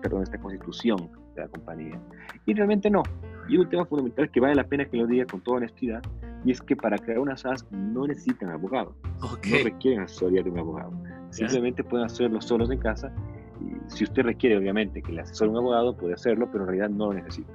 perdón, 0.00 0.22
esta 0.22 0.40
constitución 0.40 1.10
de 1.34 1.42
la 1.42 1.48
compañía. 1.48 2.00
Y 2.46 2.54
realmente 2.54 2.90
no. 2.90 3.02
Y 3.48 3.58
un 3.58 3.68
tema 3.68 3.84
fundamental 3.84 4.30
que 4.30 4.40
vale 4.40 4.54
la 4.54 4.64
pena 4.64 4.86
que 4.86 4.96
lo 4.96 5.06
diga 5.06 5.26
con 5.26 5.42
toda 5.42 5.58
honestidad 5.58 6.02
y 6.44 6.52
es 6.52 6.60
que 6.60 6.76
para 6.76 6.98
crear 6.98 7.18
una 7.18 7.36
SAS 7.36 7.66
no 7.70 8.06
necesitan 8.06 8.50
abogado, 8.50 8.94
no 9.20 9.36
requieren 9.64 10.00
asesoría 10.00 10.42
de 10.42 10.50
un 10.50 10.58
abogado. 10.58 10.92
Simplemente 11.30 11.84
pueden 11.84 12.06
hacerlo 12.06 12.40
solos 12.40 12.70
en 12.70 12.78
casa. 12.78 13.12
Y 13.60 13.90
si 13.94 14.04
usted 14.04 14.22
requiere, 14.22 14.56
obviamente, 14.56 15.02
que 15.02 15.12
le 15.12 15.20
asesore 15.20 15.50
un 15.50 15.58
abogado, 15.58 15.96
puede 15.96 16.14
hacerlo, 16.14 16.48
pero 16.50 16.64
en 16.64 16.68
realidad 16.68 16.88
no 16.90 17.06
lo 17.06 17.14
necesita. 17.14 17.52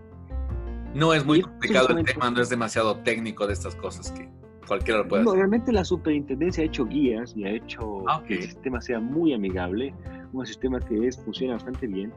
No 0.94 1.14
es 1.14 1.26
muy 1.26 1.42
complicado 1.42 1.98
el 1.98 2.06
tema, 2.06 2.30
no 2.30 2.42
es 2.42 2.50
demasiado 2.50 2.98
técnico 2.98 3.48
de 3.48 3.54
estas 3.54 3.76
cosas 3.76 4.12
que 4.12 4.30
cualquiera 4.66 5.02
lo 5.02 5.08
puede 5.08 5.24
no, 5.24 5.34
Realmente 5.34 5.72
la 5.72 5.84
superintendencia 5.84 6.64
ha 6.64 6.68
hecho 6.68 6.86
guías 6.86 7.36
y 7.36 7.44
ha 7.44 7.52
hecho 7.52 8.08
ah, 8.08 8.24
que 8.26 8.36
el 8.36 8.44
sistema 8.44 8.82
sea 8.82 9.00
muy 9.00 9.34
amigable, 9.34 9.94
un 10.32 10.46
sistema 10.46 10.80
que 10.80 11.08
es, 11.08 11.22
funciona 11.24 11.54
bastante 11.54 11.88
bien 11.88 12.14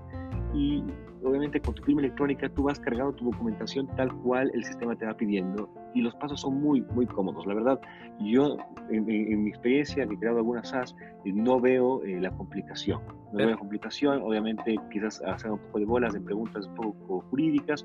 y 0.55 0.85
obviamente 1.23 1.61
con 1.61 1.75
tu 1.75 1.83
firma 1.83 2.01
electrónica 2.03 2.49
tú 2.49 2.65
vas 2.65 2.79
cargando 2.79 3.13
tu 3.13 3.31
documentación 3.31 3.87
tal 3.97 4.13
cual 4.23 4.51
el 4.55 4.65
sistema 4.65 4.97
te 4.97 5.07
va 5.07 5.15
pidiendo 5.17 5.69
y 5.95 6.03
los 6.03 6.15
pasos 6.17 6.41
son 6.41 6.61
muy, 6.61 6.83
muy 6.93 7.07
cómodos. 7.07 7.47
La 7.47 7.55
verdad, 7.55 7.81
yo 8.21 8.59
en, 8.91 9.05
mi 9.07 9.49
experiencia, 9.49 10.05
he 10.05 10.19
creado 10.19 10.39
algunas 10.39 10.73
eh, 10.73 11.33
no 11.33 11.61
veo 11.61 12.03
eh, 12.05 12.21
la 12.21 12.31
complicación. 12.31 13.01
No 13.33 13.39
veo 13.39 13.51
la 13.51 13.57
complicación, 13.57 14.23
obviamente 14.23 14.77
quizás 14.91 15.21
hacer 15.23 15.51
un 15.51 15.59
poco 15.59 15.79
de 15.81 15.85
bolas 15.85 16.13
de 16.13 16.21
preguntas 16.21 16.67
un 16.67 16.75
poco 16.75 17.21
jurídicas, 17.31 17.85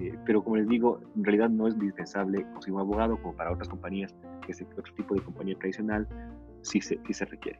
eh, 0.00 0.16
pero 0.24 0.42
como 0.42 0.56
les 0.56 0.68
digo, 0.68 1.00
en 1.16 1.24
realidad 1.24 1.48
no 1.50 1.66
es 1.66 1.74
indispensable 1.74 2.44
conseguir 2.52 2.74
un 2.74 2.80
abogado 2.80 3.20
como 3.20 3.34
para 3.34 3.52
otras 3.52 3.68
compañías, 3.68 4.14
que 4.44 4.52
es 4.52 4.62
otro 4.62 4.94
tipo 4.94 5.14
de 5.14 5.20
compañía 5.22 5.56
tradicional, 5.58 6.06
sí 6.62 6.80
se, 6.80 6.98
sí 7.06 7.12
se 7.12 7.24
requiere. 7.24 7.58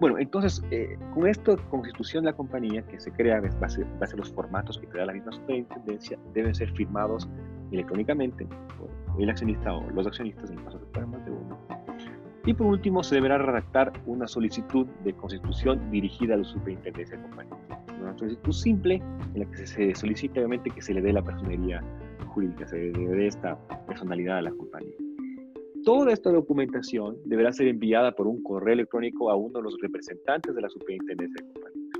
Bueno, 0.00 0.18
entonces, 0.18 0.62
eh, 0.70 0.96
con 1.14 1.26
esta 1.26 1.56
constitución 1.68 2.24
de 2.24 2.30
la 2.30 2.36
compañía 2.36 2.82
que 2.82 2.98
se 2.98 3.12
crea 3.12 3.36
en 3.36 3.60
base, 3.60 3.84
a 4.00 4.16
los 4.16 4.32
formatos 4.32 4.78
que 4.78 4.86
crea 4.86 5.04
la 5.06 5.12
misma 5.12 5.32
superintendencia, 5.32 6.18
deben 6.32 6.54
ser 6.54 6.70
firmados 6.72 7.28
electrónicamente 7.70 8.46
por 8.78 8.88
el 9.20 9.28
accionista 9.28 9.74
o 9.74 9.90
los 9.90 10.06
accionistas 10.06 10.50
en 10.50 10.58
el 10.58 10.64
caso 10.64 10.78
de 10.78 10.86
que 10.92 11.00
más 11.06 11.24
de 11.24 11.30
uno. 11.30 11.58
Y 12.46 12.54
por 12.54 12.68
último, 12.68 13.02
se 13.02 13.16
deberá 13.16 13.36
redactar 13.36 13.92
una 14.06 14.26
solicitud 14.26 14.86
de 15.04 15.12
constitución 15.12 15.90
dirigida 15.90 16.34
a 16.34 16.38
la 16.38 16.44
superintendencia 16.44 17.16
de 17.18 17.22
compañía. 17.22 17.54
Una 18.00 18.16
solicitud 18.16 18.52
simple 18.52 19.02
en 19.34 19.40
la 19.40 19.44
que 19.50 19.66
se 19.66 19.94
solicita 19.94 20.40
obviamente 20.40 20.70
que 20.70 20.80
se 20.80 20.94
le 20.94 21.02
dé 21.02 21.12
la 21.12 21.22
personería 21.22 21.82
jurídica, 22.28 22.66
se 22.66 22.76
le 22.76 23.08
dé 23.08 23.26
esta 23.26 23.58
personalidad 23.86 24.38
a 24.38 24.42
la 24.42 24.50
compañía. 24.52 24.94
Toda 25.90 26.12
esta 26.12 26.30
documentación 26.30 27.18
deberá 27.24 27.52
ser 27.52 27.66
enviada 27.66 28.12
por 28.12 28.28
un 28.28 28.40
correo 28.44 28.74
electrónico 28.74 29.28
a 29.28 29.34
uno 29.34 29.58
de 29.58 29.64
los 29.64 29.76
representantes 29.80 30.54
de 30.54 30.60
la 30.60 30.68
superintendencia 30.68 31.44
de 31.44 31.52
compañías. 31.52 31.98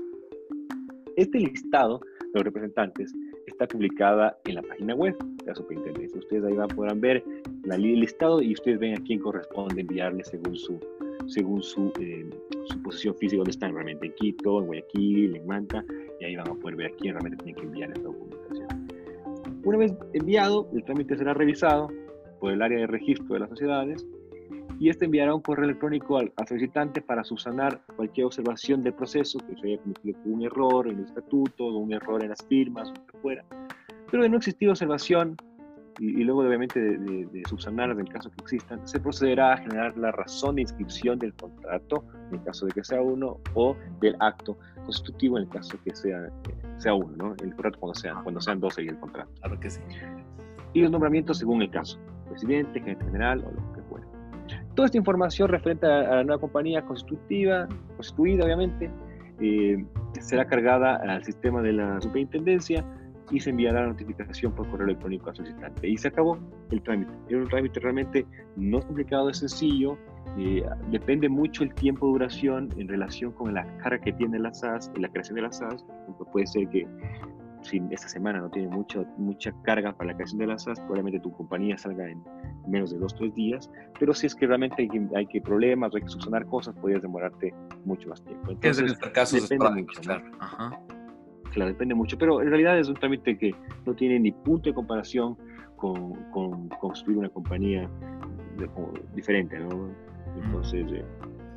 Este 1.17 1.39
listado 1.39 1.99
de 1.99 2.29
los 2.35 2.43
representantes 2.45 3.13
está 3.47 3.67
publicada 3.67 4.37
en 4.45 4.55
la 4.55 4.61
página 4.61 4.95
web 4.95 5.17
de 5.19 5.45
la 5.45 5.55
superintendencia. 5.55 6.17
Ustedes 6.19 6.45
ahí 6.45 6.53
van, 6.53 6.69
podrán 6.69 7.01
ver 7.01 7.21
el 7.65 7.99
listado 7.99 8.41
y 8.41 8.53
ustedes 8.53 8.79
ven 8.79 8.93
a 8.93 9.03
quién 9.03 9.19
corresponde 9.19 9.81
enviarle 9.81 10.23
según 10.23 10.55
su, 10.55 10.79
según 11.27 11.61
su, 11.61 11.91
eh, 11.99 12.29
su 12.67 12.81
posición 12.83 13.13
física, 13.15 13.39
donde 13.39 13.51
están 13.51 13.73
realmente 13.73 14.05
en 14.05 14.13
Quito, 14.13 14.61
en 14.61 14.67
Guayaquil, 14.67 15.35
en 15.35 15.45
Manta, 15.45 15.83
y 16.21 16.23
ahí 16.23 16.37
van 16.37 16.49
a 16.49 16.53
poder 16.53 16.77
ver 16.77 16.93
a 16.93 16.95
quién 16.95 17.15
realmente 17.15 17.43
tiene 17.43 17.59
que 17.59 17.65
enviar 17.65 17.89
esta 17.89 18.03
documentación. 18.03 18.87
Una 19.65 19.77
vez 19.77 19.93
enviado, 20.13 20.69
el 20.73 20.81
trámite 20.85 21.17
será 21.17 21.33
revisado 21.33 21.89
por 22.41 22.51
el 22.51 22.61
área 22.61 22.79
de 22.79 22.87
registro 22.87 23.35
de 23.35 23.39
las 23.39 23.49
sociedades 23.49 24.05
y 24.81 24.89
este 24.89 25.05
enviará 25.05 25.35
un 25.35 25.41
correo 25.41 25.65
electrónico 25.65 26.17
al, 26.17 26.33
solicitante 26.49 27.03
para 27.03 27.23
subsanar 27.23 27.81
cualquier 27.95 28.25
observación 28.25 28.81
del 28.81 28.93
proceso 28.95 29.37
que 29.37 29.55
se 29.55 29.67
haya 29.67 29.77
cometido 29.77 30.17
un 30.25 30.41
error 30.41 30.87
en 30.87 30.97
el 30.97 31.05
estatuto, 31.05 31.67
un 31.67 31.93
error 31.93 32.23
en 32.23 32.29
las 32.29 32.43
firmas, 32.47 32.89
o 32.89 32.93
lo 32.93 33.05
que 33.05 33.17
fuera. 33.19 33.45
Pero 34.09 34.23
de 34.23 34.29
no 34.29 34.37
existir 34.37 34.67
observación 34.69 35.37
y, 35.99 36.23
luego 36.23 36.41
obviamente 36.41 36.79
de, 36.79 36.97
de, 36.97 37.25
de, 37.27 37.43
subsanar 37.47 37.91
en 37.91 37.99
el 37.99 38.09
caso 38.09 38.31
que 38.31 38.41
existan, 38.41 38.87
se 38.87 38.99
procederá 38.99 39.53
a 39.53 39.57
generar 39.57 39.95
la 39.99 40.11
razón 40.11 40.55
de 40.55 40.63
inscripción 40.63 41.19
del 41.19 41.35
contrato, 41.35 42.03
en 42.29 42.39
el 42.39 42.43
caso 42.43 42.65
de 42.65 42.71
que 42.71 42.83
sea 42.83 43.03
uno, 43.03 43.37
o 43.53 43.75
del 43.99 44.15
acto 44.19 44.57
constitutivo 44.83 45.37
en 45.37 45.43
el 45.43 45.49
caso 45.49 45.77
que 45.83 45.95
sea, 45.95 46.27
sea 46.79 46.95
uno, 46.95 47.11
¿no? 47.17 47.33
El 47.33 47.53
contrato 47.53 47.79
cuando 47.79 47.99
sean, 47.99 48.23
cuando 48.23 48.41
sean 48.41 48.59
12 48.59 48.83
y 48.83 48.87
el 48.87 48.99
contrato. 48.99 49.29
Claro 49.41 49.59
que 49.59 49.69
sí. 49.69 49.81
Y 50.73 50.81
los 50.81 50.89
nombramientos 50.89 51.37
según 51.37 51.61
el 51.61 51.69
caso, 51.69 51.99
presidente, 52.31 52.81
general 52.81 53.43
o 53.45 53.51
lo 53.51 53.73
que 53.73 53.81
fuera. 53.83 54.07
Toda 54.75 54.87
esta 54.87 54.97
información 54.97 55.49
referente 55.49 55.85
a, 55.85 56.15
la 56.15 56.23
nueva 56.23 56.39
compañía 56.39 56.81
constitutiva, 56.81 57.67
constituida 57.95 58.45
obviamente, 58.45 58.89
eh, 59.39 59.83
será 60.19 60.45
cargada 60.45 60.95
al 60.97 61.23
sistema 61.23 61.61
de 61.61 61.73
la 61.73 62.01
superintendencia 62.01 62.85
y 63.31 63.39
se 63.39 63.49
enviará 63.49 63.81
la 63.81 63.87
notificación 63.87 64.51
por 64.53 64.69
correo 64.69 64.87
electrónico 64.87 65.29
al 65.29 65.35
solicitante. 65.35 65.87
Y 65.87 65.97
se 65.97 66.09
acabó 66.09 66.37
el 66.69 66.81
trámite. 66.83 67.11
Es 67.29 67.35
un 67.35 67.47
trámite 67.47 67.79
realmente 67.79 68.25
no 68.55 68.81
complicado, 68.81 69.29
es 69.29 69.37
sencillo. 69.37 69.97
Eh, 70.37 70.63
depende 70.89 71.29
mucho 71.29 71.63
el 71.63 71.73
tiempo 71.73 72.05
de 72.07 72.11
duración 72.13 72.69
en 72.77 72.87
relación 72.87 73.31
con 73.31 73.53
la 73.53 73.65
carga 73.77 73.99
que 73.99 74.13
tiene 74.13 74.37
la 74.39 74.53
SAS 74.53 74.91
y 74.95 74.99
la 74.99 75.09
creación 75.09 75.35
de 75.35 75.41
la 75.43 75.51
SAS. 75.51 75.85
puede 76.31 76.45
ser 76.45 76.67
que 76.69 76.85
si 77.61 77.81
esta 77.91 78.07
semana 78.07 78.39
no 78.39 78.49
tiene 78.49 78.67
mucho, 78.67 79.05
mucha 79.17 79.53
carga 79.63 79.93
para 79.93 80.11
la 80.11 80.15
creación 80.15 80.39
de 80.39 80.47
la 80.47 80.57
SAS, 80.57 80.79
probablemente 80.79 81.19
tu 81.19 81.31
compañía 81.31 81.77
salga 81.77 82.09
en 82.09 82.23
menos 82.67 82.91
de 82.91 82.99
dos 82.99 83.13
o 83.13 83.17
tres 83.17 83.35
días, 83.35 83.69
pero 83.99 84.13
si 84.13 84.27
es 84.27 84.35
que 84.35 84.47
realmente 84.47 84.81
hay 84.81 84.89
que, 84.89 85.07
hay 85.15 85.27
que 85.27 85.41
problemas 85.41 85.93
hay 85.95 86.01
que 86.01 86.09
subsanar 86.09 86.45
cosas, 86.47 86.75
podrías 86.75 87.01
demorarte 87.01 87.53
mucho 87.85 88.09
más 88.09 88.23
tiempo. 88.23 88.51
Entonces, 88.51 88.79
en 88.79 88.85
este 88.87 89.11
caso 89.11 89.37
depende 89.39 89.69
mucho, 89.69 90.01
claro. 90.01 90.23
claro, 91.51 91.71
depende 91.71 91.95
mucho, 91.95 92.17
pero 92.17 92.41
en 92.41 92.49
realidad 92.49 92.79
es 92.79 92.87
un 92.87 92.95
trámite 92.95 93.37
que 93.37 93.55
no 93.85 93.93
tiene 93.93 94.19
ni 94.19 94.31
punto 94.31 94.69
de 94.69 94.73
comparación 94.73 95.37
con, 95.75 96.13
con 96.31 96.69
construir 96.69 97.17
una 97.17 97.29
compañía 97.29 97.89
diferente, 99.15 99.59
¿no? 99.59 99.89
Entonces, 100.43 100.85
eh, 100.91 101.05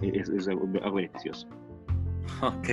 es, 0.01 0.29
es 0.29 0.49
algo 0.49 0.67
beneficioso. 0.95 1.49
Ok, 2.41 2.69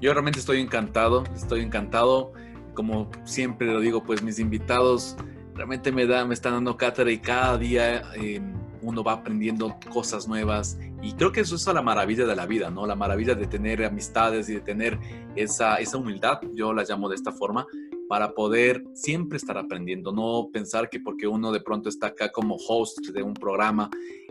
yo 0.00 0.12
realmente 0.12 0.38
estoy 0.38 0.60
encantado, 0.60 1.24
estoy 1.34 1.60
encantado 1.62 2.32
como 2.78 3.10
siempre 3.24 3.66
lo 3.66 3.80
digo, 3.80 4.04
pues 4.04 4.22
mis 4.22 4.38
invitados 4.38 5.16
realmente 5.52 5.90
me, 5.90 6.06
da, 6.06 6.24
me 6.24 6.32
están 6.32 6.52
dando 6.52 6.76
cátedra 6.76 7.10
y 7.10 7.18
cada 7.18 7.58
día 7.58 8.04
em, 8.14 8.52
uno 8.82 9.02
va 9.02 9.14
aprendiendo 9.14 9.76
cosas 9.92 10.28
nuevas 10.28 10.78
y 11.02 11.12
creo 11.14 11.32
que 11.32 11.40
eso 11.40 11.56
es 11.56 11.66
la 11.66 11.82
maravilla 11.82 12.24
de 12.24 12.36
la 12.36 12.46
vida, 12.46 12.70
¿no? 12.70 12.86
La 12.86 12.94
maravilla 12.94 13.34
de 13.34 13.48
tener 13.48 13.84
amistades 13.84 14.48
y 14.48 14.54
de 14.54 14.60
tener 14.60 14.96
esa, 15.34 15.78
esa 15.78 15.96
humildad, 15.96 16.38
yo 16.54 16.72
la 16.72 16.84
llamo 16.84 17.08
de 17.08 17.16
esta 17.16 17.32
forma, 17.32 17.66
para 18.08 18.32
poder 18.32 18.84
siempre 18.94 19.38
estar 19.38 19.58
aprendiendo, 19.58 20.12
no 20.12 20.48
pensar 20.52 20.88
que 20.88 21.00
porque 21.00 21.26
uno 21.26 21.50
de 21.50 21.60
pronto 21.60 21.88
está 21.88 22.06
acá 22.06 22.30
como 22.30 22.54
host 22.54 23.08
de 23.08 23.24
un 23.24 23.34
programa 23.34 23.90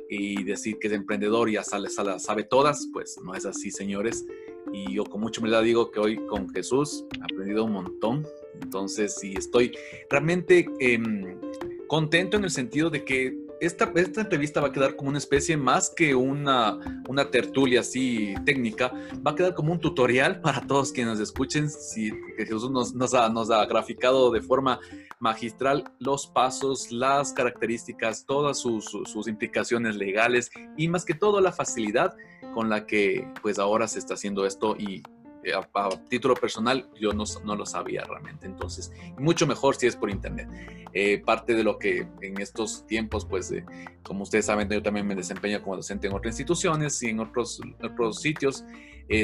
y 0.09 0.43
decir 0.43 0.77
que 0.79 0.87
es 0.87 0.93
emprendedor 0.93 1.49
y 1.49 1.55
sale, 1.63 1.89
sale, 1.89 2.19
sabe 2.19 2.43
todas, 2.43 2.87
pues 2.93 3.19
no 3.23 3.35
es 3.35 3.45
así, 3.45 3.71
señores. 3.71 4.25
Y 4.73 4.93
yo 4.93 5.05
con 5.05 5.21
mucha 5.21 5.39
humildad 5.39 5.63
digo 5.63 5.91
que 5.91 5.99
hoy 5.99 6.17
con 6.27 6.49
Jesús 6.49 7.05
he 7.17 7.23
aprendido 7.23 7.63
un 7.63 7.73
montón. 7.73 8.27
Entonces, 8.61 9.15
sí, 9.19 9.33
estoy 9.37 9.71
realmente 10.09 10.67
em, 10.79 11.39
contento 11.87 12.37
en 12.37 12.43
el 12.43 12.51
sentido 12.51 12.89
de 12.89 13.05
que 13.05 13.46
esta, 13.59 13.91
esta, 13.95 14.21
entrevista 14.21 14.61
va 14.61 14.67
a 14.67 14.71
quedar 14.71 14.95
como 14.95 15.09
una 15.09 15.17
especie 15.17 15.57
más 15.57 15.89
que 15.89 16.15
una, 16.15 16.77
una 17.07 17.29
tertulia 17.29 17.81
así 17.81 18.35
técnica, 18.45 18.91
va 19.25 19.31
a 19.31 19.35
quedar 19.35 19.53
como 19.53 19.71
un 19.71 19.79
tutorial 19.79 20.41
para 20.41 20.61
todos 20.61 20.91
quienes 20.91 21.19
escuchen, 21.19 21.69
si, 21.69 22.11
Jesús 22.37 22.69
nos, 22.69 22.93
nos, 22.93 23.13
ha, 23.13 23.29
nos 23.29 23.49
ha 23.49 23.65
graficado 23.65 24.31
de 24.31 24.41
forma 24.41 24.79
magistral 25.19 25.83
los 25.99 26.27
pasos, 26.27 26.91
las 26.91 27.33
características, 27.33 28.25
todas 28.25 28.59
sus, 28.59 28.85
sus, 28.85 29.27
implicaciones 29.27 29.95
legales 29.95 30.51
y 30.77 30.87
más 30.87 31.03
que 31.03 31.13
todo 31.13 31.41
la 31.41 31.51
facilidad 31.51 32.15
con 32.53 32.69
la 32.69 32.85
que 32.85 33.27
pues 33.41 33.59
ahora 33.59 33.87
se 33.87 33.99
está 33.99 34.13
haciendo 34.13 34.45
esto 34.45 34.75
y 34.77 35.03
eh, 35.47 35.53
a, 35.53 35.89
título 36.09 36.35
personal 36.35 36.89
yo 36.99 37.13
no, 37.13 37.23
no, 37.43 37.55
lo 37.55 37.65
sabía 37.65 38.03
realmente. 38.03 38.45
Entonces, 38.45 38.91
mucho 39.17 39.47
mejor 39.47 39.75
si 39.75 39.87
es 39.87 39.95
por 39.95 40.09
internet. 40.09 40.47
Eh, 40.93 41.19
parte 41.19 41.53
de 41.53 41.63
lo 41.63 41.77
que 41.79 42.07
en 42.21 42.41
estos 42.41 42.85
tiempos, 42.87 43.25
pues, 43.25 43.51
eh, 43.51 43.65
como 44.03 44.23
ustedes 44.23 44.45
saben, 44.45 44.69
yo 44.69 44.81
también 44.81 45.07
me 45.07 45.15
desempeño 45.15 45.61
como 45.61 45.75
docente 45.75 46.07
en 46.07 46.13
otras 46.13 46.33
instituciones 46.33 47.01
y 47.03 47.09
en 47.09 47.19
otros, 47.19 47.61
otros 47.81 48.21
sitios. 48.21 48.63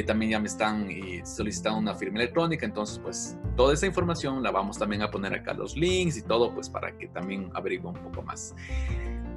También 0.06 0.30
ya 0.30 0.40
me 0.40 0.46
están 0.46 0.88
solicitando 1.24 1.78
una 1.78 1.94
firma 1.94 2.18
electrónica, 2.18 2.64
entonces 2.64 2.98
pues 2.98 3.36
toda 3.56 3.74
esa 3.74 3.86
información 3.86 4.42
la 4.42 4.50
vamos 4.50 4.78
también 4.78 5.02
a 5.02 5.10
poner 5.10 5.34
acá 5.34 5.52
los 5.52 5.76
links 5.76 6.16
y 6.16 6.22
todo 6.22 6.54
pues 6.54 6.70
para 6.70 6.96
que 6.96 7.08
también 7.08 7.50
averigüen 7.54 7.96
un 7.96 8.02
poco 8.02 8.22
más. 8.22 8.54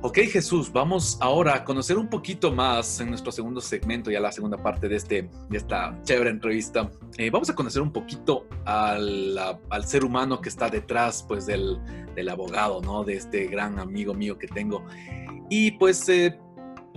Ok, 0.03 0.19
Jesús, 0.31 0.71
vamos 0.71 1.17
ahora 1.21 1.55
a 1.55 1.63
conocer 1.63 1.97
un 1.97 2.07
poquito 2.07 2.51
más 2.51 2.99
en 2.99 3.09
nuestro 3.09 3.31
segundo 3.31 3.59
segmento, 3.59 4.11
ya 4.11 4.19
la 4.19 4.31
segunda 4.31 4.55
parte 4.55 4.87
de, 4.87 4.95
este, 4.95 5.27
de 5.49 5.57
esta 5.57 5.99
chévere 6.03 6.29
entrevista. 6.29 6.91
Eh, 7.17 7.31
vamos 7.31 7.49
a 7.49 7.55
conocer 7.55 7.81
un 7.81 7.91
poquito 7.91 8.45
al, 8.65 9.35
al, 9.69 9.85
ser 9.85 10.05
humano 10.05 10.39
que 10.39 10.49
está 10.49 10.69
detrás 10.69 11.25
pues, 11.27 11.47
del, 11.47 11.79
del, 12.13 12.29
abogado, 12.29 12.79
¿no? 12.79 13.03
De 13.03 13.15
este 13.15 13.47
gran 13.47 13.79
amigo 13.79 14.13
mío 14.13 14.37
que 14.37 14.47
tengo. 14.47 14.85
Y 15.49 15.71
pues 15.71 16.07
eh, 16.09 16.39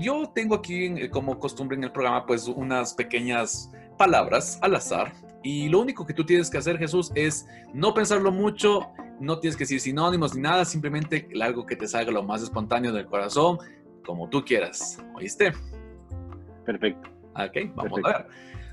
yo 0.01 0.31
tengo 0.35 0.55
aquí, 0.55 0.87
eh, 0.87 1.11
como 1.11 1.39
costumbre 1.39 1.77
en 1.77 1.85
el 1.85 1.93
programa, 1.93 2.27
pues 2.27 2.49
unas 2.49 2.95
pequeñas 2.95 3.71
palabras 3.97 4.59
al 4.63 4.75
azar. 4.75 5.13
Y 5.43 5.69
lo 5.69 5.81
único 5.81 6.05
que 6.05 6.15
tú 6.15 6.25
tienes 6.25 6.51
que 6.51 6.59
hacer, 6.59 6.79
Jesús, 6.79 7.13
es 7.15 7.47
no 7.73 7.95
pensarlo 7.95 8.33
mucho 8.33 8.91
no 9.21 9.39
tienes 9.39 9.57
que 9.57 9.65
decir 9.65 9.81
sinónimos 9.81 10.35
ni 10.35 10.41
nada, 10.41 10.65
simplemente 10.65 11.29
algo 11.41 11.67
que 11.67 11.77
te 11.77 11.87
salga 11.87 12.11
lo 12.11 12.23
más 12.23 12.43
espontáneo 12.43 12.93
del 12.93 13.07
corazón, 13.07 13.59
como 14.05 14.29
tú 14.29 14.43
quieras. 14.45 14.99
¿Oíste? 15.15 15.53
Perfecto. 16.65 17.11
Ok, 17.35 17.75
vamos 17.75 18.01
a 18.03 18.09
ver. 18.09 18.27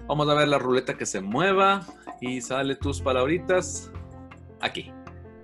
Vamos 0.08 0.30
a 0.30 0.34
ver 0.34 0.48
la 0.48 0.58
ruleta 0.58 0.98
que 0.98 1.06
se 1.06 1.20
mueva 1.20 1.86
y 2.22 2.40
sale 2.40 2.76
tus 2.76 3.02
palabritas 3.02 3.92
aquí. 4.62 4.92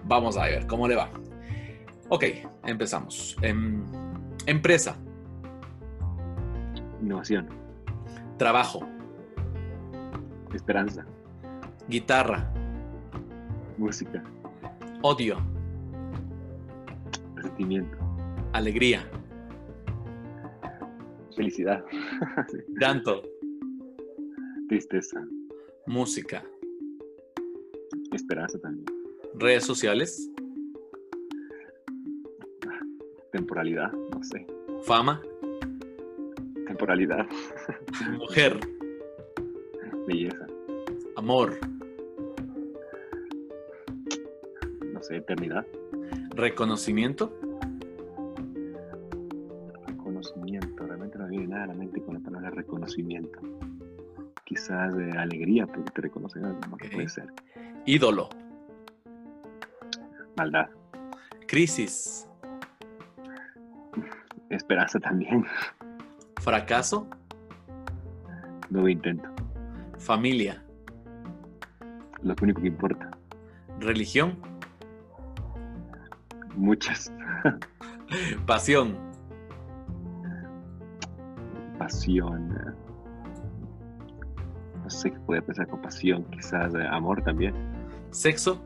Vamos 0.05 0.37
a 0.37 0.43
ver 0.43 0.65
cómo 0.67 0.87
le 0.87 0.95
va. 0.95 1.09
Ok, 2.07 2.23
empezamos. 2.65 3.35
Em, 3.41 3.83
empresa. 4.45 4.95
Innovación. 7.03 7.49
Trabajo. 8.37 8.87
Esperanza. 10.53 11.05
Guitarra. 11.89 12.49
Música. 13.77 14.23
Odio. 15.01 15.37
Resentimiento. 17.35 17.97
Alegría. 18.53 19.05
Felicidad. 21.35 21.83
Llanto. 22.79 23.21
Tristeza. 24.69 25.27
Música. 25.87 26.41
Esperanza 28.13 28.57
también. 28.59 28.85
Redes 29.35 29.65
sociales. 29.65 30.31
Temporalidad, 33.33 33.91
no 33.91 34.23
sé. 34.23 34.47
Fama. 34.83 35.21
Temporalidad. 36.73 37.27
Mujer. 38.17 38.59
Belleza. 40.07 40.47
Amor. 41.15 41.59
eternidad. 45.11 45.67
¿Reconocimiento? 46.31 47.31
Reconocimiento, 49.85 50.87
realmente 50.87 51.19
no 51.19 51.27
viene 51.27 51.47
nada 51.47 51.65
a 51.65 51.67
la 51.67 51.73
mente 51.75 52.01
con 52.01 52.15
la 52.15 52.19
palabra 52.21 52.49
reconocimiento. 52.49 53.39
Quizás 54.43 54.95
de 54.95 55.11
alegría 55.11 55.67
porque 55.67 55.91
te 55.91 56.01
reconocen 56.01 56.45
algo, 56.45 56.59
puede 56.91 57.07
ser. 57.07 57.27
Ídolo. 57.85 58.29
Maldad. 60.37 60.69
Crisis. 61.47 62.27
Esperanza 64.49 64.99
también. 64.99 65.45
Fracaso. 66.43 67.07
Nuevo 68.69 68.89
intento. 68.89 69.29
Familia. 69.97 70.61
Lo 72.21 72.35
único 72.41 72.61
que 72.61 72.67
importa. 72.67 73.11
Religión. 73.79 74.37
Muchas. 76.57 77.13
Pasión. 78.45 78.97
Pasión. 81.79 82.75
No 84.83 84.89
sé 84.89 85.11
qué 85.11 85.19
puede 85.21 85.41
pensar 85.41 85.65
con 85.67 85.81
pasión, 85.81 86.25
quizás 86.25 86.75
eh, 86.75 86.85
amor 86.91 87.23
también. 87.23 87.55
Sexo. 88.11 88.61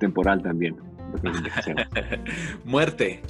Temporal 0.00 0.42
también. 0.42 0.76
Muerte. 2.64 3.22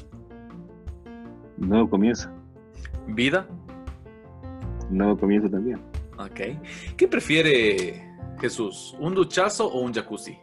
Nuevo 1.58 1.90
comienzo. 1.90 2.30
Vida. 3.08 3.46
Nuevo 4.90 5.18
comienzo 5.18 5.50
también. 5.50 5.80
Ok. 6.18 6.40
¿Qué 6.96 7.08
prefiere 7.08 8.14
Jesús? 8.40 8.96
¿Un 8.98 9.14
duchazo 9.14 9.66
o 9.66 9.80
un 9.80 9.92
jacuzzi? 9.92 10.38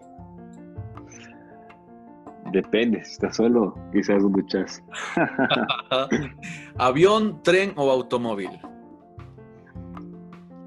Depende, 2.52 3.04
si 3.04 3.14
estás 3.14 3.36
solo, 3.36 3.76
quizás 3.92 4.24
un 4.24 4.32
duchazo. 4.32 4.82
¿Avión, 6.78 7.42
tren 7.44 7.74
o 7.76 7.92
automóvil? 7.92 8.52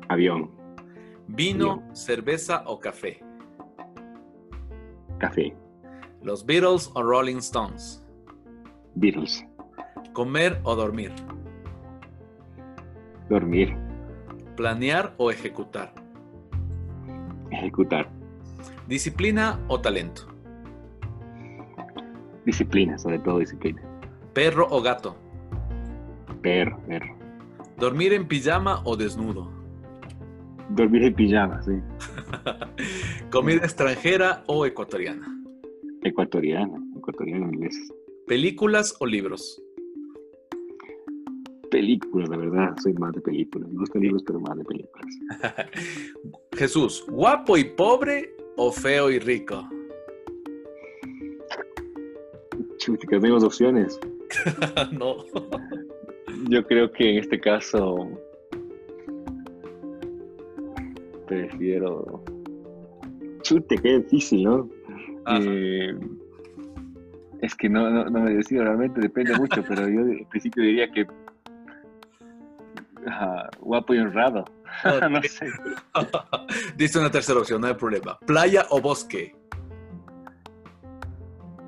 Avión. 0.08 0.50
¿Vino, 1.28 1.82
cerveza 1.92 2.64
o 2.66 2.80
café? 2.80 3.22
Café. 5.18 5.56
¿Los 6.22 6.44
Beatles 6.44 6.90
o 6.94 7.02
Rolling 7.02 7.36
Stones? 7.36 8.04
Beatles. 8.94 9.47
¿Comer 10.18 10.58
o 10.64 10.74
dormir? 10.74 11.12
Dormir. 13.30 13.76
¿Planear 14.56 15.14
o 15.16 15.30
ejecutar? 15.30 15.94
Ejecutar. 17.52 18.10
¿Disciplina 18.88 19.60
o 19.68 19.80
talento? 19.80 20.22
Disciplina, 22.44 22.98
sobre 22.98 23.20
todo 23.20 23.38
disciplina. 23.38 23.80
¿Perro 24.32 24.66
o 24.68 24.82
gato? 24.82 25.16
Perro, 26.42 26.80
perro. 26.88 27.16
¿Dormir 27.76 28.12
en 28.12 28.26
pijama 28.26 28.82
o 28.84 28.96
desnudo? 28.96 29.52
Dormir 30.70 31.04
en 31.04 31.14
pijama, 31.14 31.62
sí. 31.62 31.80
¿Comida 33.30 33.58
extranjera 33.58 34.42
o 34.48 34.66
ecuatoriana? 34.66 35.28
Ecuatoriana, 36.02 36.76
ecuatoriana 36.96 37.46
inglés. 37.46 37.78
¿Películas 38.26 38.96
o 38.98 39.06
libros? 39.06 39.62
Películas, 41.70 42.28
la 42.28 42.36
verdad, 42.36 42.76
soy 42.82 42.94
más 42.94 43.12
de 43.12 43.20
películas. 43.20 43.68
Me 43.70 43.78
gustan 43.78 44.02
libros, 44.02 44.22
pero 44.26 44.40
más 44.40 44.56
de 44.56 44.64
películas. 44.64 45.06
Jesús, 46.52 47.04
¿guapo 47.08 47.56
y 47.56 47.64
pobre 47.64 48.34
o 48.56 48.72
feo 48.72 49.10
y 49.10 49.18
rico? 49.18 49.68
Chuta, 52.78 53.06
tenemos 53.06 53.44
opciones. 53.44 53.98
no. 54.92 55.16
Yo 56.48 56.64
creo 56.66 56.90
que 56.92 57.10
en 57.10 57.18
este 57.18 57.40
caso 57.40 58.08
prefiero. 61.28 62.24
Chute, 63.42 63.76
qué 63.78 63.98
difícil, 63.98 64.44
¿no? 64.44 64.68
Eh, 65.40 65.94
es 67.42 67.54
que 67.54 67.68
no, 67.68 67.88
no, 67.90 68.04
no, 68.06 68.20
me 68.20 68.34
decido 68.34 68.64
realmente, 68.64 69.00
depende 69.00 69.36
mucho, 69.36 69.62
pero 69.68 69.88
yo 69.88 70.00
en 70.00 70.24
principio 70.26 70.62
diría 70.62 70.90
que 70.90 71.06
guapo 73.60 73.94
y 73.94 73.98
honrado. 73.98 74.44
no 75.10 75.22
sé. 75.22 75.46
Dice 76.76 76.98
una 76.98 77.10
tercera 77.10 77.40
opción, 77.40 77.60
no 77.60 77.66
hay 77.66 77.74
problema. 77.74 78.18
¿Playa 78.26 78.66
o 78.70 78.80
bosque? 78.80 79.34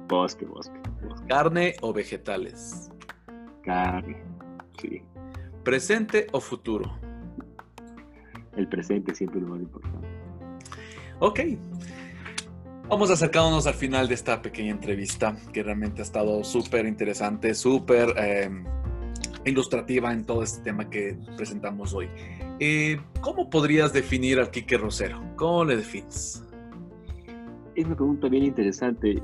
Bosque, 0.09 0.45
bosque, 0.45 0.79
bosque. 1.03 1.27
¿Carne 1.29 1.77
o 1.83 1.93
vegetales? 1.93 2.91
Carne, 3.63 4.23
sí. 4.81 5.03
¿Presente 5.63 6.27
o 6.33 6.41
futuro? 6.41 6.99
El 8.57 8.69
presente 8.69 9.15
siempre 9.15 9.39
es 9.39 9.47
lo 9.47 9.55
más 9.55 9.61
importante. 9.61 10.09
Ok. 11.21 11.41
Vamos 12.89 13.11
acercándonos 13.11 13.69
al 13.69 13.75
final 13.75 14.09
de 14.09 14.15
esta 14.15 14.43
pequeña 14.43 14.73
entrevista, 14.73 15.37
que 15.53 15.63
realmente 15.63 16.03
ha 16.03 16.05
estado 16.05 16.43
súper 16.43 16.87
interesante, 16.87 17.55
súper 17.55 18.15
eh, 18.17 18.51
ilustrativa 19.45 20.13
en 20.13 20.25
todo 20.25 20.43
este 20.43 20.63
tema 20.63 20.89
que 20.89 21.17
presentamos 21.37 21.95
hoy. 21.95 22.09
Eh, 22.59 23.01
¿Cómo 23.21 23.49
podrías 23.49 23.93
definir 23.93 24.39
al 24.39 24.51
Quique 24.51 24.77
Rosero? 24.77 25.21
¿Cómo 25.37 25.65
le 25.65 25.77
defines? 25.77 26.45
Es 27.75 27.87
una 27.87 27.97
pregunta 27.97 28.29
bien 28.29 28.45
interesante 28.45 29.23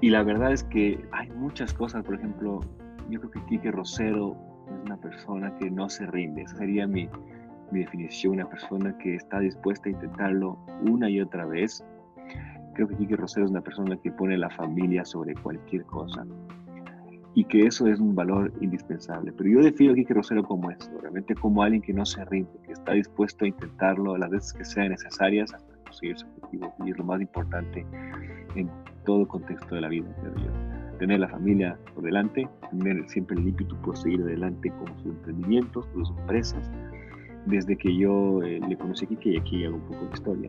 y 0.00 0.10
la 0.10 0.22
verdad 0.22 0.52
es 0.52 0.64
que 0.64 0.98
hay 1.12 1.30
muchas 1.30 1.72
cosas, 1.72 2.04
por 2.04 2.16
ejemplo, 2.16 2.60
yo 3.08 3.20
creo 3.20 3.30
que 3.30 3.44
Quique 3.46 3.70
Rosero 3.70 4.36
es 4.66 4.84
una 4.84 4.96
persona 4.96 5.54
que 5.58 5.70
no 5.70 5.88
se 5.88 6.06
rinde, 6.06 6.42
esa 6.42 6.56
sería 6.56 6.86
mi, 6.86 7.08
mi 7.70 7.80
definición, 7.80 8.34
una 8.34 8.48
persona 8.48 8.96
que 8.98 9.14
está 9.14 9.38
dispuesta 9.38 9.88
a 9.88 9.92
intentarlo 9.92 10.58
una 10.82 11.08
y 11.08 11.20
otra 11.20 11.46
vez. 11.46 11.84
Creo 12.74 12.88
que 12.88 12.96
Quique 12.96 13.16
Rosero 13.16 13.44
es 13.44 13.50
una 13.50 13.60
persona 13.60 13.96
que 13.96 14.10
pone 14.10 14.36
la 14.36 14.50
familia 14.50 15.04
sobre 15.04 15.34
cualquier 15.34 15.84
cosa 15.84 16.26
y 17.34 17.44
que 17.44 17.66
eso 17.66 17.86
es 17.86 17.98
un 17.98 18.14
valor 18.14 18.52
indispensable. 18.60 19.32
Pero 19.32 19.50
yo 19.50 19.60
defino 19.60 19.92
a 19.92 19.94
Quique 19.94 20.14
Rosero 20.14 20.42
como 20.42 20.70
eso, 20.70 20.90
realmente 21.00 21.34
como 21.34 21.62
alguien 21.62 21.82
que 21.82 21.92
no 21.92 22.04
se 22.04 22.24
rinde, 22.26 22.50
que 22.64 22.72
está 22.72 22.92
dispuesto 22.92 23.44
a 23.44 23.48
intentarlo 23.48 24.16
las 24.16 24.30
veces 24.30 24.52
que 24.52 24.64
sean 24.64 24.90
necesarias 24.90 25.52
hasta 25.54 25.74
conseguir 25.84 26.18
su 26.18 26.26
objetivo. 26.26 26.74
Y 26.84 26.90
es 26.90 26.98
lo 26.98 27.04
más 27.04 27.20
importante 27.20 27.86
en 28.54 28.70
todo 29.04 29.26
contexto 29.26 29.74
de 29.74 29.80
la 29.80 29.88
vida. 29.88 30.06
Tener 30.98 31.20
la 31.20 31.28
familia 31.28 31.78
por 31.94 32.04
delante, 32.04 32.48
tener 32.70 33.08
siempre 33.08 33.36
el 33.36 33.48
ímpetu 33.48 33.76
por 33.80 33.96
seguir 33.96 34.20
adelante 34.22 34.70
con 34.70 34.86
sus 34.98 35.06
emprendimientos, 35.06 35.86
con 35.86 36.04
sus 36.04 36.16
empresas. 36.18 36.70
Desde 37.46 37.76
que 37.76 37.96
yo 37.96 38.42
eh, 38.42 38.60
le 38.68 38.76
conocí 38.76 39.06
a 39.06 39.08
Quique 39.08 39.30
y 39.30 39.36
aquí 39.38 39.64
hago 39.64 39.76
un 39.76 39.82
poco 39.82 40.04
de 40.04 40.10
historia 40.12 40.48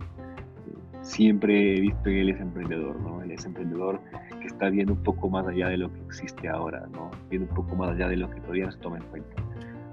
siempre 1.03 1.75
he 1.75 1.81
visto 1.81 2.03
que 2.03 2.21
él 2.21 2.29
es 2.29 2.39
emprendedor, 2.39 2.99
¿no? 3.01 3.21
Él 3.21 3.31
es 3.31 3.45
emprendedor 3.45 4.01
que 4.39 4.47
está 4.47 4.69
viendo 4.69 4.93
un 4.93 5.03
poco 5.03 5.29
más 5.29 5.45
allá 5.47 5.69
de 5.69 5.77
lo 5.77 5.93
que 5.93 5.99
existe 6.01 6.47
ahora, 6.47 6.87
¿no? 6.91 7.11
Viendo 7.29 7.47
un 7.49 7.55
poco 7.55 7.75
más 7.75 7.91
allá 7.91 8.07
de 8.07 8.17
lo 8.17 8.29
que 8.29 8.39
todavía 8.41 8.71
se 8.71 8.79
toma 8.79 8.97
en 8.97 9.03
cuenta. 9.03 9.35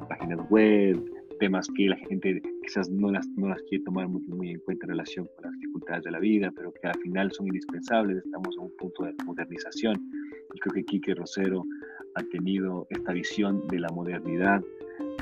Páginas 0.08 0.40
web, 0.48 1.04
temas 1.38 1.68
que 1.76 1.88
la 1.88 1.96
gente 1.96 2.42
quizás 2.62 2.88
no 2.90 3.10
las, 3.10 3.26
no 3.36 3.48
las 3.48 3.60
quiere 3.62 3.84
tomar 3.84 4.08
muy, 4.08 4.22
muy 4.22 4.50
en 4.50 4.60
cuenta 4.60 4.86
en 4.86 4.90
relación 4.90 5.28
con 5.34 5.44
las 5.44 5.52
dificultades 5.54 6.04
de 6.04 6.10
la 6.12 6.18
vida, 6.20 6.52
pero 6.54 6.72
que 6.72 6.86
al 6.86 6.98
final 7.00 7.32
son 7.32 7.46
indispensables. 7.46 8.18
Estamos 8.18 8.56
en 8.56 8.64
un 8.64 8.76
punto 8.76 9.04
de 9.04 9.14
modernización. 9.24 10.00
Y 10.54 10.58
creo 10.60 10.74
que 10.74 10.84
Quique 10.84 11.14
Rosero 11.14 11.64
ha 12.14 12.22
tenido 12.24 12.86
esta 12.90 13.12
visión 13.12 13.66
de 13.68 13.80
la 13.80 13.88
modernidad, 13.88 14.62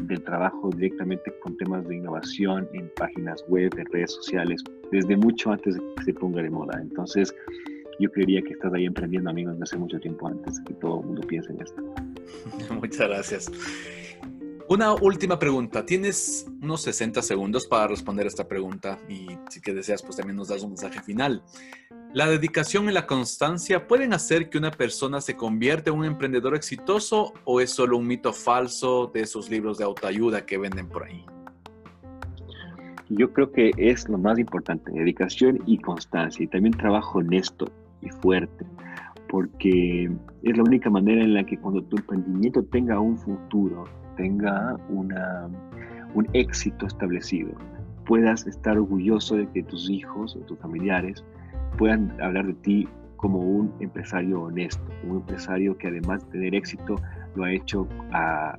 del 0.02 0.22
trabajo 0.22 0.70
directamente 0.70 1.32
con 1.40 1.56
temas 1.56 1.86
de 1.88 1.96
innovación 1.96 2.68
en 2.72 2.90
páginas 2.96 3.44
web, 3.48 3.72
en 3.76 3.86
redes 3.86 4.12
sociales, 4.12 4.62
desde 4.90 5.16
mucho 5.16 5.52
antes 5.52 5.74
de 5.74 5.80
que 5.96 6.04
se 6.04 6.14
ponga 6.14 6.42
de 6.42 6.50
moda. 6.50 6.78
Entonces, 6.80 7.34
yo 7.98 8.10
creería 8.10 8.42
que 8.42 8.52
estás 8.52 8.72
ahí 8.72 8.86
emprendiendo, 8.86 9.30
amigos, 9.30 9.54
desde 9.54 9.64
hace 9.64 9.76
mucho 9.78 9.98
tiempo 9.98 10.28
antes 10.28 10.56
de 10.56 10.64
que 10.64 10.74
todo 10.74 11.00
el 11.00 11.06
mundo 11.06 11.26
piense 11.26 11.52
en 11.52 11.62
esto. 11.62 11.82
Muchas 12.74 13.08
gracias. 13.08 13.50
Una 14.68 14.92
última 14.92 15.38
pregunta. 15.38 15.86
Tienes 15.86 16.46
unos 16.62 16.82
60 16.82 17.22
segundos 17.22 17.66
para 17.66 17.88
responder 17.88 18.26
esta 18.26 18.46
pregunta 18.46 18.98
y 19.08 19.26
si 19.48 19.62
que 19.62 19.72
deseas, 19.72 20.02
pues 20.02 20.16
también 20.16 20.36
nos 20.36 20.48
das 20.48 20.62
un 20.62 20.70
mensaje 20.70 21.00
final. 21.00 21.42
¿La 22.14 22.26
dedicación 22.26 22.88
y 22.88 22.92
la 22.92 23.06
constancia 23.06 23.86
pueden 23.86 24.14
hacer 24.14 24.48
que 24.48 24.56
una 24.56 24.70
persona 24.70 25.20
se 25.20 25.36
convierta 25.36 25.90
en 25.90 25.98
un 25.98 26.06
emprendedor 26.06 26.54
exitoso 26.54 27.34
o 27.44 27.60
es 27.60 27.70
solo 27.70 27.98
un 27.98 28.06
mito 28.06 28.32
falso 28.32 29.10
de 29.12 29.20
esos 29.20 29.50
libros 29.50 29.76
de 29.76 29.84
autoayuda 29.84 30.46
que 30.46 30.56
venden 30.56 30.88
por 30.88 31.04
ahí? 31.04 31.26
Yo 33.10 33.30
creo 33.34 33.52
que 33.52 33.72
es 33.76 34.08
lo 34.08 34.16
más 34.16 34.38
importante, 34.38 34.90
dedicación 34.90 35.58
y 35.66 35.78
constancia 35.78 36.42
y 36.42 36.46
también 36.46 36.72
trabajo 36.72 37.18
honesto 37.18 37.70
y 38.00 38.08
fuerte, 38.08 38.64
porque 39.28 40.10
es 40.42 40.56
la 40.56 40.62
única 40.62 40.88
manera 40.88 41.22
en 41.22 41.34
la 41.34 41.44
que 41.44 41.58
cuando 41.58 41.82
tu 41.82 41.98
emprendimiento 41.98 42.62
tenga 42.64 42.98
un 42.98 43.18
futuro, 43.18 43.84
tenga 44.16 44.78
una, 44.88 45.46
un 46.14 46.26
éxito 46.32 46.86
establecido, 46.86 47.50
puedas 48.06 48.46
estar 48.46 48.78
orgulloso 48.78 49.36
de 49.36 49.46
que 49.50 49.62
tus 49.62 49.90
hijos 49.90 50.36
o 50.36 50.38
tus 50.40 50.58
familiares 50.58 51.22
puedan 51.76 52.20
hablar 52.20 52.46
de 52.46 52.54
ti 52.54 52.88
como 53.18 53.40
un 53.40 53.74
empresario 53.80 54.42
honesto, 54.42 54.82
un 55.02 55.16
empresario 55.16 55.76
que 55.76 55.88
además 55.88 56.24
de 56.24 56.30
tener 56.32 56.54
éxito 56.54 56.96
lo 57.34 57.44
ha 57.44 57.52
hecho 57.52 57.86
a, 58.12 58.56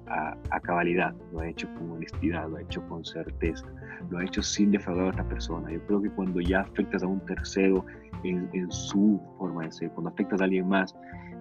cabalidad, 0.64 1.16
lo 1.32 1.40
ha 1.40 1.48
hecho 1.48 1.68
con 1.76 1.92
honestidad, 1.92 2.48
lo 2.50 2.58
ha 2.58 2.62
hecho 2.62 2.86
con 2.88 3.04
certeza, 3.04 3.66
lo 4.10 4.20
ha 4.20 4.24
hecho 4.24 4.42
sin 4.42 4.72
defraudar 4.72 5.06
a 5.06 5.10
otra 5.10 5.24
persona. 5.30 5.72
Yo 5.72 5.82
creo 5.88 6.02
que 6.02 6.10
cuando 6.12 6.40
ya 6.42 6.62
afectas 6.62 7.02
a 7.04 7.08
un 7.08 7.20
tercero 7.26 7.86
en, 8.24 8.72
su 8.72 9.20
forma 9.38 9.64
de 9.64 9.72
ser, 9.72 9.90
cuando 9.92 10.12
afectas 10.12 10.42
a 10.42 10.44
alguien 10.44 10.68
más, 10.68 10.94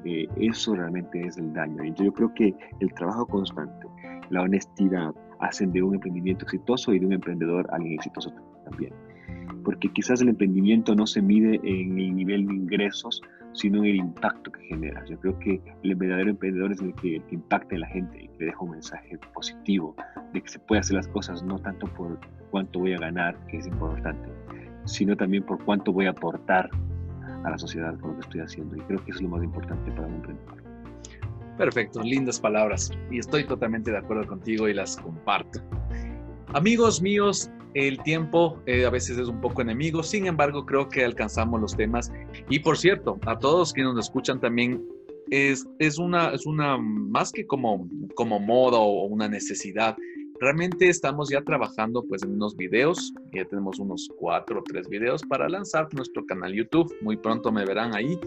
eh, 0.04 0.26
eso 0.36 0.74
realmente 0.74 1.20
es 1.20 1.36
el 1.36 1.52
daño. 1.52 1.82
Entonces 1.82 2.06
yo 2.06 2.12
creo 2.12 2.34
que 2.34 2.54
el 2.80 2.94
trabajo 2.94 3.26
constante, 3.26 3.86
la 4.30 4.42
honestidad, 4.42 5.12
hacen 5.40 5.72
de 5.72 5.82
un 5.82 5.94
emprendimiento 5.94 6.44
exitoso 6.44 6.94
y 6.94 6.98
de 6.98 7.06
un 7.06 7.12
emprendedor 7.12 7.68
alguien 7.72 7.94
exitoso 7.94 8.32
también 8.64 8.92
porque 9.68 9.92
quizás 9.92 10.22
el 10.22 10.30
emprendimiento 10.30 10.94
no 10.94 11.06
se 11.06 11.20
mide 11.20 11.60
en 11.62 11.98
el 11.98 12.16
nivel 12.16 12.46
de 12.46 12.54
ingresos, 12.54 13.20
sino 13.52 13.80
en 13.80 13.84
el 13.84 13.96
impacto 13.96 14.50
que 14.50 14.62
genera. 14.62 15.04
Yo 15.04 15.20
creo 15.20 15.38
que 15.40 15.60
el 15.82 15.94
verdadero 15.94 16.30
emprendedor 16.30 16.72
es 16.72 16.80
el 16.80 16.94
que, 16.94 17.20
impacta 17.30 17.74
en 17.74 17.82
la 17.82 17.86
gente 17.88 18.22
y 18.22 18.28
que 18.28 18.46
deja 18.46 18.58
un 18.60 18.70
mensaje 18.70 19.18
positivo 19.34 19.94
de 20.32 20.40
que 20.40 20.48
se 20.48 20.58
puede 20.58 20.80
hacer 20.80 20.96
las 20.96 21.06
cosas 21.08 21.42
no 21.42 21.58
tanto 21.58 21.86
por 21.86 22.18
cuánto 22.50 22.78
voy 22.78 22.94
a 22.94 22.98
ganar, 22.98 23.36
que 23.48 23.58
es 23.58 23.66
importante, 23.66 24.30
sino 24.86 25.14
también 25.14 25.42
por 25.42 25.62
cuánto 25.62 25.92
voy 25.92 26.06
a 26.06 26.12
aportar 26.12 26.70
a 27.44 27.50
la 27.50 27.58
sociedad 27.58 27.94
con 28.00 28.12
lo 28.12 28.16
que 28.20 28.22
estoy 28.22 28.40
haciendo. 28.40 28.74
Y 28.74 28.80
creo 28.80 29.04
que 29.04 29.10
eso 29.10 29.18
es 29.18 29.22
lo 29.22 29.28
más 29.28 29.44
importante 29.44 29.90
para 29.90 30.06
un 30.06 30.14
emprendedor. 30.14 30.62
Perfecto, 31.58 32.02
lindas 32.02 32.40
palabras. 32.40 32.90
Y 33.10 33.18
estoy 33.18 33.44
totalmente 33.44 33.90
de 33.90 33.98
acuerdo 33.98 34.26
contigo 34.26 34.66
y 34.66 34.72
las 34.72 34.96
comparto. 34.96 35.60
Amigos 36.54 37.02
míos, 37.02 37.50
el 37.74 38.02
tiempo 38.02 38.58
eh, 38.64 38.86
a 38.86 38.90
veces 38.90 39.18
es 39.18 39.28
un 39.28 39.40
poco 39.40 39.60
enemigo, 39.60 40.02
sin 40.02 40.26
embargo 40.26 40.64
creo 40.64 40.88
que 40.88 41.04
alcanzamos 41.04 41.60
los 41.60 41.76
temas. 41.76 42.10
Y 42.48 42.60
por 42.60 42.78
cierto, 42.78 43.18
a 43.26 43.38
todos 43.38 43.72
quienes 43.74 43.94
nos 43.94 44.06
escuchan 44.06 44.40
también, 44.40 44.82
es, 45.30 45.68
es, 45.78 45.98
una, 45.98 46.30
es 46.30 46.46
una 46.46 46.78
más 46.78 47.32
que 47.32 47.46
como, 47.46 47.86
como 48.14 48.40
moda 48.40 48.78
o 48.78 49.04
una 49.04 49.28
necesidad. 49.28 49.94
Realmente 50.40 50.88
estamos 50.88 51.28
ya 51.28 51.42
trabajando 51.42 52.02
pues 52.08 52.22
en 52.22 52.32
unos 52.32 52.56
videos, 52.56 53.12
ya 53.34 53.44
tenemos 53.44 53.78
unos 53.78 54.08
cuatro 54.18 54.60
o 54.60 54.62
tres 54.62 54.88
videos 54.88 55.22
para 55.24 55.50
lanzar 55.50 55.92
nuestro 55.92 56.24
canal 56.24 56.54
YouTube. 56.54 56.96
Muy 57.02 57.18
pronto 57.18 57.52
me 57.52 57.66
verán 57.66 57.94
ahí, 57.94 58.18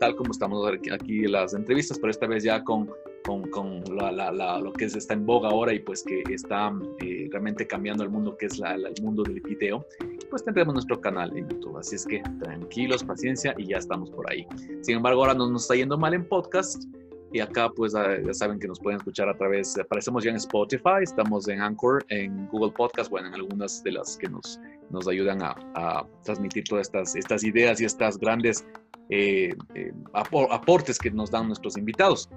tal 0.00 0.16
como 0.16 0.30
estamos 0.30 0.66
aquí 0.92 1.24
en 1.24 1.32
las 1.32 1.52
entrevistas, 1.52 1.98
pero 1.98 2.10
esta 2.10 2.26
vez 2.26 2.42
ya 2.42 2.64
con, 2.64 2.88
con, 3.26 3.42
con 3.50 3.82
lo 3.84 4.72
que 4.72 4.84
está 4.84 5.14
en 5.14 5.26
boga 5.26 5.48
ahora 5.48 5.74
y 5.74 5.80
pues 5.80 6.04
que 6.04 6.22
está 6.32 6.72
eh, 7.00 7.28
realmente 7.30 7.66
cambiando 7.66 8.04
el 8.04 8.10
mundo, 8.10 8.36
que 8.36 8.46
es 8.46 8.60
el 8.60 9.02
mundo 9.02 9.24
del 9.24 9.40
video, 9.40 9.84
pues 10.30 10.44
tendremos 10.44 10.74
nuestro 10.74 11.00
canal 11.00 11.36
en 11.36 11.48
YouTube. 11.48 11.76
Así 11.76 11.96
es 11.96 12.06
que 12.06 12.22
tranquilos, 12.40 13.02
paciencia 13.02 13.54
y 13.58 13.66
ya 13.66 13.78
estamos 13.78 14.10
por 14.10 14.30
ahí. 14.30 14.46
Sin 14.82 14.96
embargo, 14.96 15.22
ahora 15.22 15.34
no 15.34 15.50
nos 15.50 15.62
está 15.62 15.74
yendo 15.74 15.98
mal 15.98 16.14
en 16.14 16.24
podcast 16.28 16.84
y 17.32 17.40
acá, 17.40 17.68
pues 17.68 17.92
ya 17.92 18.32
saben 18.32 18.58
que 18.58 18.68
nos 18.68 18.78
pueden 18.78 18.98
escuchar 18.98 19.28
a 19.28 19.36
través, 19.36 19.76
aparecemos 19.76 20.22
ya 20.22 20.30
en 20.30 20.36
Spotify, 20.36 21.02
estamos 21.02 21.48
en 21.48 21.60
Anchor, 21.60 22.04
en 22.08 22.46
Google 22.48 22.72
Podcast, 22.72 23.10
bueno, 23.10 23.28
en 23.28 23.34
algunas 23.34 23.82
de 23.82 23.92
las 23.92 24.16
que 24.16 24.28
nos, 24.28 24.60
nos 24.90 25.08
ayudan 25.08 25.42
a, 25.42 26.06
transmitir 26.22 26.64
todas 26.64 26.86
estas, 26.86 27.16
estas 27.16 27.42
ideas 27.44 27.80
y 27.80 27.84
estas 27.84 28.18
grandes 28.18 28.64
eh, 29.10 29.54
eh, 29.74 29.92
aportes 30.14 30.98
que 30.98 31.10
nos 31.10 31.30
dan 31.30 31.48
nuestros 31.48 31.76
invitados. 31.76 32.30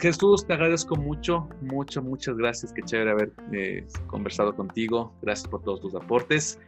Jesús, 0.00 0.46
te 0.46 0.54
agradezco 0.54 0.96
mucho, 0.96 1.48
mucho, 1.60 2.02
muchas 2.02 2.36
gracias. 2.36 2.72
Qué 2.72 2.82
chévere 2.82 3.10
haber 3.10 3.32
eh, 3.52 3.86
conversado 4.06 4.56
contigo. 4.56 5.12
Gracias 5.22 5.46
por 5.48 5.62
todos 5.62 5.80
tus 5.80 5.94
aportes 5.94 6.58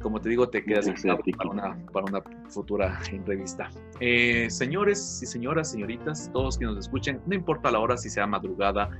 como 0.00 0.20
te 0.20 0.28
digo, 0.28 0.48
te 0.48 0.64
quedas 0.64 0.88
para 1.36 1.50
una, 1.50 1.76
para 1.92 2.06
una 2.06 2.22
futura 2.48 3.00
entrevista. 3.10 3.68
Eh, 4.00 4.48
señores 4.48 5.20
y 5.22 5.26
señoras, 5.26 5.72
señoritas, 5.72 6.30
todos 6.32 6.56
que 6.56 6.64
nos 6.64 6.78
escuchen, 6.78 7.20
no 7.26 7.34
importa 7.34 7.70
la 7.70 7.80
hora, 7.80 7.96
si 7.96 8.08
sea 8.08 8.26
madrugada, 8.26 8.90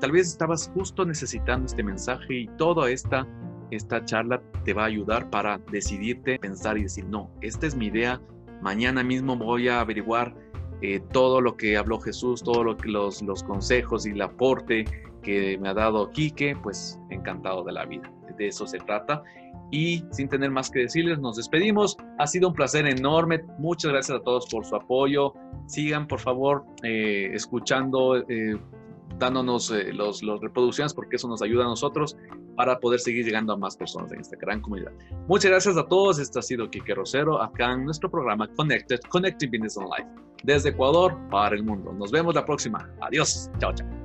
tal 0.00 0.12
vez 0.12 0.28
estabas 0.28 0.70
justo 0.74 1.04
necesitando 1.04 1.66
este 1.66 1.82
mensaje 1.82 2.34
y 2.34 2.48
toda 2.56 2.90
esta, 2.90 3.26
esta 3.70 4.04
charla 4.04 4.42
te 4.64 4.72
va 4.72 4.82
a 4.82 4.86
ayudar 4.86 5.30
para 5.30 5.58
decidirte, 5.70 6.38
pensar 6.38 6.78
y 6.78 6.82
decir, 6.82 7.04
no, 7.04 7.30
esta 7.40 7.66
es 7.66 7.76
mi 7.76 7.86
idea, 7.86 8.20
mañana 8.62 9.04
mismo 9.04 9.36
voy 9.36 9.68
a 9.68 9.80
averiguar 9.80 10.34
eh, 10.82 11.00
todo 11.12 11.40
lo 11.40 11.56
que 11.56 11.76
habló 11.76 12.00
Jesús, 12.00 12.42
todos 12.42 12.64
lo 12.64 12.76
los, 12.84 13.22
los 13.22 13.42
consejos 13.42 14.06
y 14.06 14.10
el 14.10 14.22
aporte 14.22 14.84
que 15.22 15.58
me 15.58 15.68
ha 15.68 15.74
dado 15.74 16.10
Quique, 16.10 16.56
pues 16.62 16.98
encantado 17.10 17.62
de 17.64 17.72
la 17.72 17.84
vida. 17.84 18.10
De 18.38 18.48
eso 18.48 18.66
se 18.66 18.78
trata. 18.78 19.22
Y 19.70 20.04
sin 20.10 20.28
tener 20.28 20.50
más 20.50 20.70
que 20.70 20.80
decirles, 20.80 21.18
nos 21.18 21.36
despedimos. 21.36 21.96
Ha 22.18 22.26
sido 22.26 22.48
un 22.48 22.54
placer 22.54 22.86
enorme. 22.86 23.44
Muchas 23.58 23.92
gracias 23.92 24.18
a 24.18 24.22
todos 24.22 24.46
por 24.50 24.64
su 24.64 24.74
apoyo. 24.74 25.34
Sigan, 25.66 26.06
por 26.08 26.20
favor, 26.20 26.64
eh, 26.82 27.30
escuchando, 27.34 28.16
eh, 28.16 28.58
dándonos 29.18 29.70
los, 29.92 30.22
los, 30.22 30.40
reproducciones, 30.40 30.94
porque 30.94 31.16
eso 31.16 31.28
nos 31.28 31.42
ayuda 31.42 31.64
a 31.64 31.68
nosotros 31.68 32.16
para 32.60 32.78
poder 32.78 33.00
seguir 33.00 33.24
llegando 33.24 33.54
a 33.54 33.56
más 33.56 33.74
personas 33.74 34.12
en 34.12 34.20
esta 34.20 34.36
gran 34.36 34.60
comunidad. 34.60 34.92
Muchas 35.28 35.50
gracias 35.50 35.78
a 35.78 35.88
todos. 35.88 36.18
Este 36.18 36.40
ha 36.40 36.42
sido 36.42 36.68
Kike 36.68 36.94
Rosero, 36.94 37.40
acá 37.40 37.72
en 37.72 37.86
nuestro 37.86 38.10
programa 38.10 38.46
Connected, 38.54 39.00
Connecting 39.08 39.50
Business 39.50 39.78
on 39.78 39.84
Life, 39.84 40.10
desde 40.42 40.68
Ecuador 40.68 41.16
para 41.30 41.56
el 41.56 41.64
mundo. 41.64 41.90
Nos 41.94 42.10
vemos 42.10 42.34
la 42.34 42.44
próxima. 42.44 42.86
Adiós. 43.00 43.50
Chao, 43.58 43.72
chao. 43.72 43.99